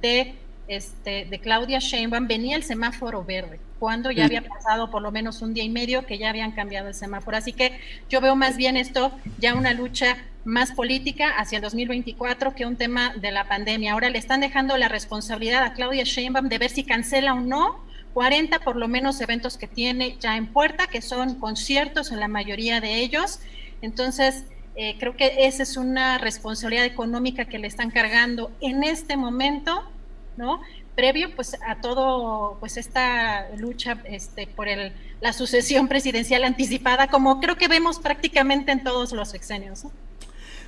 [0.00, 0.34] de,
[0.68, 5.42] este, de Claudia Sheinbaum venía el semáforo verde cuando ya había pasado por lo menos
[5.42, 7.36] un día y medio que ya habían cambiado el semáforo.
[7.36, 10.16] Así que yo veo más bien esto ya una lucha
[10.46, 13.92] más política hacia el 2024 que un tema de la pandemia.
[13.92, 17.84] Ahora le están dejando la responsabilidad a Claudia Sheinbaum de ver si cancela o no
[18.14, 22.28] 40 por lo menos eventos que tiene ya en puerta, que son conciertos en la
[22.28, 23.40] mayoría de ellos.
[23.82, 24.44] Entonces,
[24.76, 29.82] eh, creo que esa es una responsabilidad económica que le están cargando en este momento,
[30.36, 30.60] ¿no?
[30.94, 37.40] previo pues a todo pues esta lucha este por el, la sucesión presidencial anticipada como
[37.40, 39.84] creo que vemos prácticamente en todos los sexenios.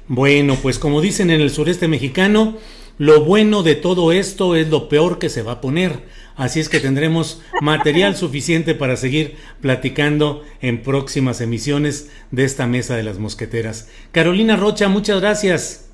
[0.08, 2.56] Bueno, pues como dicen en el sureste mexicano,
[2.98, 6.04] lo bueno de todo esto es lo peor que se va a poner.
[6.36, 12.96] Así es que tendremos material suficiente para seguir platicando en próximas emisiones de esta mesa
[12.96, 13.88] de las mosqueteras.
[14.12, 15.88] Carolina Rocha, muchas gracias.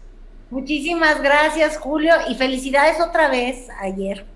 [0.51, 4.27] Muchísimas gracias, Julio, y felicidades otra vez ayer,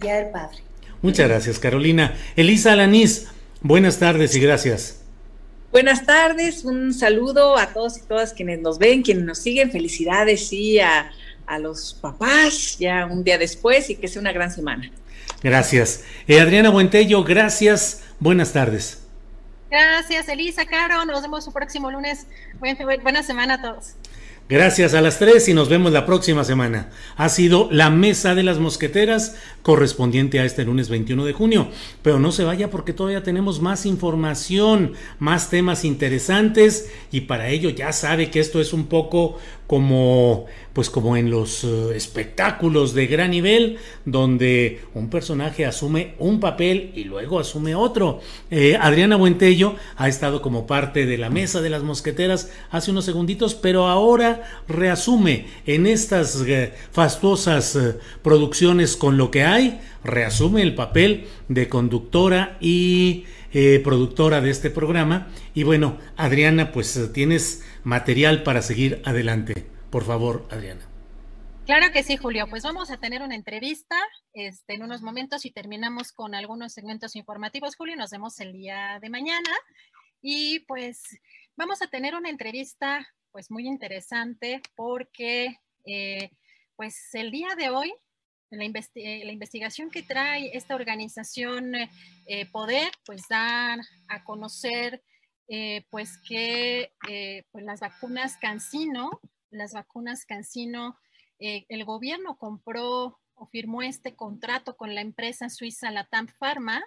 [0.00, 0.58] Día del Padre.
[1.00, 2.14] Muchas gracias, Carolina.
[2.36, 3.28] Elisa Alanís,
[3.60, 5.00] buenas tardes y gracias.
[5.70, 9.70] Buenas tardes, un saludo a todos y todas quienes nos ven, quienes nos siguen.
[9.70, 11.12] Felicidades, sí, a,
[11.58, 14.90] los papás, ya un día después y que sea una gran semana.
[15.42, 16.04] Gracias.
[16.26, 18.02] Eh, Adriana Buentello, gracias.
[18.18, 19.02] Buenas tardes.
[19.70, 21.04] Gracias, Elisa, Caro.
[21.04, 22.26] Nos vemos el próximo lunes.
[22.60, 23.94] buena semana a todos.
[24.50, 26.90] Gracias a las tres y nos vemos la próxima semana.
[27.16, 31.68] Ha sido la mesa de las mosqueteras correspondiente a este lunes 21 de junio.
[32.02, 37.70] Pero no se vaya porque todavía tenemos más información, más temas interesantes y para ello
[37.70, 39.38] ya sabe que esto es un poco
[39.70, 46.40] como pues como en los eh, espectáculos de gran nivel donde un personaje asume un
[46.40, 48.18] papel y luego asume otro.
[48.50, 53.04] Eh, Adriana Buentello ha estado como parte de la mesa de las mosqueteras hace unos
[53.04, 57.78] segunditos, pero ahora reasume en estas eh, fastuosas
[58.22, 63.24] producciones con lo que hay, reasume el papel de conductora y
[63.84, 65.28] productora de este programa.
[65.54, 69.66] Y bueno, Adriana, pues tienes material para seguir adelante.
[69.90, 70.86] Por favor, Adriana.
[71.66, 72.46] Claro que sí, Julio.
[72.48, 73.96] Pues vamos a tener una entrevista
[74.32, 77.96] este, en unos momentos y terminamos con algunos segmentos informativos, Julio.
[77.96, 79.50] Nos vemos el día de mañana.
[80.22, 81.02] Y pues
[81.56, 86.30] vamos a tener una entrevista pues muy interesante porque eh,
[86.76, 87.92] pues el día de hoy
[88.50, 91.72] la, investigación que trae esta organización
[92.52, 93.76] Poder, pues da
[94.08, 95.02] a conocer
[95.90, 96.92] pues que
[97.50, 99.20] pues las vacunas Cancino,
[99.50, 100.98] las vacunas Cancino,
[101.38, 106.84] el gobierno compró o firmó este contrato con la empresa suiza Latam Pharma,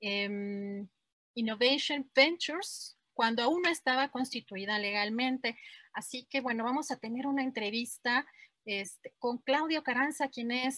[0.00, 0.86] em,
[1.34, 5.58] Innovation Ventures, cuando aún no estaba constituida legalmente.
[5.92, 8.26] Así que bueno, vamos a tener una entrevista
[8.66, 10.76] este, con Claudio Caranza, quien es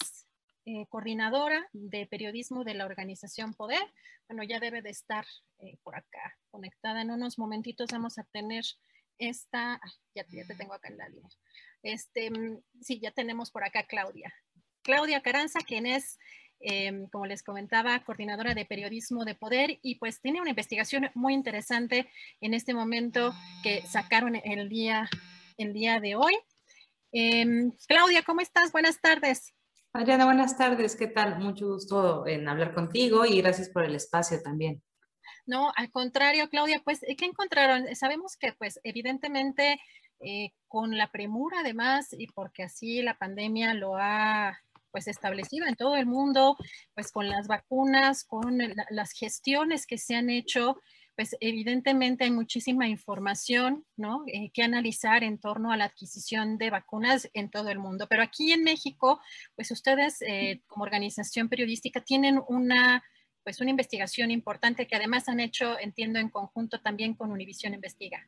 [0.66, 3.82] eh, coordinadora de periodismo de la organización Poder.
[4.28, 5.24] Bueno, ya debe de estar
[5.58, 7.00] eh, por acá conectada.
[7.02, 8.64] En unos momentitos vamos a tener
[9.18, 9.80] esta,
[10.14, 11.28] ya, te tengo acá en la línea.
[11.82, 14.32] Este, mm, sí, ya tenemos por acá Claudia.
[14.82, 16.18] Claudia Caranza, quien es,
[16.60, 21.34] em, como les comentaba, coordinadora de periodismo de poder y pues tiene una investigación muy
[21.34, 22.10] interesante
[22.40, 23.32] en este momento
[23.62, 25.08] que sacaron el día,
[25.56, 26.34] el día de hoy.
[27.12, 28.72] Em, Claudia, ¿cómo estás?
[28.72, 29.54] Buenas tardes.
[29.92, 30.94] Adriana, buenas tardes.
[30.94, 31.40] ¿Qué tal?
[31.40, 34.80] Mucho gusto en hablar contigo y gracias por el espacio también.
[35.46, 37.92] No, al contrario, Claudia, pues, ¿qué encontraron?
[37.96, 39.80] Sabemos que, pues, evidentemente,
[40.20, 44.56] eh, con la premura además, y porque así la pandemia lo ha
[44.92, 46.56] pues establecida en todo el mundo,
[46.94, 48.58] pues con las vacunas, con
[48.90, 50.80] las gestiones que se han hecho,
[51.20, 54.24] pues evidentemente hay muchísima información, ¿no?
[54.26, 58.06] Eh, que analizar en torno a la adquisición de vacunas en todo el mundo.
[58.08, 59.20] Pero aquí en México,
[59.54, 63.04] pues ustedes eh, como organización periodística tienen una,
[63.44, 68.26] pues una investigación importante que además han hecho, entiendo, en conjunto también con Univisión Investiga.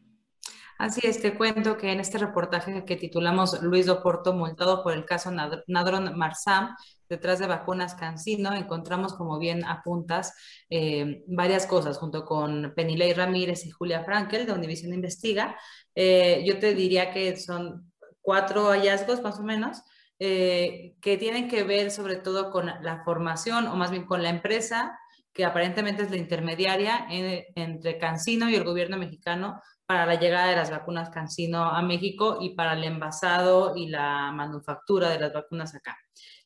[0.78, 5.04] Así es, te cuento que en este reportaje que titulamos Luis Doporto multado por el
[5.04, 6.74] caso Nadron Marsam,
[7.08, 10.34] detrás de vacunas Cancino, encontramos, como bien apuntas,
[10.70, 15.56] eh, varias cosas junto con Penilei Ramírez y Julia Frankel de Univision Investiga.
[15.94, 19.82] Eh, yo te diría que son cuatro hallazgos más o menos.
[20.24, 24.28] Eh, que tienen que ver sobre todo con la formación o más bien con la
[24.28, 24.96] empresa
[25.32, 29.60] que aparentemente es la intermediaria entre Cancino y el gobierno mexicano
[29.92, 34.32] para la llegada de las vacunas Cancino a México y para el envasado y la
[34.32, 35.98] manufactura de las vacunas acá.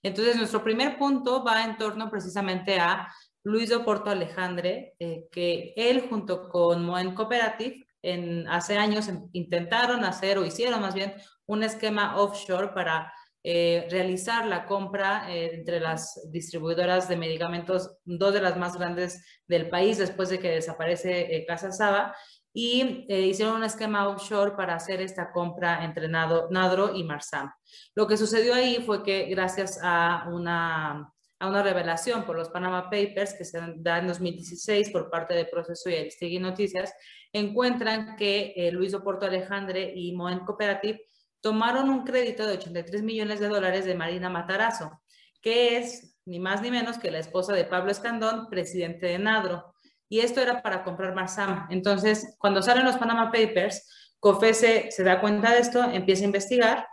[0.02, 3.06] Entonces, nuestro primer punto va en torno precisamente a
[3.44, 10.38] Luis Oporto Alejandre, eh, que él junto con Moen Cooperative en, hace años intentaron hacer
[10.38, 11.14] o hicieron más bien
[11.46, 13.12] un esquema offshore para
[13.44, 19.24] eh, realizar la compra eh, entre las distribuidoras de medicamentos, dos de las más grandes
[19.46, 22.12] del país después de que desaparece Casa Saba,
[22.58, 27.52] y eh, hicieron un esquema offshore para hacer esta compra entre Nadro y Marsam.
[27.94, 32.84] Lo que sucedió ahí fue que gracias a una, a una revelación por los Panama
[32.84, 36.94] Papers que se da en 2016 por parte de Proceso y Aristegui Noticias,
[37.30, 41.02] encuentran que eh, Luis Oporto Alejandre y Moen Cooperative
[41.42, 44.98] tomaron un crédito de 83 millones de dólares de Marina Matarazo,
[45.42, 49.75] que es ni más ni menos que la esposa de Pablo Escandón, presidente de Nadro
[50.08, 51.66] y esto era para comprar Marsam.
[51.70, 56.86] Entonces, cuando salen los Panama Papers, COFESE se da cuenta de esto, empieza a investigar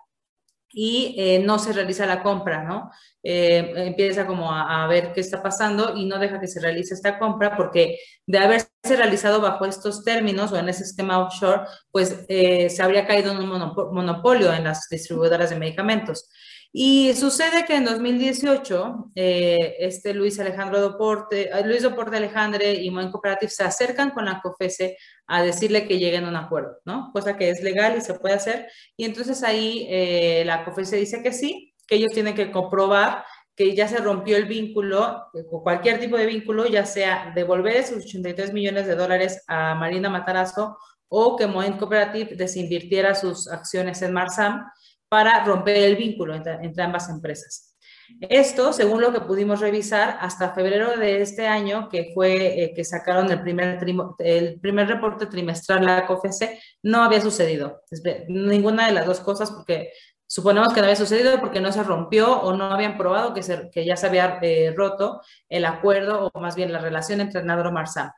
[0.73, 2.89] y eh, no se realiza la compra, ¿no?
[3.21, 7.19] Eh, empieza como a, ver qué está pasando y no deja que se realice esta
[7.19, 11.61] compra porque de haberse realizado bajo estos términos o en ese esquema offshore,
[11.91, 16.29] pues eh, se habría caído en un monopolio en las distribuidoras de medicamentos.
[16.75, 22.89] Y sucede que en 2018, eh, este Luis Alejandro Doporte, eh, Luis Doporte Alejandre y
[22.89, 27.11] Moen Cooperative se acercan con la COFESE a decirle que lleguen a un acuerdo, ¿no?
[27.13, 28.67] Cosa que es legal y se puede hacer.
[28.97, 33.23] Y entonces ahí eh, la COFESE dice que sí, que ellos tienen que comprobar
[33.55, 38.03] que ya se rompió el vínculo, o cualquier tipo de vínculo, ya sea devolver esos
[38.03, 40.75] 83 millones de dólares a Marina Matarazo
[41.07, 44.65] o que Moen Cooperative desinvirtiera sus acciones en Marsam
[45.13, 47.77] para romper el vínculo entre, ambas empresas.
[48.19, 52.83] Esto, según lo que pudimos revisar, hasta febrero de este año, que fue eh, que
[52.83, 53.77] sacaron el primer,
[54.17, 57.83] el primer reporte trimestral la COFESE, no había sucedido.
[58.27, 59.91] Ninguna de las dos cosas, porque
[60.25, 63.69] suponemos que no había sucedido porque no se rompió o no habían probado que, se,
[63.69, 67.71] que ya se había eh, roto el acuerdo o más bien la relación entre Nadro
[67.71, 68.09] Marsam.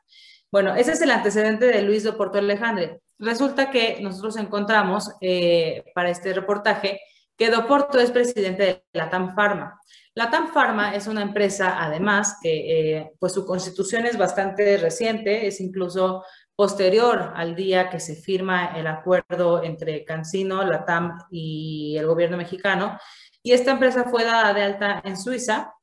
[0.50, 3.02] Bueno, ese es el antecedente de Luis de Porto Alejandre.
[3.18, 7.00] Resulta que nosotros encontramos eh, para este reportaje
[7.36, 9.78] que Doporto es presidente de la TAM Pharma.
[10.14, 15.46] La TAM Pharma es una empresa, además, que eh, pues su constitución es bastante reciente,
[15.46, 21.96] es incluso posterior al día que se firma el acuerdo entre Cancino, la TAM y
[21.98, 22.98] el gobierno mexicano.
[23.42, 25.75] Y esta empresa fue dada de alta en Suiza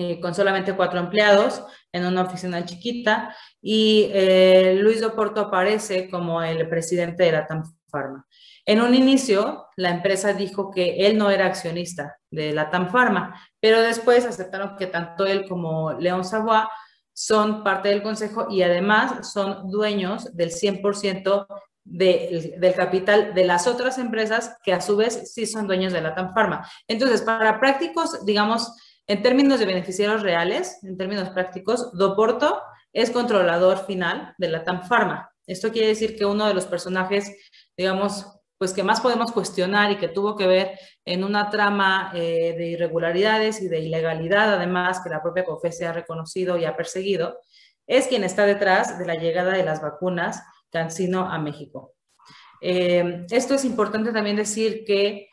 [0.00, 6.40] eh, con solamente cuatro empleados en una oficina chiquita y eh, Luis Doporto aparece como
[6.40, 8.24] el presidente de la TAM Pharma.
[8.64, 13.34] En un inicio, la empresa dijo que él no era accionista de la TAM Pharma,
[13.58, 16.68] pero después aceptaron que tanto él como León Savoy
[17.12, 21.46] son parte del consejo y además son dueños del 100%
[21.82, 26.14] del capital de las otras empresas que a su vez sí son dueños de la
[26.14, 26.70] TAM Pharma.
[26.86, 28.70] Entonces, para prácticos, digamos,
[29.08, 32.62] en términos de beneficiarios reales, en términos prácticos, Doporto
[32.92, 35.30] es controlador final de la TAM Pharma.
[35.46, 37.34] Esto quiere decir que uno de los personajes,
[37.76, 38.26] digamos,
[38.58, 42.66] pues que más podemos cuestionar y que tuvo que ver en una trama eh, de
[42.66, 47.38] irregularidades y de ilegalidad, además que la propia COFESE ha reconocido y ha perseguido,
[47.86, 51.94] es quien está detrás de la llegada de las vacunas Cancino a México.
[52.60, 55.27] Eh, esto es importante también decir que,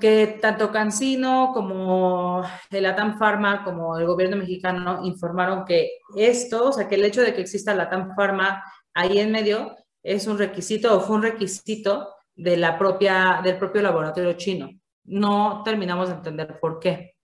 [0.00, 6.72] que tanto Cancino como el Atam Pharma como el gobierno mexicano informaron que esto, o
[6.72, 8.62] sea, que el hecho de que exista la Atam Pharma
[8.94, 13.82] ahí en medio es un requisito o fue un requisito de la propia, del propio
[13.82, 14.70] laboratorio chino.
[15.04, 17.14] No terminamos de entender por qué.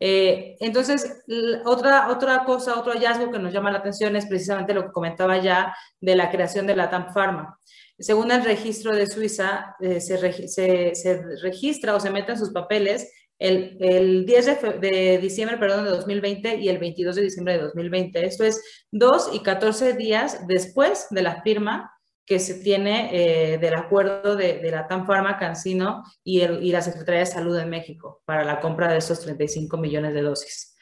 [0.00, 1.24] Eh, entonces,
[1.64, 5.38] otra, otra cosa, otro hallazgo que nos llama la atención es precisamente lo que comentaba
[5.38, 7.58] ya de la creación de la TAM Pharma.
[7.98, 13.10] Según el registro de Suiza, eh, se, se, registra o se mete en sus papeles
[13.38, 17.62] el, el 10 de, de, diciembre perdón, de 2020 y el 22 de diciembre de
[17.62, 18.24] 2020.
[18.24, 21.92] Esto es dos y 14 días después de la firma
[22.26, 27.20] que se tiene eh, del acuerdo de, la TAM Pharma, Cancino y, y, la Secretaría
[27.20, 30.74] de Salud de México para la compra de esos 35 millones de dosis.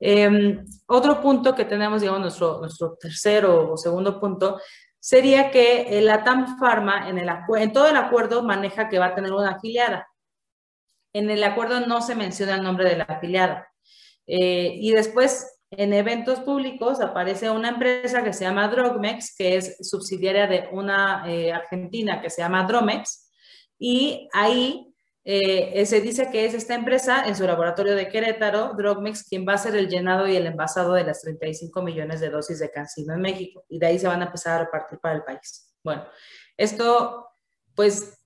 [0.00, 4.60] Em, otro punto que tenemos, digamos, nuestro, nuestro tercero o segundo punto,
[5.08, 9.52] sería que la TAM Pharma en, todo el acuerdo maneja que va a tener una
[9.52, 10.06] afiliada.
[11.14, 13.72] En el acuerdo no se menciona el nombre de la afiliada.
[14.26, 19.78] Eh, y después en eventos públicos aparece una empresa que se llama Drogmex, que es
[19.80, 23.32] subsidiaria de una eh, argentina que se llama Dromex,
[23.78, 24.94] y ahí
[25.30, 29.52] eh, se dice que es esta empresa en su laboratorio de Querétaro, Drogmex, quien va
[29.52, 33.12] a hacer el llenado y el envasado de las 35 millones de dosis de cancino
[33.12, 35.76] en México, y de ahí se van a empezar a repartir para el país.
[35.84, 36.06] Bueno,
[36.56, 37.26] esto
[37.74, 38.18] pues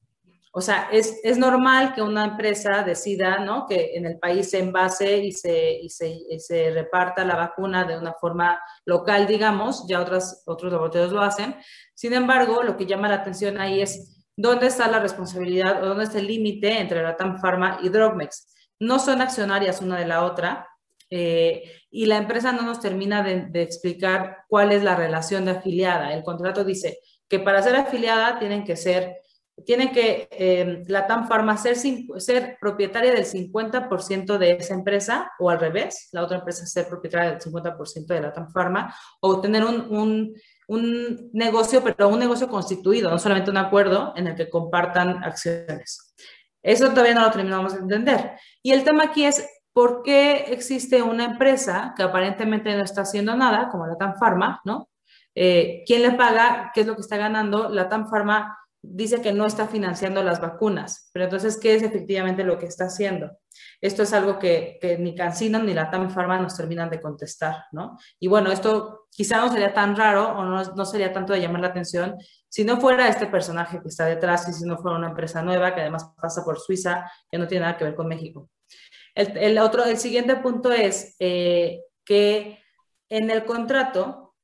[0.55, 3.67] o sea, es, es, normal que una empresa decida ¿no?
[3.67, 7.97] que en el país se envase y se, y se, se, reparta la vacuna de
[7.97, 11.57] una forma local, digamos, ya otras, otros laboratorios lo hacen.
[11.95, 16.05] Sin embargo, lo que llama la atención ahí es dónde está la responsabilidad o dónde
[16.05, 18.49] está el límite entre la TAM Pharma y Drogmex.
[18.81, 20.69] No son accionarias una de la otra
[21.11, 26.15] eh, y la empresa no nos termina de, explicar cuál es la relación de afiliada.
[26.15, 29.19] El contrato dice que para ser afiliada tienen que ser
[29.67, 35.51] tiene que eh, la TAM Pharma ser, ser propietaria del 50% de esa empresa o
[35.51, 39.62] al revés, la otra empresa ser propietaria del 50% de la TAM Pharma o tener
[39.65, 40.35] un,
[40.69, 46.15] un, negocio, pero un negocio constituido, no solamente un acuerdo en el que compartan acciones.
[46.63, 48.33] Eso todavía no lo terminamos de entender.
[48.63, 53.35] Y el tema aquí es por qué existe una empresa que aparentemente no está haciendo
[53.35, 54.89] nada, como la TAM Pharma, ¿no?
[55.35, 56.71] Eh, ¿Quién le paga?
[56.75, 57.69] ¿Qué es lo que está ganando?
[57.69, 62.43] La TAM Pharma dice que no está financiando las vacunas, pero entonces, ¿qué es efectivamente
[62.43, 63.31] lo que está haciendo?
[63.81, 67.97] Esto es algo que, ni Cancino ni la TAM Pharma nos terminan de contestar, ¿no?
[68.19, 71.61] Y bueno, esto quizá no sería tan raro o no, no, sería tanto de llamar
[71.61, 72.17] la atención
[72.49, 75.75] si no fuera este personaje que está detrás y si no fuera una empresa nueva
[75.75, 78.51] que además pasa por Suiza, que no tiene nada que ver con México.
[79.15, 82.59] El, otro, el siguiente punto es eh, que
[83.09, 84.35] en el contrato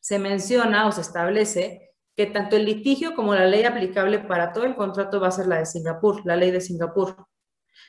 [0.00, 1.85] se menciona o se establece
[2.16, 5.46] que tanto el litigio como la ley aplicable para todo el contrato va a ser
[5.46, 7.26] la de Singapur, la ley de Singapur.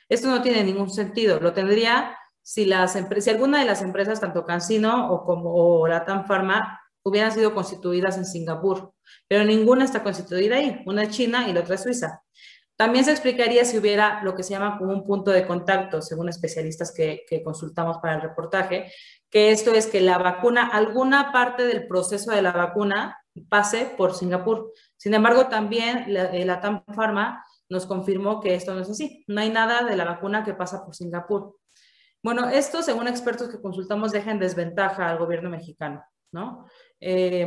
[0.08, 1.40] Esto no tiene ningún sentido.
[1.40, 6.26] Lo tendría si, las si alguna de las empresas, tanto Cancino o como la Latam
[6.26, 8.92] Pharma, hubieran sido constituidas en Singapur,
[9.26, 10.82] pero ninguna está constituida ahí.
[10.84, 12.22] Una es China y la otra es Suiza.
[12.76, 16.28] También se explicaría si hubiera lo que se llama como un punto de contacto, según
[16.28, 18.92] especialistas que consultamos para el reportaje,
[19.30, 24.14] que esto es que la vacuna, alguna parte del proceso de la vacuna pase por
[24.14, 24.72] Singapur.
[24.96, 29.24] Sin embargo, también la, la TAM Pharma nos confirmó que esto no es así.
[29.26, 31.56] No hay nada de la vacuna que pasa por Singapur.
[32.22, 36.02] Bueno, esto, según expertos que consultamos, deja en desventaja al gobierno mexicano,
[36.32, 36.66] ¿no?
[37.00, 37.46] Eh,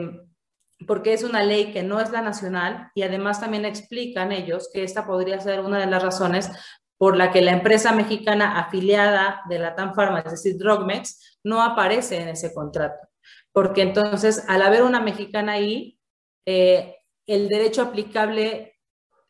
[0.87, 4.83] porque es una ley que no es la nacional y además también explican ellos que
[4.83, 6.49] esta podría ser una de las razones
[6.97, 11.61] por la que la empresa mexicana afiliada de la TAM Pharma, es decir, Drogmex, no
[11.61, 13.10] aparece en ese contrato
[13.53, 15.99] porque entonces al haber una mexicana ahí,
[16.45, 16.95] eh,
[17.27, 18.79] el derecho aplicable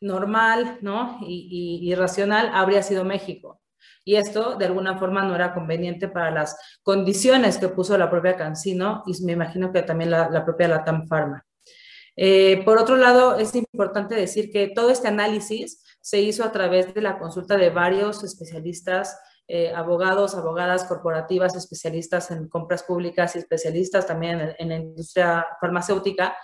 [0.00, 1.18] normal ¿no?
[1.22, 3.60] y, racional habría sido México.
[4.04, 8.36] Y esto de alguna forma no era conveniente para las condiciones que puso la propia
[8.36, 11.46] Cancino y me imagino que también la, la propia Latam Pharma.
[12.16, 16.92] Eh, por otro lado, es importante decir que todo este análisis se hizo a través
[16.94, 19.18] de la consulta de varios especialistas,
[19.54, 25.46] eh, abogados, abogadas corporativas, especialistas en compras públicas y especialistas también en, en la industria
[25.60, 26.34] farmacéutica,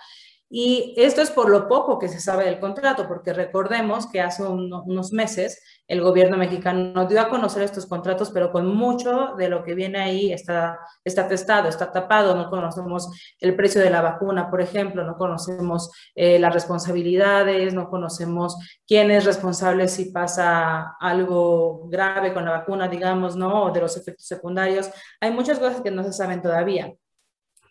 [0.51, 4.41] y esto es por lo poco que se sabe del contrato, porque recordemos que hace
[4.43, 9.63] unos meses el gobierno mexicano dio a conocer estos contratos, pero con mucho de lo
[9.63, 12.35] que viene ahí está, está testado, está tapado.
[12.35, 17.87] No conocemos el precio de la vacuna, por ejemplo, no conocemos eh, las responsabilidades, no
[17.87, 23.71] conocemos quién es responsable si pasa algo grave con la vacuna, digamos, ¿no?
[23.71, 24.89] De los efectos secundarios.
[25.21, 26.91] Hay muchas cosas que no se saben todavía.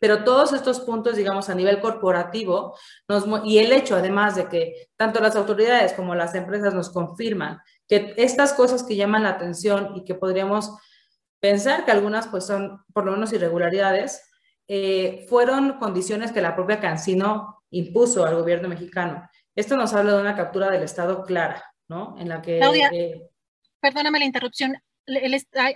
[0.00, 2.76] Pero todos estos puntos, digamos, a nivel corporativo,
[3.08, 7.60] nos, y el hecho además de que tanto las autoridades como las empresas nos confirman
[7.88, 10.76] que estas cosas que llaman la atención y que podríamos
[11.40, 14.22] pensar que algunas pues son por lo menos irregularidades,
[14.68, 19.28] eh, fueron condiciones que la propia Cancino impuso al gobierno mexicano.
[19.56, 22.16] Esto nos habla de una captura del Estado clara, ¿no?
[22.18, 22.58] En la que...
[22.58, 23.28] Claudia, eh,
[23.80, 24.76] perdóname la interrupción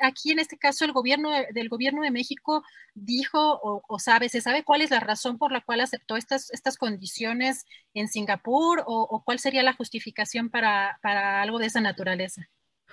[0.01, 2.63] aquí en este caso el gobierno del gobierno de México
[2.95, 6.77] dijo o, sabe, se sabe cuál es la razón por la cual aceptó estas, estas
[6.77, 12.49] condiciones en Singapur o, cuál sería la justificación para, para, algo de esa naturaleza.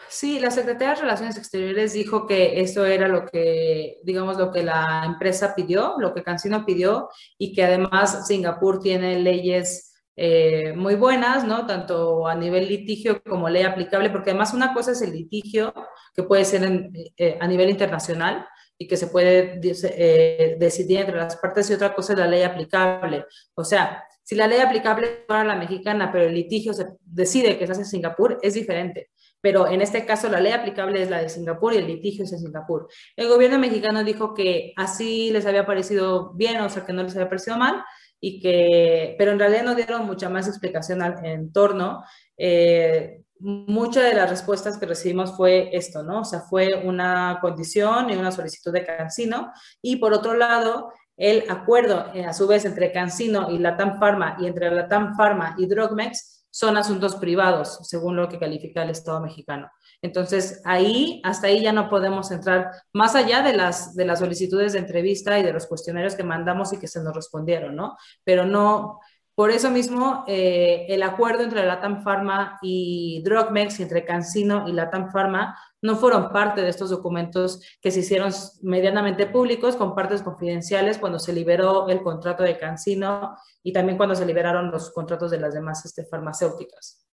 [0.08, 4.64] Sí, la Secretaría de Relaciones Exteriores dijo que eso era lo que, digamos, lo que
[4.64, 9.89] la empresa pidió, lo que Cancino pidió y que además Singapur tiene leyes
[10.22, 11.66] eh, muy buenas, ¿no?
[11.66, 15.74] Tanto a nivel litigio como ley aplicable, porque además una cosa es el litigio,
[16.14, 18.46] que puede ser eh, a nivel internacional
[18.78, 22.44] y que se puede eh, decidir entre las partes, y otra cosa es la ley
[22.44, 23.24] aplicable.
[23.56, 27.66] O sea, si la ley aplicable para la mexicana, pero el litigio se decide que
[27.66, 29.12] se hace en Singapur, es diferente.
[29.40, 32.34] Pero en este caso la ley aplicable es la de Singapur y el litigio es
[32.34, 32.90] en Singapur.
[33.16, 37.16] El gobierno mexicano dijo que así les había parecido bien, o sea, que no les
[37.16, 37.82] había parecido mal,
[38.20, 42.04] y que, pero en realidad no dieron mucha más explicación al, en torno.
[42.38, 46.22] Eh, muchas de las respuestas que recibimos fue esto, ¿no?
[46.22, 49.52] O sea, fue una condición y una solicitud de Cancino.
[49.82, 54.38] Y por otro lado, el acuerdo, eh, a su vez, entre Cancino y Latam Pharma
[54.40, 59.22] y entre Latam Pharma y Drogmex son asuntos privados, según lo que califica el Estado
[59.22, 59.69] mexicano.
[60.02, 64.74] Entonces, ahí, hasta ahí ya no podemos entrar más allá de las, de las solicitudes
[64.74, 67.98] de entrevista y de los cuestionarios que mandamos y que se nos respondieron, ¿no?
[68.24, 69.00] Pero no,
[69.40, 75.14] por eso mismo, eh, el acuerdo entre Latam Pharma y Drogmex, entre Cancino y Latam
[75.14, 80.98] Pharma, no fueron parte de estos documentos que se hicieron medianamente públicos con partes confidenciales
[80.98, 85.40] cuando se liberó el contrato de Cancino y también cuando se liberaron los contratos de
[85.40, 87.09] las demás este, farmacéuticas.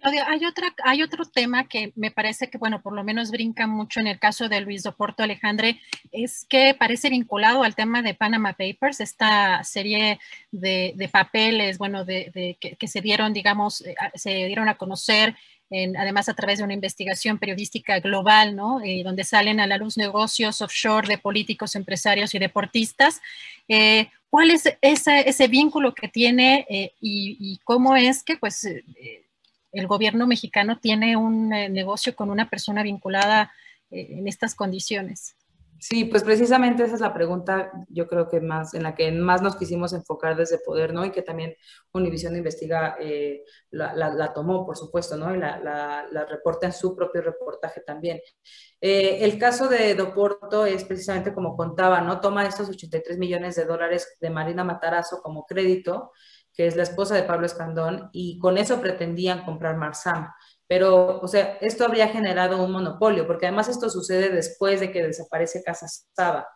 [0.00, 3.66] Claudia, hay, otra, hay otro tema que me parece que, bueno, por lo menos brinca
[3.66, 5.80] mucho en el caso de Luis Doporto Alejandre,
[6.12, 10.20] es que parece vinculado al tema de Panama Papers, esta serie
[10.52, 15.34] de, papeles, bueno, de, que, se dieron, digamos, eh, se dieron a conocer
[15.70, 18.80] además a través de una investigación periodística global, ¿no?
[18.82, 23.20] Eh, donde salen a la luz negocios offshore de políticos, empresarios y deportistas.
[23.68, 26.66] Eh, ¿Cuál es ese, ese, vínculo que tiene
[27.00, 28.66] y, y, cómo es que, pues,
[29.72, 33.52] el gobierno mexicano tiene un eh, negocio con una persona vinculada
[33.90, 35.36] eh, en estas condiciones?
[35.80, 39.42] Sí, pues precisamente esa es la pregunta, yo creo que más, en la que más
[39.42, 41.04] nos quisimos enfocar desde Poder, ¿no?
[41.04, 41.54] Y que también
[41.92, 45.32] Univision Investiga eh, la, tomó, por supuesto, ¿no?
[45.32, 48.20] Y la, reporta en su propio reportaje también.
[48.80, 52.20] el caso de Doporto es precisamente como contaba, ¿no?
[52.20, 56.10] Toma estos 83 millones de dólares de Marina Matarazo como crédito
[56.58, 60.28] que es la esposa de Pablo Escandón, y con eso pretendían comprar Marsam.
[60.66, 65.04] Pero, o sea, esto habría generado un monopolio, porque además esto sucede después de que
[65.04, 66.48] desaparece Casa Saba,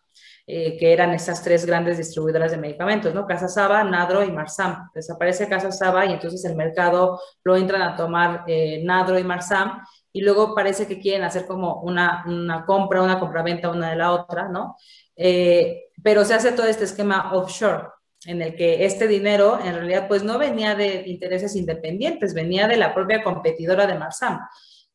[0.45, 3.29] eh, que eran esas tres grandes distribuidoras de medicamentos, ¿no?
[3.29, 4.91] Casa Saba, Nadro y Marsam.
[4.93, 9.85] Desaparece Casa Saba y entonces el mercado lo entran a tomar eh, Nadro y Marsam
[10.13, 14.11] y luego parece que quieren hacer como una, una compra, una compraventa una de la
[14.11, 14.77] otra, ¿no?
[15.15, 17.85] Eh, pero se hace todo este esquema offshore
[18.27, 22.77] en el que este dinero en realidad pues no venía de intereses independientes, venía de
[22.77, 24.39] la propia competidora de Marsam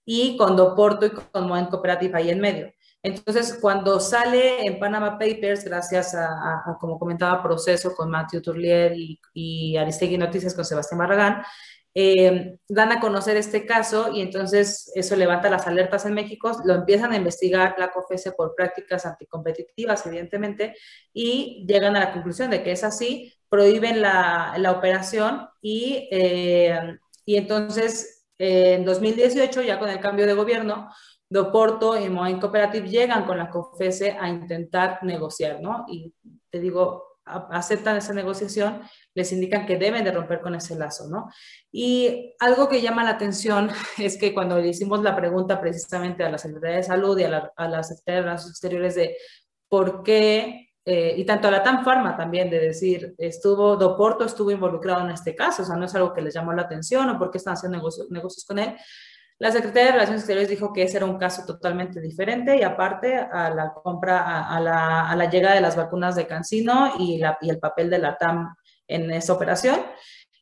[0.06, 2.72] y con Doporto y con Moen Cooperative ahí en medio.
[3.04, 9.20] Entonces, cuando sale en Panama Papers, gracias a, como comentaba, proceso con Matthew Turlier y,
[9.34, 11.44] y Aristegui Noticias con Sebastián Barragán,
[12.00, 16.76] eh, dan a conocer este caso y entonces eso levanta las alertas en México, lo
[16.76, 20.76] empiezan a investigar la COFESE por prácticas anticompetitivas, evidentemente,
[21.12, 27.00] y llegan a la conclusión de que es así, prohíben la, la operación y, eh,
[27.26, 30.92] y entonces en 2018, ya con el cambio de gobierno,
[31.28, 35.86] Doporto y Moen Cooperative llegan con la COFESE a intentar negociar, ¿no?
[35.88, 36.14] Y
[36.52, 37.07] te digo,
[37.52, 38.82] aceptan esa negociación,
[39.14, 41.30] les indican que deben de romper con ese lazo, ¿no?
[41.72, 46.30] Y algo que llama la atención es que cuando le hicimos la pregunta precisamente a
[46.30, 49.18] la Secretaría de Salud y a la, a Secretaría de Relaciones Exteriores de
[49.70, 54.52] por qué, eh, y tanto a la TAM Pharma también, de decir, estuvo, Doporto estuvo
[54.52, 57.20] involucrado en este caso, o sea, no es algo que les llamó la atención o
[57.20, 58.74] por qué están haciendo negocios, negocios con él,
[59.40, 63.16] la Secretaría de Relaciones Exteriores dijo que ese era un caso totalmente diferente y aparte
[63.18, 67.38] a la compra, a, la, a la, llegada de las vacunas de Cancino y, la,
[67.42, 68.56] y el papel de la TAM
[68.88, 69.80] en esa operación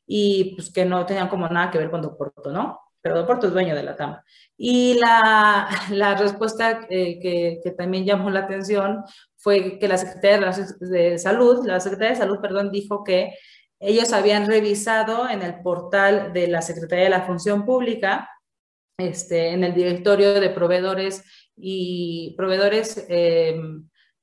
[0.08, 2.80] y pues que no tenían como nada que ver con Doporto, ¿no?
[3.02, 4.18] Pero Doporto es dueño de la TAM.
[4.58, 9.04] Y la, la respuesta eh, que, que, también llamó la atención
[9.36, 13.36] fue que la Secretaría de, Relaciones de Salud, la Secretaría de Salud, perdón, dijo que
[13.80, 18.30] ellos habían revisado en el portal de la Secretaría de la Función Pública
[18.98, 21.24] este, en el directorio de proveedores
[21.56, 23.60] y proveedores, eh,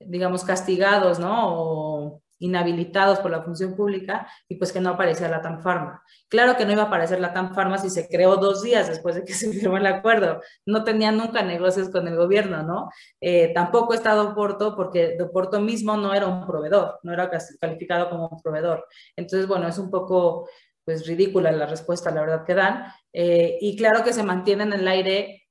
[0.01, 1.59] digamos, castigados, ¿no?
[1.59, 6.02] O inhabilitados por la función pública y pues que no aparecía la TAM Pharma.
[6.28, 9.15] Claro que no iba a aparecer la TAM Pharma si se creó dos días después
[9.15, 10.41] de que se firmó el acuerdo.
[10.67, 12.91] No tenía nunca negocios con el gobierno, ¿no?
[13.20, 18.28] Eh, tampoco está Doporto porque Doporto mismo no era un proveedor, no era calificado como
[18.28, 18.86] un proveedor.
[19.15, 20.49] Entonces, bueno, es un poco
[20.85, 22.86] pues ridícula la respuesta, la verdad que dan.
[23.12, 25.49] Eh, y claro que se mantiene en el aire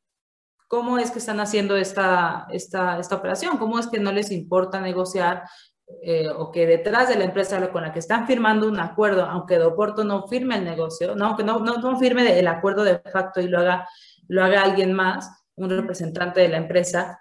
[0.68, 4.80] cómo es que están haciendo esta, esta, esta operación, cómo es que no les importa
[4.80, 5.44] negociar
[6.02, 9.58] eh, o que detrás de la empresa con la que están firmando un acuerdo, aunque
[9.58, 13.42] Doporto no firme el negocio, no, aunque no, no, no, firme el acuerdo de facto
[13.42, 13.88] y lo haga,
[14.28, 17.20] lo haga alguien más, un representante de la empresa,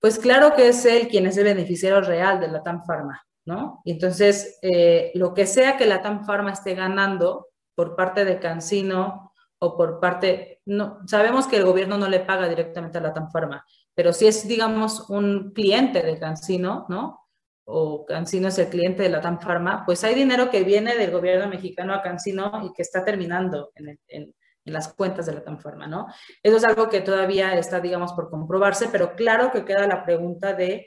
[0.00, 3.27] pues claro que es él quien es el beneficiario real de la TAM Pharma.
[3.48, 3.80] ¿No?
[3.86, 9.32] Entonces, eh, lo que sea que la TAM Pharma esté ganando por parte de Cancino
[9.58, 13.30] o por parte, no, sabemos que el gobierno no le paga directamente a la TAM
[13.32, 17.26] Pharma, pero si es, digamos, un cliente de Cancino, ¿no?
[17.64, 21.10] O Cancino es el cliente de la TAM Pharma, pues hay dinero que viene del
[21.10, 24.34] gobierno mexicano a Cancino y que está terminando en, en
[24.74, 26.06] las cuentas de la TAM Pharma, ¿no?
[26.42, 30.52] Eso es algo que todavía está, digamos, por comprobarse, pero claro que queda la pregunta
[30.52, 30.86] de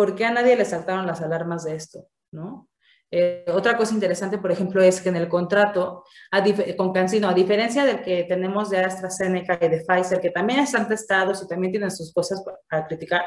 [0.00, 2.08] ¿por qué a nadie le saltaron las alarmas de esto?
[2.32, 2.70] ¿no?
[3.10, 6.04] Eh, otra cosa interesante, por ejemplo, es que en el contrato
[6.78, 10.88] con Cancino, a diferencia del que tenemos de AstraZeneca y de Pfizer, que también están
[10.88, 13.24] testados y también tienen sus cosas para criticar,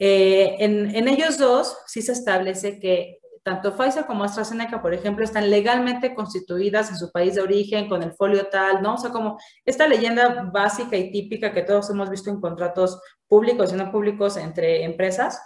[0.00, 5.24] eh, en, en, ellos dos sí se establece que tanto Pfizer como AstraZeneca, por ejemplo,
[5.24, 8.94] están legalmente constituidas en su país de origen con el folio tal, ¿no?
[8.94, 13.72] O sea, como esta leyenda básica y típica que todos hemos visto en contratos públicos
[13.72, 15.40] y no públicos entre empresas,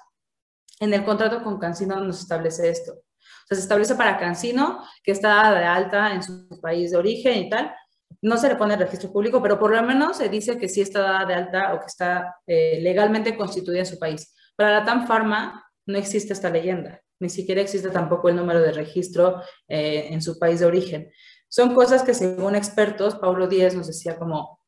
[0.81, 2.93] en el contrato con Cancino nos establece esto.
[2.93, 7.39] O sea, se establece para Cancino, que está de alta en su país de origen
[7.39, 7.75] y tal.
[8.21, 10.81] No se le pone el registro público, pero por lo menos se dice que sí
[10.81, 14.35] está de alta o que está eh, legalmente constituida en su país.
[14.57, 18.73] Para la TAM Pharma no existe esta leyenda, ni siquiera existe tampoco el número de
[18.73, 21.11] registro eh, en su país de origen.
[21.49, 24.61] Son cosas que según expertos, Pablo Díez nos decía como,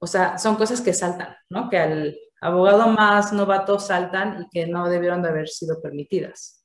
[0.00, 1.70] o sea, son cosas que saltan, ¿no?
[1.70, 6.59] Que al, abogado más novatos saltan y que no debieron de haber sido permitidas.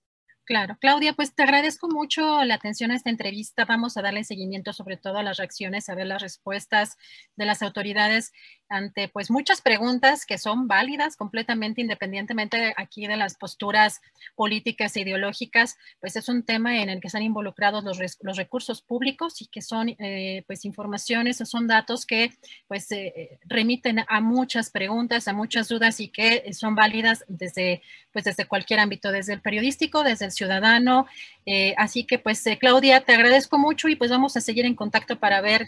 [0.45, 3.65] Claro, Claudia, pues te agradezco mucho la atención a esta entrevista.
[3.65, 6.98] Vamos a darle seguimiento sobre todo a las reacciones, a ver las respuestas
[7.35, 8.32] de las autoridades
[8.69, 14.01] ante pues muchas preguntas que son válidas completamente independientemente aquí de las posturas
[14.35, 18.82] políticas e ideológicas, pues es un tema en el que están involucrados los, los recursos
[18.82, 22.32] públicos y que son eh, pues informaciones o son datos que
[22.67, 28.25] pues eh, remiten a muchas preguntas, a muchas dudas y que son válidas desde pues
[28.25, 31.07] desde cualquier ámbito, desde el periodístico, desde el ciudadano.
[31.47, 35.19] Eh, así que pues Claudia, te agradezco mucho y pues vamos a seguir en contacto
[35.19, 35.67] para ver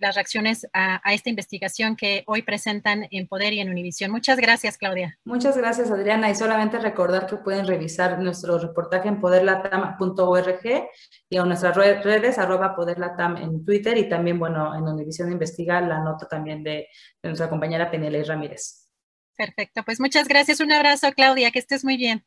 [0.00, 4.10] las reacciones a, a esta investigación que hoy presentan en Poder y en Univisión.
[4.10, 5.16] Muchas gracias, Claudia.
[5.24, 6.28] Muchas gracias, Adriana.
[6.28, 10.88] Y solamente recordar que pueden revisar nuestro reportaje en poderlatam.org
[11.28, 16.00] y a nuestras redes, arroba poderlatam en Twitter y también, bueno, en Univisión Investiga la
[16.00, 16.88] nota también de,
[17.22, 18.88] nuestra compañera Penela Ramírez.
[19.36, 20.60] Perfecto, pues muchas gracias.
[20.60, 22.24] Un abrazo, Claudia, que estés muy bien.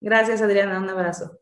[0.00, 0.78] Gracias, Adriana.
[0.78, 1.40] Un abrazo.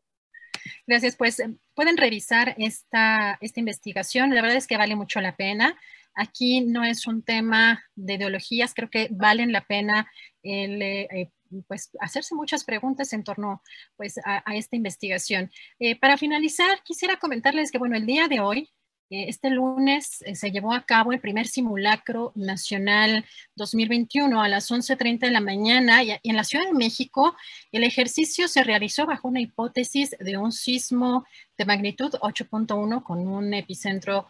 [0.87, 1.43] Gracias, pues
[1.75, 4.35] pueden revisar esta, esta investigación.
[4.35, 5.77] La verdad es que vale mucho la pena.
[6.15, 10.07] Aquí no es un tema de ideologías, creo que valen la pena
[10.43, 11.33] el, eh,
[11.67, 13.63] pues, hacerse muchas preguntas en torno
[13.97, 15.51] pues, a, esta investigación.
[15.79, 18.69] Eh, para finalizar, quisiera comentarles que, bueno, el día de hoy eh,
[19.29, 23.25] este lunes eh, se llevó a cabo el primer simulacro nacional
[23.57, 27.37] 2021 a las 11.30 de la mañana y en la Ciudad de México
[27.73, 31.25] el ejercicio se realizó bajo una hipótesis de un sismo
[31.57, 34.27] de magnitud 8.1 con un epicentro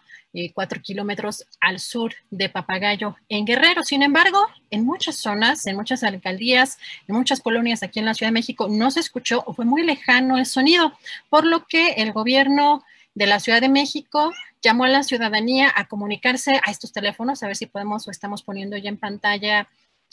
[0.52, 3.84] 4 kilómetros al sur de Papagayo en Guerrero.
[3.84, 8.28] Sin embargo, en muchas zonas, en muchas alcaldías, en muchas colonias aquí en la Ciudad
[8.28, 10.92] de México no se escuchó o fue muy lejano el sonido,
[11.30, 12.82] por lo que el gobierno
[13.14, 14.32] de la Ciudad de México
[14.64, 18.42] llamó a la ciudadanía a comunicarse a estos teléfonos, a ver si podemos o estamos
[18.42, 19.68] poniendo ya en pantalla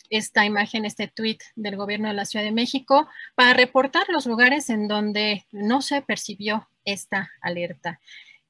[0.09, 4.69] esta imagen, este tweet del gobierno de la Ciudad de México, para reportar los lugares
[4.69, 8.01] en donde no se percibió esta alerta.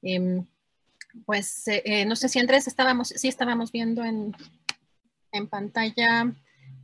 [0.02, 0.44] Em,
[1.24, 4.34] pues eh, eh, no sé si Andrés estábamos, sí estábamos viendo en,
[5.30, 6.34] en pantalla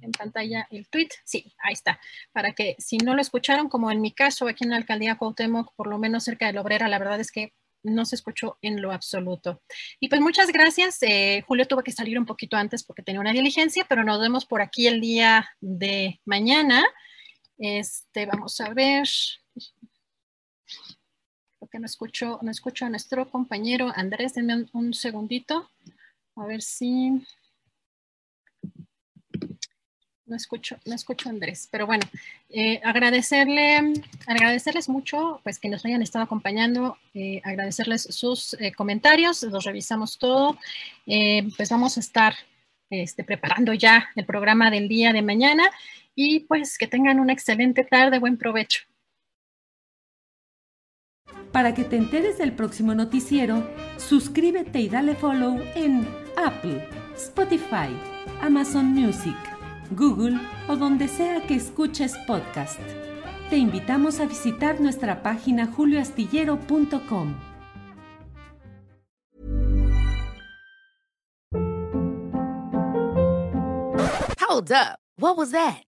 [0.00, 1.08] en pantalla el tweet.
[1.24, 1.98] Sí, ahí está.
[2.32, 5.74] Para que si no lo escucharon, como en mi caso aquí en la alcaldía Cuauhtémoc,
[5.74, 8.82] por lo menos cerca de la Obrera, la verdad es que no se escuchó en
[8.82, 9.62] lo absoluto.
[10.00, 10.98] Y pues muchas gracias.
[11.02, 14.47] Eh, Julio tuvo que salir un poquito antes porque tenía una diligencia, pero nos vemos
[14.47, 16.84] por aquí el día de mañana.
[17.58, 19.08] Este, vamos a ver.
[21.58, 24.34] Porque no escucho, no escucho a nuestro compañero Andrés.
[24.34, 25.70] Denme un segundito.
[26.36, 27.26] A ver si
[30.28, 32.05] no escucho, no escucho Andrés, pero bueno,
[32.50, 33.94] eh, agradecerle,
[34.26, 40.18] agradecerles mucho, pues que nos hayan estado acompañando, eh, agradecerles sus eh, comentarios, los revisamos
[40.18, 40.58] todo,
[41.57, 42.34] pues vamos a estar
[42.90, 45.70] este, preparando ya el programa del día de mañana
[46.15, 48.82] y pues que tengan una excelente tarde, buen provecho.
[51.52, 57.89] Para que te enteres del próximo noticiero, suscríbete y dale follow en Apple, Spotify,
[58.42, 59.57] Amazon Music.
[59.91, 62.81] Google o donde sea que escuches podcast.
[63.50, 67.34] Te invitamos a visitar nuestra página julioastillero.com.
[74.41, 74.99] Hold up.
[75.18, 75.88] What was that?